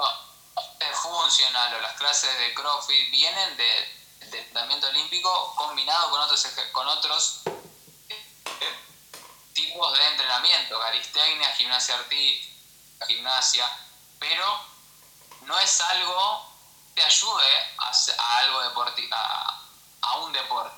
el 0.79 0.93
funcional 0.93 1.73
o 1.75 1.81
las 1.81 1.93
clases 1.93 2.37
de 2.39 2.53
CrossFit 2.53 3.11
vienen 3.11 3.57
de, 3.57 4.01
entrenamiento 4.21 4.87
olímpico 4.87 5.55
combinado 5.55 6.09
con 6.09 6.21
otros, 6.21 6.47
con 6.71 6.87
otros 6.87 7.41
eh, 8.07 8.75
tipos 9.53 9.97
de 9.97 10.07
entrenamiento, 10.07 10.79
calistenia, 10.79 11.51
gimnasia 11.55 11.95
artística, 11.95 13.05
gimnasia, 13.07 13.69
pero 14.19 14.65
no 15.41 15.59
es 15.59 15.81
algo 15.81 16.49
que 16.95 17.03
ayude 17.03 17.59
a, 17.77 18.37
algo 18.39 18.61
deportivo, 18.61 19.15
a, 19.15 19.61
a, 20.01 20.17
un 20.17 20.31
deporte, 20.31 20.75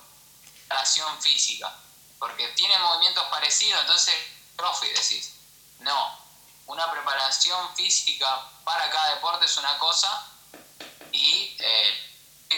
relación 0.68 1.22
física, 1.22 1.76
porque 2.18 2.48
tiene 2.50 2.78
movimientos 2.80 3.24
parecidos, 3.26 3.82
entonces 3.82 4.16
CrossFit 4.56 4.98
decís, 4.98 5.34
no, 5.80 6.23
una 6.68 6.92
preparación 6.92 7.76
física 7.76 8.50
para 8.64 8.90
cada 8.90 9.16
deporte 9.16 9.46
es 9.46 9.58
una 9.58 9.78
cosa 9.78 10.28
y 11.12 11.56
eh, 11.60 12.14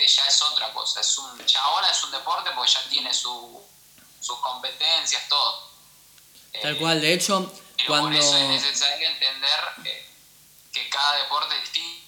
ya 0.08 0.28
es 0.28 0.42
otra 0.42 0.72
cosa. 0.74 1.02
Es 1.02 1.18
un, 1.18 1.46
ya 1.46 1.62
ahora 1.62 1.90
es 1.90 2.04
un 2.04 2.12
deporte 2.12 2.52
porque 2.56 2.72
ya 2.72 2.84
tiene 2.90 3.14
su, 3.14 3.62
sus 4.20 4.40
competencias, 4.40 5.28
todo. 5.30 5.70
Tal 6.62 6.78
cual, 6.78 7.02
de 7.02 7.14
hecho, 7.14 7.52
pero 7.78 7.88
cuando... 7.88 8.10
por 8.10 8.18
eso 8.18 8.38
es 8.38 8.48
necesario 8.48 9.10
entender 9.10 9.60
eh, 9.86 10.10
que 10.72 10.90
cada 10.90 11.18
deporte 11.18 11.56
es 11.56 11.62
distinto, 11.62 12.08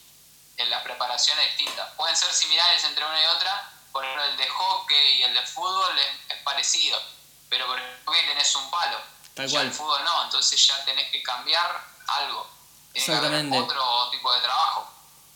en 0.57 0.69
la 0.69 0.83
preparación 0.83 1.37
es 1.39 1.57
distinta. 1.57 1.93
Pueden 1.95 2.15
ser 2.15 2.31
similares 2.33 2.83
entre 2.83 3.05
una 3.05 3.21
y 3.21 3.25
otra, 3.25 3.71
por 3.91 4.03
ejemplo 4.03 4.25
el 4.25 4.37
de 4.37 4.49
hockey 4.49 5.19
y 5.19 5.23
el 5.23 5.33
de 5.33 5.41
fútbol 5.41 5.99
es, 5.99 6.35
es 6.35 6.43
parecido, 6.43 7.01
pero 7.49 7.67
por 7.67 7.79
el 7.79 8.03
hockey 8.05 8.25
tenés 8.27 8.55
un 8.55 8.69
palo 8.71 9.16
Tal 9.37 9.49
cual. 9.51 9.67
el 9.67 9.71
fútbol 9.71 10.03
no, 10.03 10.25
entonces 10.25 10.67
ya 10.67 10.83
tenés 10.83 11.09
que 11.11 11.21
cambiar 11.21 11.69
algo. 12.07 12.47
Exactamente. 12.93 13.57
otro 13.57 14.09
tipo 14.11 14.33
de 14.33 14.41
trabajo. 14.41 14.91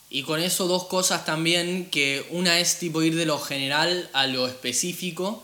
Y 0.09 0.23
con 0.23 0.41
eso 0.41 0.67
dos 0.67 0.85
cosas 0.87 1.23
también, 1.23 1.89
que 1.89 2.27
una 2.31 2.59
es 2.59 2.79
tipo 2.79 3.01
ir 3.03 3.15
de 3.15 3.25
lo 3.25 3.39
general 3.39 4.09
a 4.13 4.25
lo 4.27 4.47
específico. 4.47 5.43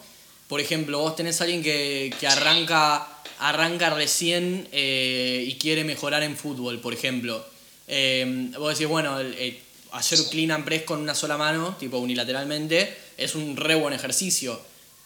Por 0.49 0.60
ejemplo, 0.60 0.99
vos 0.99 1.16
tenés 1.16 1.39
a 1.39 1.43
alguien 1.43 1.64
que, 1.64 2.14
que 2.20 2.28
arranca, 2.28 3.08
arranca 3.39 3.91
recién 3.91 4.68
eh, 4.72 5.45
y 5.47 5.58
quiere 5.58 5.84
mejorar 5.84 6.24
en 6.24 6.36
fútbol, 6.36 6.82
por 6.82 6.93
ejemplo. 6.93 7.45
Eh, 7.88 8.51
vos 8.58 8.74
decís, 8.74 8.88
bueno, 8.88 9.22
eh, 9.22 9.64
hacer 9.91 10.20
clean 10.30 10.51
and 10.51 10.66
press 10.66 10.84
con 10.84 10.99
una 10.99 11.16
sola 11.16 11.38
mano, 11.38 11.76
tipo 11.80 11.97
unilateralmente, 11.99 12.97
es 13.18 13.36
un 13.36 13.55
re 13.55 13.76
buen 13.76 13.93
ejercicio. 13.93 14.60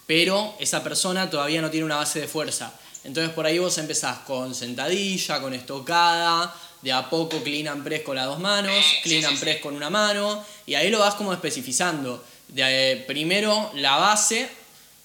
Pero 0.06 0.56
esa 0.58 0.82
persona 0.82 1.30
todavía 1.30 1.60
no 1.60 1.70
tiene 1.70 1.86
una 1.86 1.96
base 1.96 2.20
de 2.20 2.28
fuerza. 2.28 2.72
Entonces 3.04 3.32
por 3.34 3.46
ahí 3.46 3.58
vos 3.58 3.76
empezás 3.78 4.18
con 4.20 4.54
sentadilla, 4.54 5.40
con 5.40 5.54
estocada, 5.54 6.54
de 6.82 6.92
a 6.92 7.08
poco 7.08 7.42
clean 7.42 7.68
and 7.68 7.84
press 7.84 8.02
con 8.02 8.16
las 8.16 8.26
dos 8.26 8.40
manos, 8.40 8.74
clean 9.02 9.24
and 9.24 9.38
press 9.38 9.60
con 9.60 9.74
una 9.74 9.88
mano, 9.88 10.44
y 10.66 10.74
ahí 10.74 10.90
lo 10.90 10.98
vas 10.98 11.14
como 11.14 11.32
especificando. 11.32 12.22
De, 12.48 12.92
eh, 12.92 12.96
primero 13.06 13.70
la 13.74 13.96
base, 13.96 14.48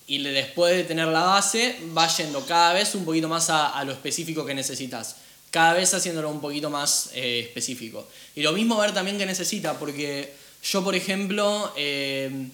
y 0.08 0.20
después 0.20 0.76
de 0.76 0.84
tener 0.84 1.08
la 1.08 1.22
base, 1.22 1.78
vas 1.88 2.18
yendo 2.18 2.46
cada 2.46 2.74
vez 2.74 2.96
un 2.96 3.06
poquito 3.06 3.28
más 3.28 3.50
a, 3.50 3.84
lo 3.84 3.92
específico 3.92 4.46
que 4.46 4.54
necesitas. 4.54 5.18
Cada 5.52 5.74
vez 5.74 5.94
haciéndolo 5.94 6.30
un 6.30 6.42
poquito 6.42 6.70
más 6.70 7.12
eh, 7.14 7.40
específico. 7.40 8.08
Y 8.36 8.42
lo 8.42 8.54
mismo 8.54 8.78
ver 8.78 8.94
también 8.94 9.18
qué 9.18 9.26
necesita, 9.26 9.78
porque 9.78 10.34
yo, 10.64 10.84
por 10.84 10.96
ejemplo, 10.96 11.74
eh, 11.78 12.50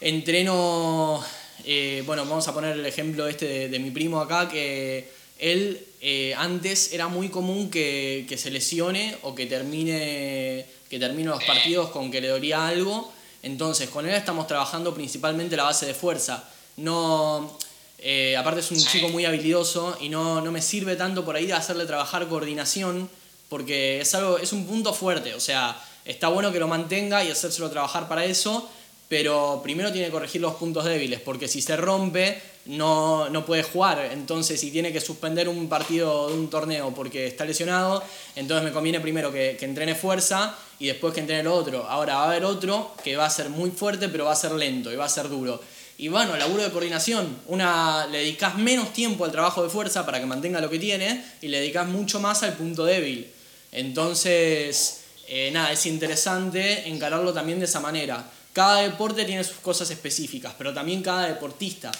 entreno 0.00 1.24
eh, 1.70 2.02
bueno, 2.06 2.24
vamos 2.24 2.48
a 2.48 2.54
poner 2.54 2.78
el 2.78 2.86
ejemplo 2.86 3.28
este 3.28 3.68
de, 3.68 3.78
mi 3.78 3.90
primo 3.90 4.22
acá, 4.22 4.48
que 4.48 5.06
él 5.38 5.78
eh, 6.00 6.34
antes 6.34 6.94
era 6.94 7.08
muy 7.08 7.28
común 7.28 7.70
que, 7.70 8.24
se 8.38 8.50
lesione 8.50 9.18
o 9.20 9.34
que 9.34 9.44
termine, 9.44 10.64
que 10.88 10.98
termine 10.98 11.28
los 11.28 11.44
partidos 11.44 11.90
con 11.90 12.10
que 12.10 12.22
le 12.22 12.28
dolía 12.28 12.66
algo. 12.66 13.12
Entonces, 13.42 13.90
con 13.90 14.08
él 14.08 14.14
estamos 14.14 14.46
trabajando 14.46 14.94
principalmente 14.94 15.58
la 15.58 15.64
base 15.64 15.84
de 15.84 15.92
fuerza. 15.92 16.48
No, 16.78 17.58
eh, 17.98 18.34
aparte 18.34 18.60
es 18.60 18.70
un 18.70 18.82
chico 18.82 19.10
muy 19.10 19.26
habilidoso 19.26 19.98
y 20.00 20.08
no, 20.08 20.40
no 20.40 20.50
me 20.50 20.62
sirve 20.62 20.96
tanto 20.96 21.22
por 21.22 21.36
ahí 21.36 21.44
de 21.44 21.52
hacerle 21.52 21.84
trabajar 21.84 22.28
coordinación 22.28 23.10
porque 23.50 24.00
es, 24.00 24.14
algo, 24.14 24.38
es 24.38 24.54
un 24.54 24.66
punto 24.66 24.94
fuerte. 24.94 25.34
O 25.34 25.40
sea, 25.40 25.78
está 26.06 26.28
bueno 26.28 26.50
que 26.50 26.60
lo 26.60 26.66
mantenga 26.66 27.22
y 27.24 27.30
hacérselo 27.30 27.68
trabajar 27.68 28.08
para 28.08 28.24
eso, 28.24 28.70
pero 29.08 29.60
primero 29.62 29.90
tiene 29.90 30.06
que 30.06 30.12
corregir 30.12 30.40
los 30.40 30.54
puntos 30.54 30.84
débiles, 30.84 31.20
porque 31.20 31.48
si 31.48 31.62
se 31.62 31.76
rompe 31.76 32.40
no, 32.66 33.30
no 33.30 33.46
puede 33.46 33.62
jugar. 33.62 34.10
Entonces, 34.12 34.60
si 34.60 34.70
tiene 34.70 34.92
que 34.92 35.00
suspender 35.00 35.48
un 35.48 35.68
partido 35.68 36.28
de 36.28 36.34
un 36.34 36.50
torneo 36.50 36.92
porque 36.94 37.26
está 37.26 37.44
lesionado, 37.44 38.02
entonces 38.36 38.64
me 38.64 38.72
conviene 38.72 39.00
primero 39.00 39.32
que, 39.32 39.56
que 39.58 39.64
entrene 39.64 39.94
fuerza 39.94 40.56
y 40.78 40.86
después 40.86 41.14
que 41.14 41.20
entrene 41.20 41.42
lo 41.42 41.54
otro. 41.54 41.84
Ahora 41.88 42.16
va 42.16 42.24
a 42.24 42.28
haber 42.28 42.44
otro 42.44 42.92
que 43.02 43.16
va 43.16 43.24
a 43.24 43.30
ser 43.30 43.48
muy 43.48 43.70
fuerte, 43.70 44.08
pero 44.08 44.26
va 44.26 44.32
a 44.32 44.36
ser 44.36 44.52
lento 44.52 44.92
y 44.92 44.96
va 44.96 45.06
a 45.06 45.08
ser 45.08 45.28
duro. 45.28 45.60
Y 46.00 46.06
bueno, 46.08 46.36
laburo 46.36 46.62
de 46.62 46.70
coordinación. 46.70 47.38
Una, 47.48 48.06
le 48.06 48.18
dedicas 48.18 48.56
menos 48.56 48.92
tiempo 48.92 49.24
al 49.24 49.32
trabajo 49.32 49.64
de 49.64 49.68
fuerza 49.68 50.06
para 50.06 50.20
que 50.20 50.26
mantenga 50.26 50.60
lo 50.60 50.70
que 50.70 50.78
tiene 50.78 51.24
y 51.42 51.48
le 51.48 51.58
dedicas 51.58 51.88
mucho 51.88 52.20
más 52.20 52.44
al 52.44 52.52
punto 52.52 52.84
débil. 52.84 53.28
Entonces, 53.72 55.00
eh, 55.26 55.50
nada, 55.52 55.72
es 55.72 55.86
interesante 55.86 56.88
encararlo 56.88 57.32
también 57.32 57.58
de 57.58 57.64
esa 57.64 57.80
manera. 57.80 58.30
Cada 58.58 58.82
deporte 58.82 59.24
tiene 59.24 59.44
sus 59.44 59.58
cosas 59.58 59.88
específicas, 59.88 60.52
pero 60.58 60.74
también 60.74 61.00
cada 61.00 61.28
deportista. 61.28 61.92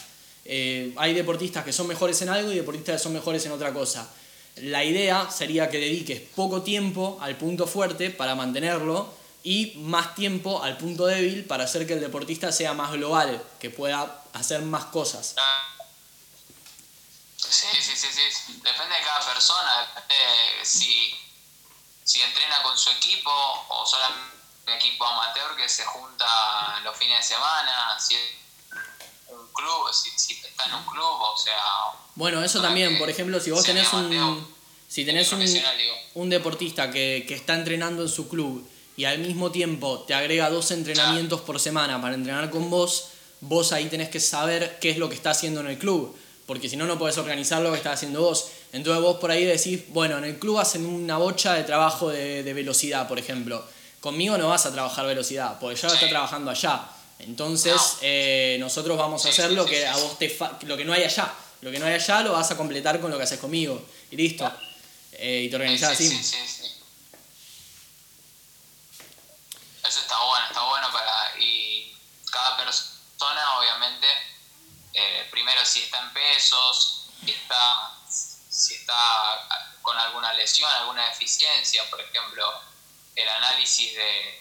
Eh, 0.44 0.92
hay 0.96 1.14
deportistas 1.14 1.64
que 1.64 1.72
son 1.72 1.86
mejores 1.86 2.20
en 2.22 2.30
algo 2.30 2.50
y 2.50 2.56
deportistas 2.56 2.96
que 2.96 2.98
son 3.04 3.12
mejores 3.12 3.46
en 3.46 3.52
otra 3.52 3.72
cosa. 3.72 4.10
La 4.56 4.82
idea 4.82 5.30
sería 5.30 5.70
que 5.70 5.78
dediques 5.78 6.20
poco 6.34 6.62
tiempo 6.62 7.16
al 7.20 7.36
punto 7.36 7.68
fuerte 7.68 8.10
para 8.10 8.34
mantenerlo 8.34 9.08
y 9.44 9.74
más 9.76 10.16
tiempo 10.16 10.60
al 10.60 10.76
punto 10.78 11.06
débil 11.06 11.44
para 11.44 11.62
hacer 11.62 11.86
que 11.86 11.92
el 11.92 12.00
deportista 12.00 12.50
sea 12.50 12.74
más 12.74 12.90
global, 12.90 13.40
que 13.60 13.70
pueda 13.70 14.24
hacer 14.32 14.60
más 14.62 14.86
cosas. 14.86 15.36
Sí, 17.36 17.66
sí, 17.80 17.92
sí, 17.94 18.08
sí. 18.10 18.52
Depende 18.54 18.96
de 18.96 19.04
cada 19.04 19.32
persona, 19.32 19.92
depende 19.94 20.16
si, 20.64 21.14
si 22.02 22.20
entrena 22.20 22.60
con 22.64 22.76
su 22.76 22.90
equipo 22.90 23.30
o 23.68 23.86
solamente 23.86 24.37
equipo 24.70 25.04
amateur 25.04 25.56
que 25.56 25.68
se 25.68 25.84
junta 25.84 26.26
los 26.84 26.96
fines 26.96 27.18
de 27.18 27.34
semana, 27.34 27.98
si 27.98 28.14
un 29.28 29.46
club, 29.52 29.92
si, 29.92 30.34
está 30.34 30.64
en 30.66 30.74
un 30.74 30.84
club, 30.84 31.04
o 31.04 31.36
sea... 31.36 31.54
Bueno, 32.14 32.42
eso 32.42 32.60
también, 32.60 32.98
por 32.98 33.10
ejemplo, 33.10 33.40
si 33.40 33.50
vos 33.50 33.64
tenés 33.64 33.92
un... 33.92 34.58
Si 34.88 35.04
tenés 35.04 35.30
un, 35.32 35.44
un 36.14 36.30
deportista 36.30 36.90
que, 36.90 37.26
que 37.28 37.34
está 37.34 37.52
entrenando 37.54 38.02
en 38.02 38.08
su 38.08 38.26
club 38.26 38.66
y 38.96 39.04
al 39.04 39.18
mismo 39.18 39.52
tiempo 39.52 40.00
te 40.00 40.14
agrega 40.14 40.48
dos 40.48 40.70
entrenamientos 40.70 41.42
por 41.42 41.60
semana 41.60 42.00
para 42.00 42.14
entrenar 42.14 42.48
con 42.48 42.70
vos, 42.70 43.10
vos 43.40 43.72
ahí 43.72 43.84
tenés 43.86 44.08
que 44.08 44.18
saber 44.18 44.78
qué 44.80 44.88
es 44.88 44.96
lo 44.96 45.10
que 45.10 45.14
está 45.14 45.30
haciendo 45.30 45.60
en 45.60 45.66
el 45.66 45.78
club, 45.78 46.16
porque 46.46 46.70
si 46.70 46.76
no, 46.76 46.86
no 46.86 46.98
podés 46.98 47.18
organizar 47.18 47.60
lo 47.60 47.70
que 47.70 47.76
está 47.76 47.92
haciendo 47.92 48.22
vos. 48.22 48.48
Entonces 48.72 49.02
vos 49.02 49.18
por 49.18 49.30
ahí 49.30 49.44
decís, 49.44 49.82
bueno, 49.88 50.16
en 50.16 50.24
el 50.24 50.38
club 50.38 50.58
hacen 50.58 50.86
una 50.86 51.18
bocha 51.18 51.52
de 51.52 51.64
trabajo 51.64 52.08
de, 52.08 52.42
de 52.42 52.54
velocidad, 52.54 53.06
por 53.06 53.18
ejemplo. 53.18 53.62
Conmigo 54.00 54.38
no 54.38 54.48
vas 54.48 54.64
a 54.66 54.72
trabajar 54.72 55.06
velocidad, 55.06 55.58
porque 55.58 55.80
ya 55.80 55.88
lo 55.88 55.94
está 55.94 56.08
trabajando 56.08 56.50
allá. 56.50 56.88
Entonces, 57.18 57.98
eh, 58.00 58.56
nosotros 58.60 58.96
vamos 58.96 59.26
a 59.26 59.30
hacer 59.30 59.50
lo 59.50 59.66
que 59.66 59.86
a 59.86 59.96
vos 59.96 60.18
te 60.18 60.38
lo 60.62 60.76
que 60.76 60.84
no 60.84 60.92
hay 60.92 61.04
allá. 61.04 61.32
Lo 61.60 61.72
que 61.72 61.80
no 61.80 61.86
hay 61.86 61.94
allá 61.94 62.20
lo 62.20 62.32
vas 62.32 62.50
a 62.52 62.56
completar 62.56 63.00
con 63.00 63.10
lo 63.10 63.16
que 63.16 63.24
haces 63.24 63.40
conmigo. 63.40 63.84
Y 64.10 64.16
listo. 64.16 64.50
Eh, 65.12 65.42
y 65.44 65.50
te 65.50 65.56
organizás 65.56 65.98
sí, 65.98 66.06
así. 66.06 66.16
Sí, 66.16 66.24
sí, 66.24 66.46
sí. 66.46 66.82
Eso 69.84 70.00
está 70.00 70.18
bueno, 70.24 70.46
está 70.46 70.62
bueno 70.62 70.92
para. 70.92 71.40
Y 71.40 71.96
cada 72.30 72.56
persona, 72.58 73.58
obviamente, 73.58 74.06
eh, 74.94 75.26
primero 75.32 75.64
si 75.64 75.80
está 75.80 75.98
en 76.00 76.12
pesos, 76.12 77.08
si 77.24 77.32
está, 77.32 77.96
si 78.08 78.74
está 78.74 79.48
con 79.82 79.98
alguna 79.98 80.32
lesión, 80.34 80.70
alguna 80.70 81.06
deficiencia, 81.06 81.88
por 81.90 82.00
ejemplo, 82.00 82.44
el 83.22 83.28
análisis 83.28 83.94
de. 83.94 84.38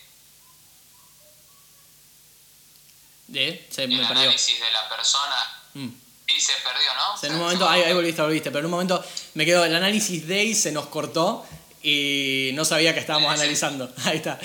De, 3.28 3.68
se 3.70 3.84
el 3.84 3.90
me 3.90 3.98
perdió. 3.98 4.22
análisis 4.24 4.60
de 4.60 4.72
la 4.72 4.88
persona. 4.90 5.36
Mm. 5.74 5.90
Sí, 6.30 6.42
se 6.42 6.54
perdió, 6.64 6.94
¿no? 6.96 7.28
En 7.28 7.34
un 7.36 7.40
momento, 7.40 7.70
ahí, 7.70 7.82
ahí 7.84 7.94
volviste, 7.94 8.22
volviste, 8.22 8.50
pero 8.52 8.60
en 8.60 8.66
un 8.66 8.72
momento 8.72 9.04
me 9.34 9.46
quedó 9.46 9.64
el 9.66 9.76
análisis 9.76 10.28
de 10.28 10.44
y 10.44 10.56
se 10.56 10.72
nos 10.72 10.88
cortó 10.88 11.46
y 11.82 12.52
no 12.54 12.66
sabía 12.66 12.94
que 12.94 13.00
estábamos 13.00 13.30
Sí, 13.32 13.36
sí. 13.38 13.42
analizando. 13.42 13.94
Ahí 14.06 14.18
está. 14.18 14.40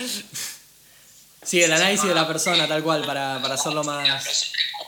Sí, 1.45 1.61
el 1.63 1.73
análisis 1.73 2.07
de 2.09 2.15
la 2.15 2.27
persona, 2.29 2.69
tal 2.69 2.83
cual, 2.85 3.05
para, 3.05 3.41
para 3.43 3.55
hacerlo 3.55 3.83
más. 3.83 4.05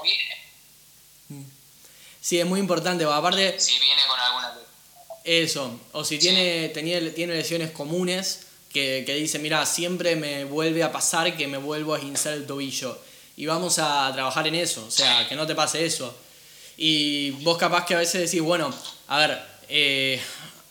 viene, 0.02 1.44
Sí, 2.20 2.38
es 2.38 2.46
muy 2.46 2.60
importante, 2.60 3.04
aparte, 3.04 3.58
si 3.58 3.78
viene 3.80 4.02
con 4.06 4.18
alguna. 4.20 4.54
eso, 5.24 5.80
o 5.92 6.04
si 6.04 6.18
tiene, 6.18 6.68
tenía, 6.68 7.12
tiene 7.14 7.34
lesiones 7.34 7.70
comunes 7.72 8.43
que, 8.74 9.14
dice, 9.14 9.38
mira, 9.38 9.64
siempre 9.64 10.16
me 10.16 10.44
vuelve 10.44 10.82
a 10.82 10.90
pasar 10.90 11.36
que 11.36 11.46
me 11.46 11.58
vuelvo 11.58 11.94
a 11.94 11.98
esguinzar 11.98 12.32
el 12.32 12.44
tobillo. 12.44 12.98
Y 13.36 13.46
vamos 13.46 13.78
a 13.78 14.10
trabajar 14.12 14.48
en 14.48 14.56
eso, 14.56 14.84
o 14.86 14.90
sea, 14.90 15.28
que 15.28 15.36
no 15.36 15.46
te 15.46 15.54
pase 15.54 15.86
eso. 15.86 16.14
Y 16.76 17.30
vos 17.42 17.56
capaz 17.56 17.86
que 17.86 17.94
a 17.94 17.98
veces 17.98 18.20
decís, 18.22 18.42
bueno, 18.42 18.74
a 19.06 19.18
ver, 19.18 19.40
eh, 19.68 20.20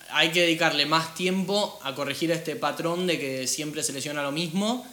hay 0.09 0.31
que 0.31 0.41
dedicarle 0.41 0.85
más 0.85 1.15
tiempo 1.15 1.79
a 1.81 1.95
corregir 1.95 2.29
este 2.31 2.57
patrón 2.57 3.07
de 3.07 3.17
que 3.17 3.47
siempre 3.47 3.83
se 3.83 3.93
lesiona 3.93 4.21
lo 4.21 4.33
mismo 4.33 4.85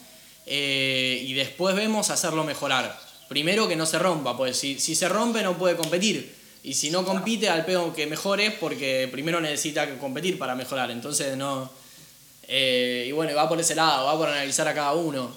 eh, 0.47 1.25
y 1.27 1.35
después 1.35 1.75
vemos 1.75 2.11
hacerlo 2.11 2.45
mejorar. 2.45 2.97
Primero 3.29 3.67
que 3.67 3.75
no 3.75 3.87
se 3.87 3.99
rompa, 3.99 4.37
pues 4.37 4.57
si, 4.57 4.79
si 4.79 4.95
se 4.95 5.09
rompe 5.09 5.43
no 5.43 5.59
puede 5.59 5.77
competir. 5.77 6.33
Y 6.63 6.75
si 6.75 6.91
no 6.91 7.05
compite, 7.05 7.49
al 7.49 7.65
pedo 7.65 7.93
que 7.93 8.07
mejore 8.07 8.53
porque 8.53 9.09
primero 9.11 9.41
necesita 9.41 9.99
competir 9.99 10.39
para 10.39 10.55
mejorar. 10.55 10.93
Entonces 10.93 11.37
no... 11.37 11.81
eh, 12.53 13.05
y 13.07 13.13
bueno, 13.13 13.33
va 13.37 13.49
por 13.49 13.61
ese 13.61 13.77
lado, 13.77 14.07
va 14.07 14.17
por 14.19 14.29
analizar 14.29 14.67
a 14.67 14.75
cada 14.75 14.91
uno. 14.91 15.31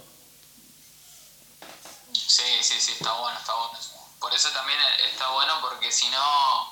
Sí, 2.12 2.58
sí, 2.60 2.82
sí, 2.82 2.94
está 2.94 3.14
bueno, 3.14 3.38
está 3.38 3.54
bueno. 3.54 3.78
Por 4.20 4.34
eso 4.34 4.50
también 4.50 4.80
está 5.12 5.30
bueno 5.30 5.54
porque 5.62 5.92
si 5.92 6.10
no, 6.10 6.72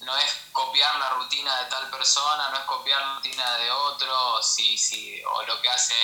no 0.00 0.16
es 0.16 0.32
copiar 0.52 0.98
la 0.98 1.10
rutina 1.10 1.54
de 1.64 1.66
tal 1.68 1.90
persona, 1.90 2.48
no 2.48 2.56
es 2.56 2.64
copiar 2.64 2.98
la 3.02 3.14
rutina 3.16 3.58
de 3.58 3.70
otro, 3.70 4.42
si, 4.42 4.78
si, 4.78 5.22
o 5.22 5.42
lo 5.42 5.60
que 5.60 5.68
hace 5.68 5.94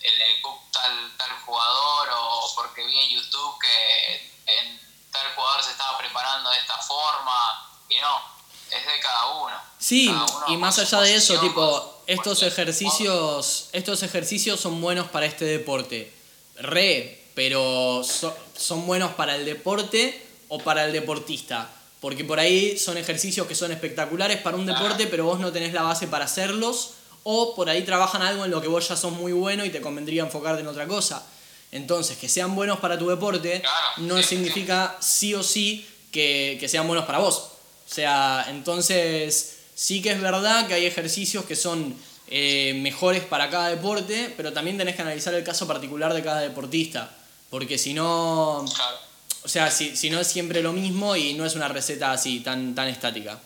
en 0.00 0.20
el 0.20 0.40
club 0.40 0.60
tal, 0.70 1.16
tal 1.16 1.30
jugador, 1.44 2.10
o 2.12 2.52
porque 2.54 2.84
vi 2.84 2.96
en 2.96 3.10
YouTube 3.10 3.58
que 3.60 4.40
en 4.46 4.80
tal 5.10 5.34
jugador 5.34 5.64
se 5.64 5.72
estaba 5.72 5.98
preparando 5.98 6.48
de 6.48 6.58
esta 6.58 6.78
forma, 6.78 7.72
y 7.88 7.96
no, 7.96 8.22
es 8.70 8.86
de 8.86 9.00
cada 9.00 9.26
uno. 9.26 9.60
Sí, 9.80 10.06
Cada 10.06 10.26
uno 10.26 10.46
y 10.46 10.56
más 10.58 10.78
allá 10.78 11.00
de 11.00 11.16
eso, 11.16 11.40
tipo, 11.40 11.93
estos 12.06 12.42
ejercicios, 12.42 13.68
estos 13.72 14.02
ejercicios 14.02 14.60
son 14.60 14.80
buenos 14.80 15.08
para 15.08 15.26
este 15.26 15.44
deporte. 15.44 16.12
Re, 16.60 17.20
pero 17.34 18.02
so- 18.04 18.36
son 18.56 18.86
buenos 18.86 19.12
para 19.14 19.36
el 19.36 19.44
deporte 19.44 20.20
o 20.48 20.58
para 20.58 20.84
el 20.84 20.92
deportista. 20.92 21.70
Porque 22.00 22.24
por 22.24 22.38
ahí 22.38 22.76
son 22.78 22.98
ejercicios 22.98 23.46
que 23.46 23.54
son 23.54 23.72
espectaculares 23.72 24.38
para 24.38 24.56
un 24.56 24.66
deporte, 24.66 25.06
pero 25.06 25.24
vos 25.24 25.40
no 25.40 25.50
tenés 25.52 25.72
la 25.72 25.82
base 25.82 26.06
para 26.06 26.26
hacerlos. 26.26 26.90
O 27.22 27.54
por 27.54 27.70
ahí 27.70 27.82
trabajan 27.82 28.20
algo 28.20 28.44
en 28.44 28.50
lo 28.50 28.60
que 28.60 28.68
vos 28.68 28.86
ya 28.86 28.96
sos 28.96 29.12
muy 29.12 29.32
bueno 29.32 29.64
y 29.64 29.70
te 29.70 29.80
convendría 29.80 30.22
enfocarte 30.22 30.60
en 30.60 30.66
otra 30.68 30.86
cosa. 30.86 31.26
Entonces, 31.72 32.18
que 32.18 32.28
sean 32.28 32.54
buenos 32.54 32.78
para 32.78 32.98
tu 32.98 33.08
deporte 33.08 33.62
no 33.96 34.22
significa 34.22 34.96
sí 35.00 35.34
o 35.34 35.42
sí 35.42 35.86
que, 36.12 36.58
que 36.60 36.68
sean 36.68 36.86
buenos 36.86 37.06
para 37.06 37.18
vos. 37.18 37.36
O 37.38 37.92
sea, 37.94 38.44
entonces 38.50 39.53
sí 39.74 40.00
que 40.02 40.12
es 40.12 40.20
verdad 40.20 40.66
que 40.66 40.74
hay 40.74 40.86
ejercicios 40.86 41.44
que 41.44 41.56
son 41.56 41.94
eh, 42.28 42.72
mejores 42.80 43.24
para 43.24 43.50
cada 43.50 43.68
deporte, 43.68 44.32
pero 44.36 44.52
también 44.52 44.78
tenés 44.78 44.96
que 44.96 45.02
analizar 45.02 45.34
el 45.34 45.44
caso 45.44 45.66
particular 45.66 46.12
de 46.14 46.22
cada 46.22 46.40
deportista. 46.40 47.10
Porque 47.50 47.76
si 47.78 47.94
no, 47.94 48.64
Claro. 48.74 48.98
o 49.44 49.48
sea, 49.48 49.70
si, 49.70 49.96
si 49.96 50.10
no 50.10 50.18
es 50.20 50.26
siempre 50.26 50.62
lo 50.62 50.72
mismo 50.72 51.14
y 51.16 51.34
no 51.34 51.44
es 51.44 51.54
una 51.54 51.68
receta 51.68 52.12
así 52.12 52.40
tan, 52.40 52.74
tan 52.74 52.88
estática. 52.88 53.38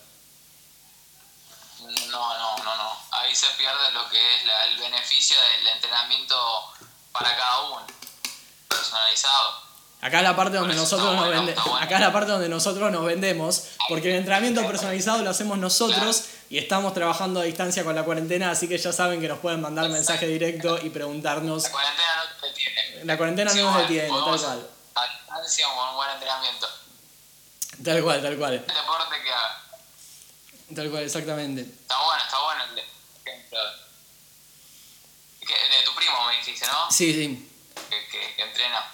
No, 2.09 2.37
no, 2.37 2.57
no, 2.63 2.75
no. 2.75 2.91
Ahí 3.11 3.35
se 3.35 3.47
pierde 3.57 3.91
lo 3.93 4.09
que 4.09 4.17
es 4.37 4.45
la- 4.45 4.65
el 4.65 4.77
beneficio 4.79 5.35
del 5.41 5.67
entrenamiento 5.75 6.35
para 7.11 7.35
cada 7.35 7.59
uno, 7.69 7.85
personalizado. 8.67 9.68
Acá 10.01 10.19
es 10.19 10.23
la 10.23 10.35
parte 10.35 10.57
donde 10.57 10.75
nosotros 10.75 11.13
nos 11.13 11.27
vende- 11.29 11.53
acá 11.81 11.95
es 11.95 12.01
la 12.01 12.13
parte 12.13 12.31
donde 12.31 12.47
nosotros 12.47 12.89
nos 12.89 13.03
vendemos, 13.03 13.63
porque 13.89 14.09
el 14.11 14.15
entrenamiento 14.19 14.65
personalizado 14.65 15.21
lo 15.23 15.29
hacemos 15.29 15.57
nosotros 15.57 16.23
y 16.49 16.57
estamos 16.57 16.93
trabajando 16.93 17.41
a 17.41 17.43
distancia 17.43 17.83
con 17.83 17.95
la 17.95 18.03
cuarentena, 18.03 18.49
así 18.51 18.69
que 18.69 18.77
ya 18.77 18.93
saben 18.93 19.19
que 19.19 19.27
nos 19.27 19.39
pueden 19.39 19.59
mandar 19.59 19.89
mensaje 19.89 20.25
directo 20.27 20.79
y 20.81 20.89
preguntarnos. 20.89 21.63
La 21.63 21.69
cuarentena 21.71 22.07
no 22.15 22.39
te 22.41 22.47
detiene. 22.47 23.05
La 23.05 23.17
cuarentena 23.17 23.53
no 23.53 23.63
nos 23.71 23.81
detiene, 23.81 24.07
tal 24.07 24.21
cual. 24.39 24.69
A 24.95 25.05
distancia 25.05 25.67
un 25.67 25.95
buen 25.95 26.09
entrenamiento. 26.11 26.67
Tal 27.83 28.01
cual, 28.03 28.21
tal 28.21 28.37
cual. 28.37 28.53
El 28.53 28.65
deporte 28.65 29.15
que 29.23 29.31
haga. 29.31 29.61
Tal 30.75 30.89
cual, 30.91 31.03
exactamente. 31.03 31.61
Está 31.61 31.95
bueno, 32.05 32.23
está 32.23 32.39
bueno 32.41 32.63
el 32.71 32.79
ejemplo. 32.79 33.59
De 35.41 35.83
tu 35.85 35.93
primo 35.95 36.25
me 36.27 36.37
dijiste, 36.37 36.65
¿no? 36.67 36.89
Sí, 36.91 37.13
sí. 37.13 37.49
Que, 37.89 37.97
que, 38.07 38.35
que 38.35 38.41
entrena. 38.43 38.85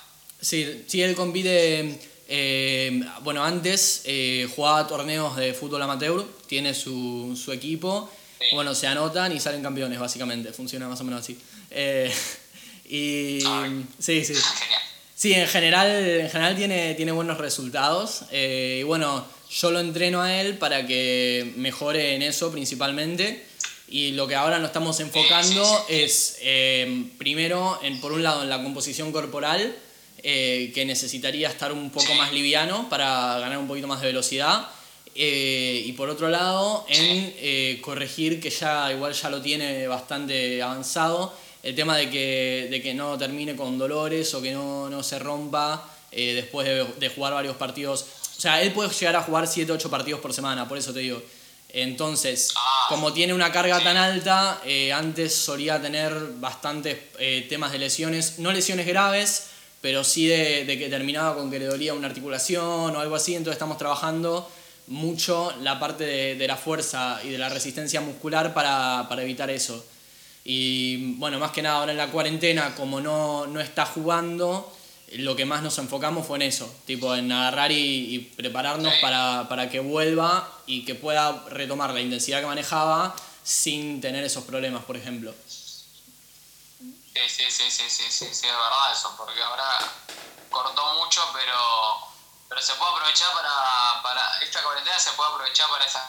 Sí, 0.45 0.83
sí, 0.87 1.01
él 1.01 1.15
compite. 1.15 1.99
eh, 2.27 3.01
bueno, 3.23 3.43
antes 3.43 4.01
eh, 4.05 4.47
jugaba 4.55 4.85
torneos 4.87 5.35
de 5.37 5.53
fútbol 5.53 5.81
amateur, 5.81 6.23
tiene 6.47 6.73
su, 6.75 7.39
su 7.41 7.51
equipo. 7.51 8.09
Sí. 8.39 8.47
Bueno, 8.53 8.75
se 8.75 8.85
anotan 8.87 9.31
y 9.31 9.39
salen 9.39 9.63
campeones, 9.63 9.99
básicamente. 9.99 10.51
Funciona 10.53 10.87
más 10.87 11.01
o 11.01 11.03
menos 11.03 11.21
así. 11.21 11.37
Eh, 11.71 12.11
y. 12.89 13.43
Ay. 13.45 13.85
Sí, 13.97 14.23
sí. 14.23 14.33
Genial. 14.35 14.81
Sí, 15.15 15.33
en 15.33 15.47
general, 15.47 15.87
en 15.89 16.29
general 16.29 16.55
tiene, 16.55 16.93
tiene 16.93 17.11
buenos 17.11 17.37
resultados. 17.39 18.23
eh, 18.31 18.79
y 18.81 18.83
bueno, 18.83 19.25
yo 19.49 19.71
lo 19.71 19.79
entreno 19.79 20.21
a 20.21 20.41
él 20.41 20.57
para 20.57 20.85
que 20.85 21.53
mejore 21.55 22.15
en 22.15 22.21
eso 22.21 22.51
principalmente. 22.51 23.43
Y 23.87 24.11
lo 24.11 24.27
que 24.27 24.35
ahora 24.35 24.57
nos 24.59 24.67
estamos 24.69 24.99
enfocando 24.99 25.85
es, 25.89 26.37
eh, 26.41 27.05
primero, 27.17 27.79
en, 27.83 27.99
por 28.01 28.11
un 28.11 28.23
lado, 28.23 28.43
en 28.43 28.49
la 28.49 28.61
composición 28.61 29.11
corporal, 29.11 29.75
eh, 30.23 30.71
que 30.73 30.85
necesitaría 30.85 31.49
estar 31.49 31.71
un 31.71 31.91
poco 31.91 32.15
más 32.15 32.33
liviano 32.33 32.89
para 32.89 33.37
ganar 33.37 33.57
un 33.57 33.67
poquito 33.67 33.85
más 33.85 34.01
de 34.01 34.07
velocidad. 34.07 34.67
eh, 35.13 35.83
y 35.85 35.91
por 35.91 36.09
otro 36.09 36.29
lado, 36.29 36.85
en 36.89 37.33
eh, 37.37 37.79
corregir, 37.81 38.41
que 38.41 38.49
ya 38.49 38.91
igual 38.91 39.13
ya 39.13 39.29
lo 39.29 39.41
tiene 39.41 39.87
bastante 39.87 40.61
avanzado, 40.63 41.33
el 41.63 41.75
tema 41.75 41.95
de 41.97 42.09
que, 42.09 42.67
de 42.71 42.81
que 42.81 42.93
no 42.93 43.17
termine 43.17 43.55
con 43.55 43.77
dolores 43.77 44.33
o 44.33 44.41
que 44.41 44.51
no, 44.51 44.89
no 44.89 45.03
se 45.03 45.19
rompa 45.19 45.89
después 46.11 46.67
de, 46.99 47.09
jugar 47.09 47.33
varios 47.33 47.57
partidos. 47.57 48.05
O 48.37 48.41
sea, 48.41 48.61
él 48.61 48.71
puede 48.71 48.89
llegar 48.89 49.17
a 49.17 49.21
jugar 49.21 49.47
7, 49.47 49.71
8 49.71 49.89
partidos 49.89 50.21
por 50.21 50.33
semana, 50.33 50.67
por 50.67 50.77
eso 50.77 50.93
te 50.93 50.99
digo. 50.99 51.21
Entonces, 51.69 52.53
como 52.87 53.11
tiene 53.13 53.33
una 53.33 53.51
carga 53.51 53.79
tan 53.81 53.97
alta, 53.97 54.61
antes 54.93 55.35
solía 55.35 55.81
tener 55.81 56.13
bastantes 56.39 56.97
temas 57.49 57.71
de 57.73 57.79
lesiones, 57.79 58.39
no 58.39 58.51
lesiones 58.51 58.87
graves, 58.87 59.49
pero 59.85 60.03
sí 60.03 60.25
de, 60.25 60.65
de 60.65 60.79
que 60.79 60.89
terminaba 60.89 61.35
con 61.35 61.51
que 61.51 61.59
le 61.59 61.67
dolía 61.67 61.93
una 61.93 62.07
articulación 62.07 62.95
o 62.95 62.99
algo 62.99 63.15
así, 63.15 63.35
entonces 63.35 63.53
estamos 63.53 63.77
trabajando 63.77 64.49
mucho 64.87 65.53
la 65.61 65.79
parte 65.79 66.03
de, 66.03 66.33
de 66.33 66.47
la 66.47 66.57
fuerza 66.57 67.19
y 67.23 67.29
de 67.29 67.37
la 67.37 67.49
resistencia 67.49 68.01
muscular 68.01 68.51
para, 68.55 69.05
para 69.07 69.21
evitar 69.21 69.51
eso. 69.51 69.85
Y 70.43 71.13
bueno, 71.17 71.37
más 71.37 71.51
que 71.51 71.61
nada 71.61 71.81
ahora 71.81 71.91
en 71.91 71.99
la 71.99 72.07
cuarentena, 72.07 72.73
como 72.73 72.99
no, 72.99 73.45
no 73.45 73.61
está 73.61 73.85
jugando, 73.85 74.75
lo 75.17 75.35
que 75.35 75.45
más 75.45 75.61
nos 75.61 75.77
enfocamos 75.77 76.25
fue 76.25 76.37
en 76.37 76.41
eso, 76.41 76.75
tipo 76.87 77.15
en 77.15 77.31
agarrar 77.31 77.71
y, 77.71 78.15
y 78.15 78.19
prepararnos 78.35 78.91
para, 79.03 79.45
para 79.47 79.69
que 79.69 79.81
vuelva 79.81 80.51
y 80.65 80.83
que 80.83 80.95
pueda 80.95 81.45
retomar 81.51 81.93
la 81.93 82.01
intensidad 82.01 82.39
que 82.39 82.47
manejaba 82.47 83.15
sin 83.43 84.01
tener 84.01 84.23
esos 84.23 84.45
problemas, 84.45 84.83
por 84.83 84.97
ejemplo. 84.97 85.31
Sí, 87.15 87.21
sí, 87.29 87.43
sí, 87.49 87.63
sí, 87.71 87.83
sí, 87.89 88.03
sí, 88.09 88.25
sí, 88.25 88.45
es 88.45 88.51
verdad 88.51 88.91
eso, 88.93 89.13
porque 89.17 89.41
ahora 89.41 89.63
cortó 90.49 90.81
mucho, 90.99 91.21
pero, 91.33 91.55
pero 92.49 92.61
se 92.61 92.73
puede 92.73 92.91
aprovechar 92.91 93.29
para, 93.33 94.01
para, 94.03 94.39
esta 94.43 94.61
cuarentena 94.61 94.99
se 94.99 95.11
puede 95.11 95.29
aprovechar 95.31 95.69
para 95.69 95.85
esas 95.85 96.03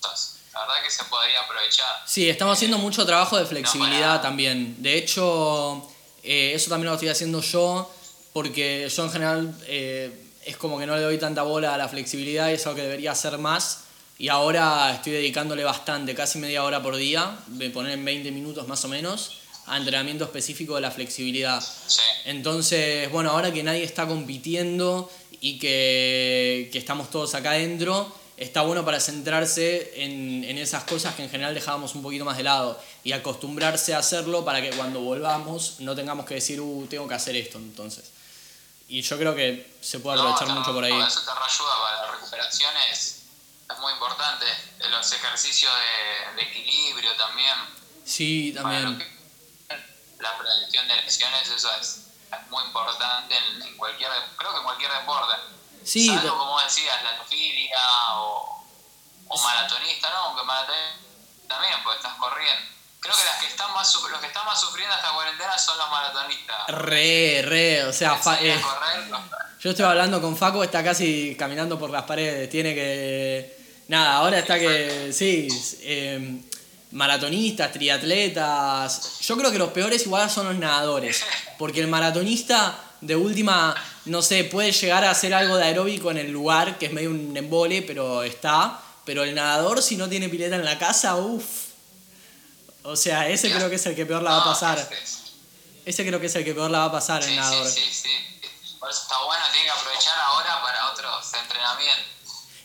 cosas. 0.00 0.36
La 0.52 0.60
verdad 0.66 0.82
que 0.82 0.90
se 0.90 1.04
podría 1.04 1.40
aprovechar. 1.42 2.02
Sí, 2.04 2.28
estamos 2.28 2.58
haciendo 2.58 2.78
mucho 2.78 3.06
trabajo 3.06 3.36
de 3.36 3.46
flexibilidad 3.46 4.16
para- 4.16 4.22
también. 4.22 4.82
De 4.82 4.98
hecho, 4.98 5.88
eh, 6.24 6.52
eso 6.54 6.68
también 6.68 6.88
lo 6.88 6.94
estoy 6.94 7.10
haciendo 7.10 7.40
yo, 7.40 7.88
porque 8.32 8.88
yo 8.88 9.04
en 9.04 9.12
general 9.12 9.54
eh, 9.66 10.32
es 10.44 10.56
como 10.56 10.80
que 10.80 10.86
no 10.86 10.96
le 10.96 11.02
doy 11.02 11.18
tanta 11.18 11.42
bola 11.42 11.74
a 11.74 11.78
la 11.78 11.88
flexibilidad 11.88 12.48
y 12.48 12.54
es 12.54 12.66
algo 12.66 12.74
que 12.76 12.82
debería 12.82 13.12
hacer 13.12 13.38
más. 13.38 13.84
Y 14.18 14.28
ahora 14.28 14.90
estoy 14.92 15.12
dedicándole 15.12 15.62
bastante, 15.62 16.14
casi 16.16 16.38
media 16.38 16.64
hora 16.64 16.82
por 16.82 16.96
día, 16.96 17.38
de 17.46 17.70
poner 17.70 17.92
en 17.92 18.04
20 18.04 18.32
minutos 18.32 18.66
más 18.66 18.84
o 18.84 18.88
menos, 18.88 19.36
a 19.70 19.76
entrenamiento 19.76 20.24
específico 20.24 20.74
de 20.74 20.80
la 20.80 20.90
flexibilidad. 20.90 21.64
Entonces, 22.24 23.08
bueno, 23.12 23.30
ahora 23.30 23.52
que 23.52 23.62
nadie 23.62 23.84
está 23.84 24.04
compitiendo 24.04 25.08
y 25.40 25.60
que, 25.60 26.68
que 26.72 26.78
estamos 26.78 27.08
todos 27.08 27.36
acá 27.36 27.52
adentro, 27.52 28.12
está 28.36 28.62
bueno 28.62 28.84
para 28.84 28.98
centrarse 28.98 29.92
en, 30.02 30.42
en, 30.42 30.58
esas 30.58 30.82
cosas 30.84 31.14
que 31.14 31.22
en 31.22 31.30
general 31.30 31.54
dejábamos 31.54 31.94
un 31.94 32.02
poquito 32.02 32.24
más 32.24 32.36
de 32.36 32.42
lado 32.42 32.82
y 33.04 33.12
acostumbrarse 33.12 33.94
a 33.94 33.98
hacerlo 33.98 34.44
para 34.44 34.60
que 34.60 34.70
cuando 34.70 35.02
volvamos 35.02 35.76
no 35.78 35.94
tengamos 35.94 36.26
que 36.26 36.34
decir, 36.34 36.60
uh, 36.60 36.86
tengo 36.88 37.06
que 37.06 37.14
hacer 37.14 37.36
esto 37.36 37.58
entonces. 37.58 38.10
Y 38.88 39.02
yo 39.02 39.16
creo 39.18 39.36
que 39.36 39.72
se 39.80 40.00
puede 40.00 40.18
aprovechar 40.18 40.48
mucho 40.48 40.72
por 40.72 40.82
ahí. 40.82 40.92
eso 40.92 41.20
te 41.20 41.30
ayuda 41.30 41.80
para 41.80 42.06
la 42.06 42.12
recuperación, 42.12 42.74
es, 42.90 43.22
es 43.70 43.78
muy 43.78 43.92
importante. 43.92 44.46
Los 44.90 45.12
ejercicios 45.12 45.72
de, 45.72 46.42
de, 46.42 46.50
equilibrio 46.50 47.12
también. 47.16 47.54
Sí, 48.04 48.52
también. 48.52 49.19
La 50.20 50.36
prevención 50.38 50.86
de 50.88 50.96
lesiones, 50.96 51.48
eso 51.48 51.70
es, 51.80 52.06
muy 52.48 52.62
importante 52.64 53.34
en, 53.36 53.62
en, 53.62 53.76
cualquier, 53.76 54.10
creo 54.36 54.52
que 54.52 54.58
en 54.58 54.64
cualquier 54.64 54.92
deporte. 54.92 55.36
Sí, 55.84 56.06
Salvo, 56.06 56.38
como 56.38 56.60
decías, 56.60 57.02
la 57.02 57.16
tofilia 57.16 57.78
o, 58.14 58.64
o 59.28 59.42
maratonista, 59.42 60.10
¿no? 60.10 60.16
Aunque 60.16 60.44
maratonista 60.44 61.10
también, 61.48 61.74
porque 61.82 61.96
estás 61.96 62.14
corriendo. 62.18 62.70
Creo 63.00 63.16
que 63.16 63.24
las 63.24 63.40
que 63.40 63.46
están 63.46 63.72
más, 63.72 63.94
los 63.94 64.20
que 64.20 64.26
están 64.26 64.44
más 64.44 64.60
sufriendo 64.60 64.94
esta 64.94 65.12
cuarentena 65.12 65.58
son 65.58 65.78
los 65.78 65.90
maratonistas. 65.90 66.68
Re, 66.68 67.42
re, 67.42 67.84
o 67.84 67.92
sea, 67.92 68.20
eh, 68.40 68.60
yo 69.58 69.70
estoy 69.70 69.86
hablando 69.86 70.20
con 70.20 70.36
Faco, 70.36 70.62
está 70.62 70.84
casi 70.84 71.34
caminando 71.36 71.78
por 71.78 71.90
las 71.90 72.02
paredes, 72.02 72.50
tiene 72.50 72.74
que... 72.74 73.58
Nada, 73.88 74.18
ahora 74.18 74.38
está 74.38 74.58
que, 74.58 75.12
sí, 75.12 75.48
eh, 75.80 76.42
maratonistas, 76.92 77.72
triatletas, 77.72 79.20
yo 79.20 79.36
creo 79.36 79.50
que 79.50 79.58
los 79.58 79.70
peores 79.70 80.04
igual 80.06 80.30
son 80.30 80.46
los 80.46 80.56
nadadores, 80.56 81.22
porque 81.58 81.80
el 81.80 81.88
maratonista 81.88 82.78
de 83.00 83.16
última, 83.16 83.74
no 84.06 84.22
sé, 84.22 84.44
puede 84.44 84.72
llegar 84.72 85.04
a 85.04 85.10
hacer 85.10 85.32
algo 85.34 85.56
de 85.56 85.64
aeróbico 85.64 86.10
en 86.10 86.18
el 86.18 86.30
lugar, 86.30 86.78
que 86.78 86.86
es 86.86 86.92
medio 86.92 87.10
un 87.10 87.36
embole, 87.36 87.82
pero 87.82 88.22
está, 88.22 88.80
pero 89.04 89.24
el 89.24 89.34
nadador 89.34 89.82
si 89.82 89.96
no 89.96 90.08
tiene 90.08 90.28
pileta 90.28 90.56
en 90.56 90.64
la 90.64 90.78
casa, 90.78 91.16
uff 91.16 91.70
o 92.82 92.96
sea, 92.96 93.28
ese 93.28 93.52
creo 93.52 93.68
que 93.68 93.76
es 93.76 93.86
el 93.86 93.94
que 93.94 94.06
peor 94.06 94.22
la 94.22 94.30
va 94.30 94.40
a 94.42 94.44
pasar. 94.44 94.88
Ese 95.84 96.06
creo 96.06 96.20
que 96.20 96.26
es 96.26 96.34
el 96.34 96.44
que 96.44 96.54
peor 96.54 96.70
la 96.70 96.80
va 96.80 96.84
a 96.86 96.92
pasar 96.92 97.22
en 97.22 97.36
nadador. 97.36 97.68
Sí, 97.68 97.80
sí, 97.80 98.02
sí. 98.02 98.76
Por 98.78 98.90
eso 98.90 99.02
está 99.02 99.18
bueno, 99.24 99.44
tiene 99.52 99.66
que 99.66 99.70
aprovechar 99.72 100.18
ahora 100.18 100.62
para 100.62 100.90
otros 100.90 101.34
entrenamientos. 101.34 102.06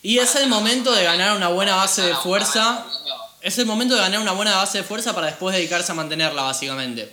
Y 0.02 0.18
es 0.18 0.34
el 0.36 0.48
momento 0.48 0.92
de 0.92 1.04
ganar 1.04 1.36
una 1.36 1.48
buena 1.48 1.76
base 1.76 2.02
de 2.02 2.14
fuerza. 2.16 2.86
Es 3.46 3.56
el 3.58 3.66
momento 3.66 3.94
de 3.94 4.00
ganar 4.00 4.20
una 4.20 4.32
buena 4.32 4.56
base 4.56 4.78
de 4.78 4.82
fuerza 4.82 5.14
para 5.14 5.28
después 5.28 5.54
dedicarse 5.54 5.92
a 5.92 5.94
mantenerla, 5.94 6.42
básicamente. 6.42 7.08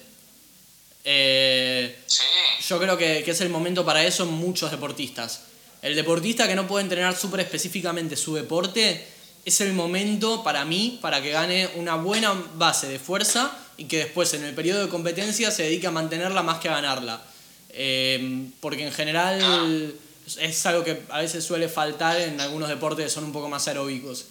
Eh, 1.03 1.95
sí. 2.07 2.23
Yo 2.67 2.79
creo 2.79 2.97
que, 2.97 3.21
que, 3.23 3.29
es 3.29 3.41
el 3.41 3.49
momento 3.49 3.85
para 3.85 4.03
eso 4.03 4.23
en 4.23 4.33
muchos 4.33 4.71
deportistas. 4.71 5.41
El 5.83 5.95
deportista 5.95 6.47
que 6.47 6.55
no 6.55 6.65
puede 6.65 6.85
entrenar 6.85 7.15
súper 7.15 7.41
específicamente 7.41 8.15
su 8.15 8.33
deporte 8.33 9.05
es 9.45 9.61
el 9.61 9.73
momento 9.73 10.43
para 10.43 10.65
mí 10.65 10.97
para 11.03 11.21
que 11.21 11.29
gane 11.29 11.69
una 11.75 11.97
buena 11.97 12.33
base 12.55 12.87
de 12.87 12.97
fuerza 12.97 13.55
y 13.77 13.85
que 13.85 13.97
después 13.97 14.33
en 14.33 14.43
el 14.43 14.55
periodo 14.55 14.81
de 14.85 14.89
competencia 14.89 15.51
se 15.51 15.61
dedique 15.61 15.85
a 15.85 15.91
mantenerla 15.91 16.41
más 16.41 16.59
que 16.59 16.67
a 16.67 16.71
ganarla. 16.71 17.21
Eh, 17.69 18.49
porque 18.59 18.87
en 18.87 18.91
general 18.91 19.93
es 20.39 20.65
algo 20.65 20.83
que 20.83 21.03
a 21.09 21.19
veces 21.19 21.43
suele 21.43 21.69
faltar 21.69 22.19
en 22.19 22.41
algunos 22.41 22.69
deportes 22.69 23.05
que 23.05 23.11
son 23.11 23.25
un 23.25 23.33
poco 23.33 23.49
más 23.49 23.67
aeróbicos. 23.67 24.25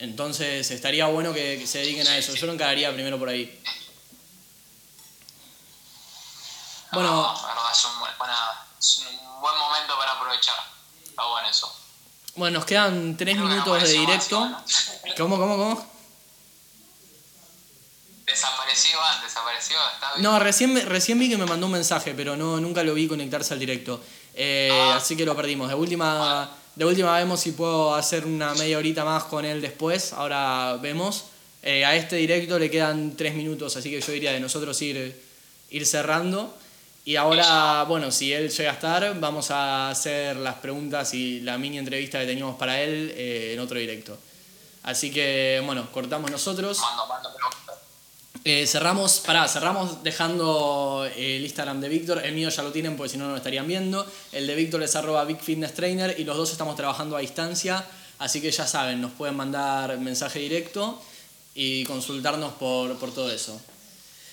Entonces 0.00 0.70
estaría 0.70 1.06
bueno 1.06 1.32
que, 1.32 1.66
se 1.66 1.78
dediquen 1.78 2.06
a 2.06 2.16
eso. 2.16 2.34
Yo 2.34 2.46
lo 2.46 2.52
encararía 2.52 2.92
primero 2.92 3.18
por 3.18 3.28
ahí. 3.28 3.60
Bueno, 6.92 7.34
es, 7.70 7.84
un, 7.84 7.92
es 8.78 8.98
un 8.98 9.40
buen 9.40 9.58
momento 9.58 9.96
para 9.98 10.12
aprovechar. 10.12 10.56
Está 11.04 11.24
bueno 11.24 11.48
eso. 11.48 11.74
Bueno, 12.36 12.58
nos 12.58 12.66
quedan 12.66 13.16
tres 13.16 13.36
minutos 13.36 13.82
de 13.82 13.88
directo. 13.88 14.38
¿Cómo, 15.16 15.36
cómo, 15.36 15.56
cómo? 15.56 15.98
Desapareció 18.24 19.02
antes, 19.02 19.24
desapareció. 19.24 19.76
No, 20.18 20.38
recién, 20.38 20.86
recién 20.86 21.18
vi 21.18 21.28
que 21.28 21.36
me 21.36 21.46
mandó 21.46 21.66
un 21.66 21.72
mensaje, 21.72 22.14
pero 22.14 22.36
no, 22.36 22.60
nunca 22.60 22.82
lo 22.84 22.94
vi 22.94 23.08
conectarse 23.08 23.54
al 23.54 23.58
directo. 23.58 24.00
Eh, 24.34 24.70
ah. 24.70 24.96
Así 24.96 25.16
que 25.16 25.24
lo 25.24 25.34
perdimos. 25.34 25.68
De 25.68 25.74
última, 25.74 26.48
de 26.78 26.84
última 26.84 27.18
vemos 27.18 27.40
si 27.40 27.50
puedo 27.50 27.92
hacer 27.96 28.24
una 28.24 28.54
media 28.54 28.78
horita 28.78 29.04
más 29.04 29.24
con 29.24 29.44
él 29.44 29.60
después. 29.60 30.12
Ahora 30.12 30.78
vemos. 30.80 31.24
Eh, 31.60 31.84
a 31.84 31.96
este 31.96 32.14
directo 32.14 32.56
le 32.56 32.70
quedan 32.70 33.16
tres 33.16 33.34
minutos, 33.34 33.76
así 33.76 33.90
que 33.90 34.00
yo 34.00 34.12
diría 34.12 34.30
de 34.30 34.38
nosotros 34.38 34.80
ir, 34.82 35.20
ir 35.70 35.86
cerrando. 35.86 36.56
Y 37.04 37.16
ahora, 37.16 37.82
bueno, 37.82 38.12
si 38.12 38.32
él 38.32 38.48
llega 38.48 38.70
a 38.70 38.74
estar, 38.74 39.18
vamos 39.18 39.50
a 39.50 39.90
hacer 39.90 40.36
las 40.36 40.54
preguntas 40.56 41.14
y 41.14 41.40
la 41.40 41.58
mini 41.58 41.78
entrevista 41.78 42.20
que 42.20 42.26
teníamos 42.26 42.54
para 42.56 42.80
él 42.80 43.12
eh, 43.16 43.54
en 43.54 43.58
otro 43.58 43.76
directo. 43.76 44.16
Así 44.84 45.10
que, 45.10 45.60
bueno, 45.66 45.90
cortamos 45.90 46.30
nosotros. 46.30 46.78
Eh, 48.44 48.66
cerramos, 48.66 49.20
pará, 49.20 49.46
cerramos 49.48 50.02
dejando 50.02 51.06
eh, 51.16 51.36
el 51.36 51.44
Instagram 51.44 51.80
de 51.80 51.88
Víctor. 51.88 52.24
El 52.24 52.34
mío 52.34 52.48
ya 52.48 52.62
lo 52.62 52.72
tienen 52.72 52.96
porque 52.96 53.10
si 53.10 53.18
no, 53.18 53.24
no 53.24 53.32
lo 53.32 53.36
estarían 53.36 53.66
viendo. 53.66 54.06
El 54.32 54.46
de 54.46 54.54
Víctor 54.54 54.82
es 54.82 54.94
arroba 54.96 55.24
Big 55.24 55.38
Trainer 55.74 56.14
y 56.18 56.24
los 56.24 56.36
dos 56.36 56.50
estamos 56.52 56.76
trabajando 56.76 57.16
a 57.16 57.20
distancia. 57.20 57.84
Así 58.18 58.40
que 58.40 58.50
ya 58.50 58.66
saben, 58.66 59.00
nos 59.00 59.12
pueden 59.12 59.36
mandar 59.36 59.98
mensaje 59.98 60.38
directo 60.38 61.00
y 61.54 61.84
consultarnos 61.84 62.54
por, 62.54 62.96
por 62.98 63.12
todo 63.12 63.30
eso. 63.30 63.60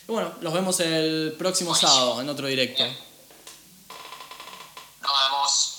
Y 0.07 0.11
bueno, 0.11 0.33
los 0.41 0.53
vemos 0.53 0.79
el 0.79 1.35
próximo 1.37 1.73
sábado 1.73 2.21
en 2.21 2.29
otro 2.29 2.47
directo. 2.47 2.83
Nos 5.01 5.11
vemos. 5.23 5.75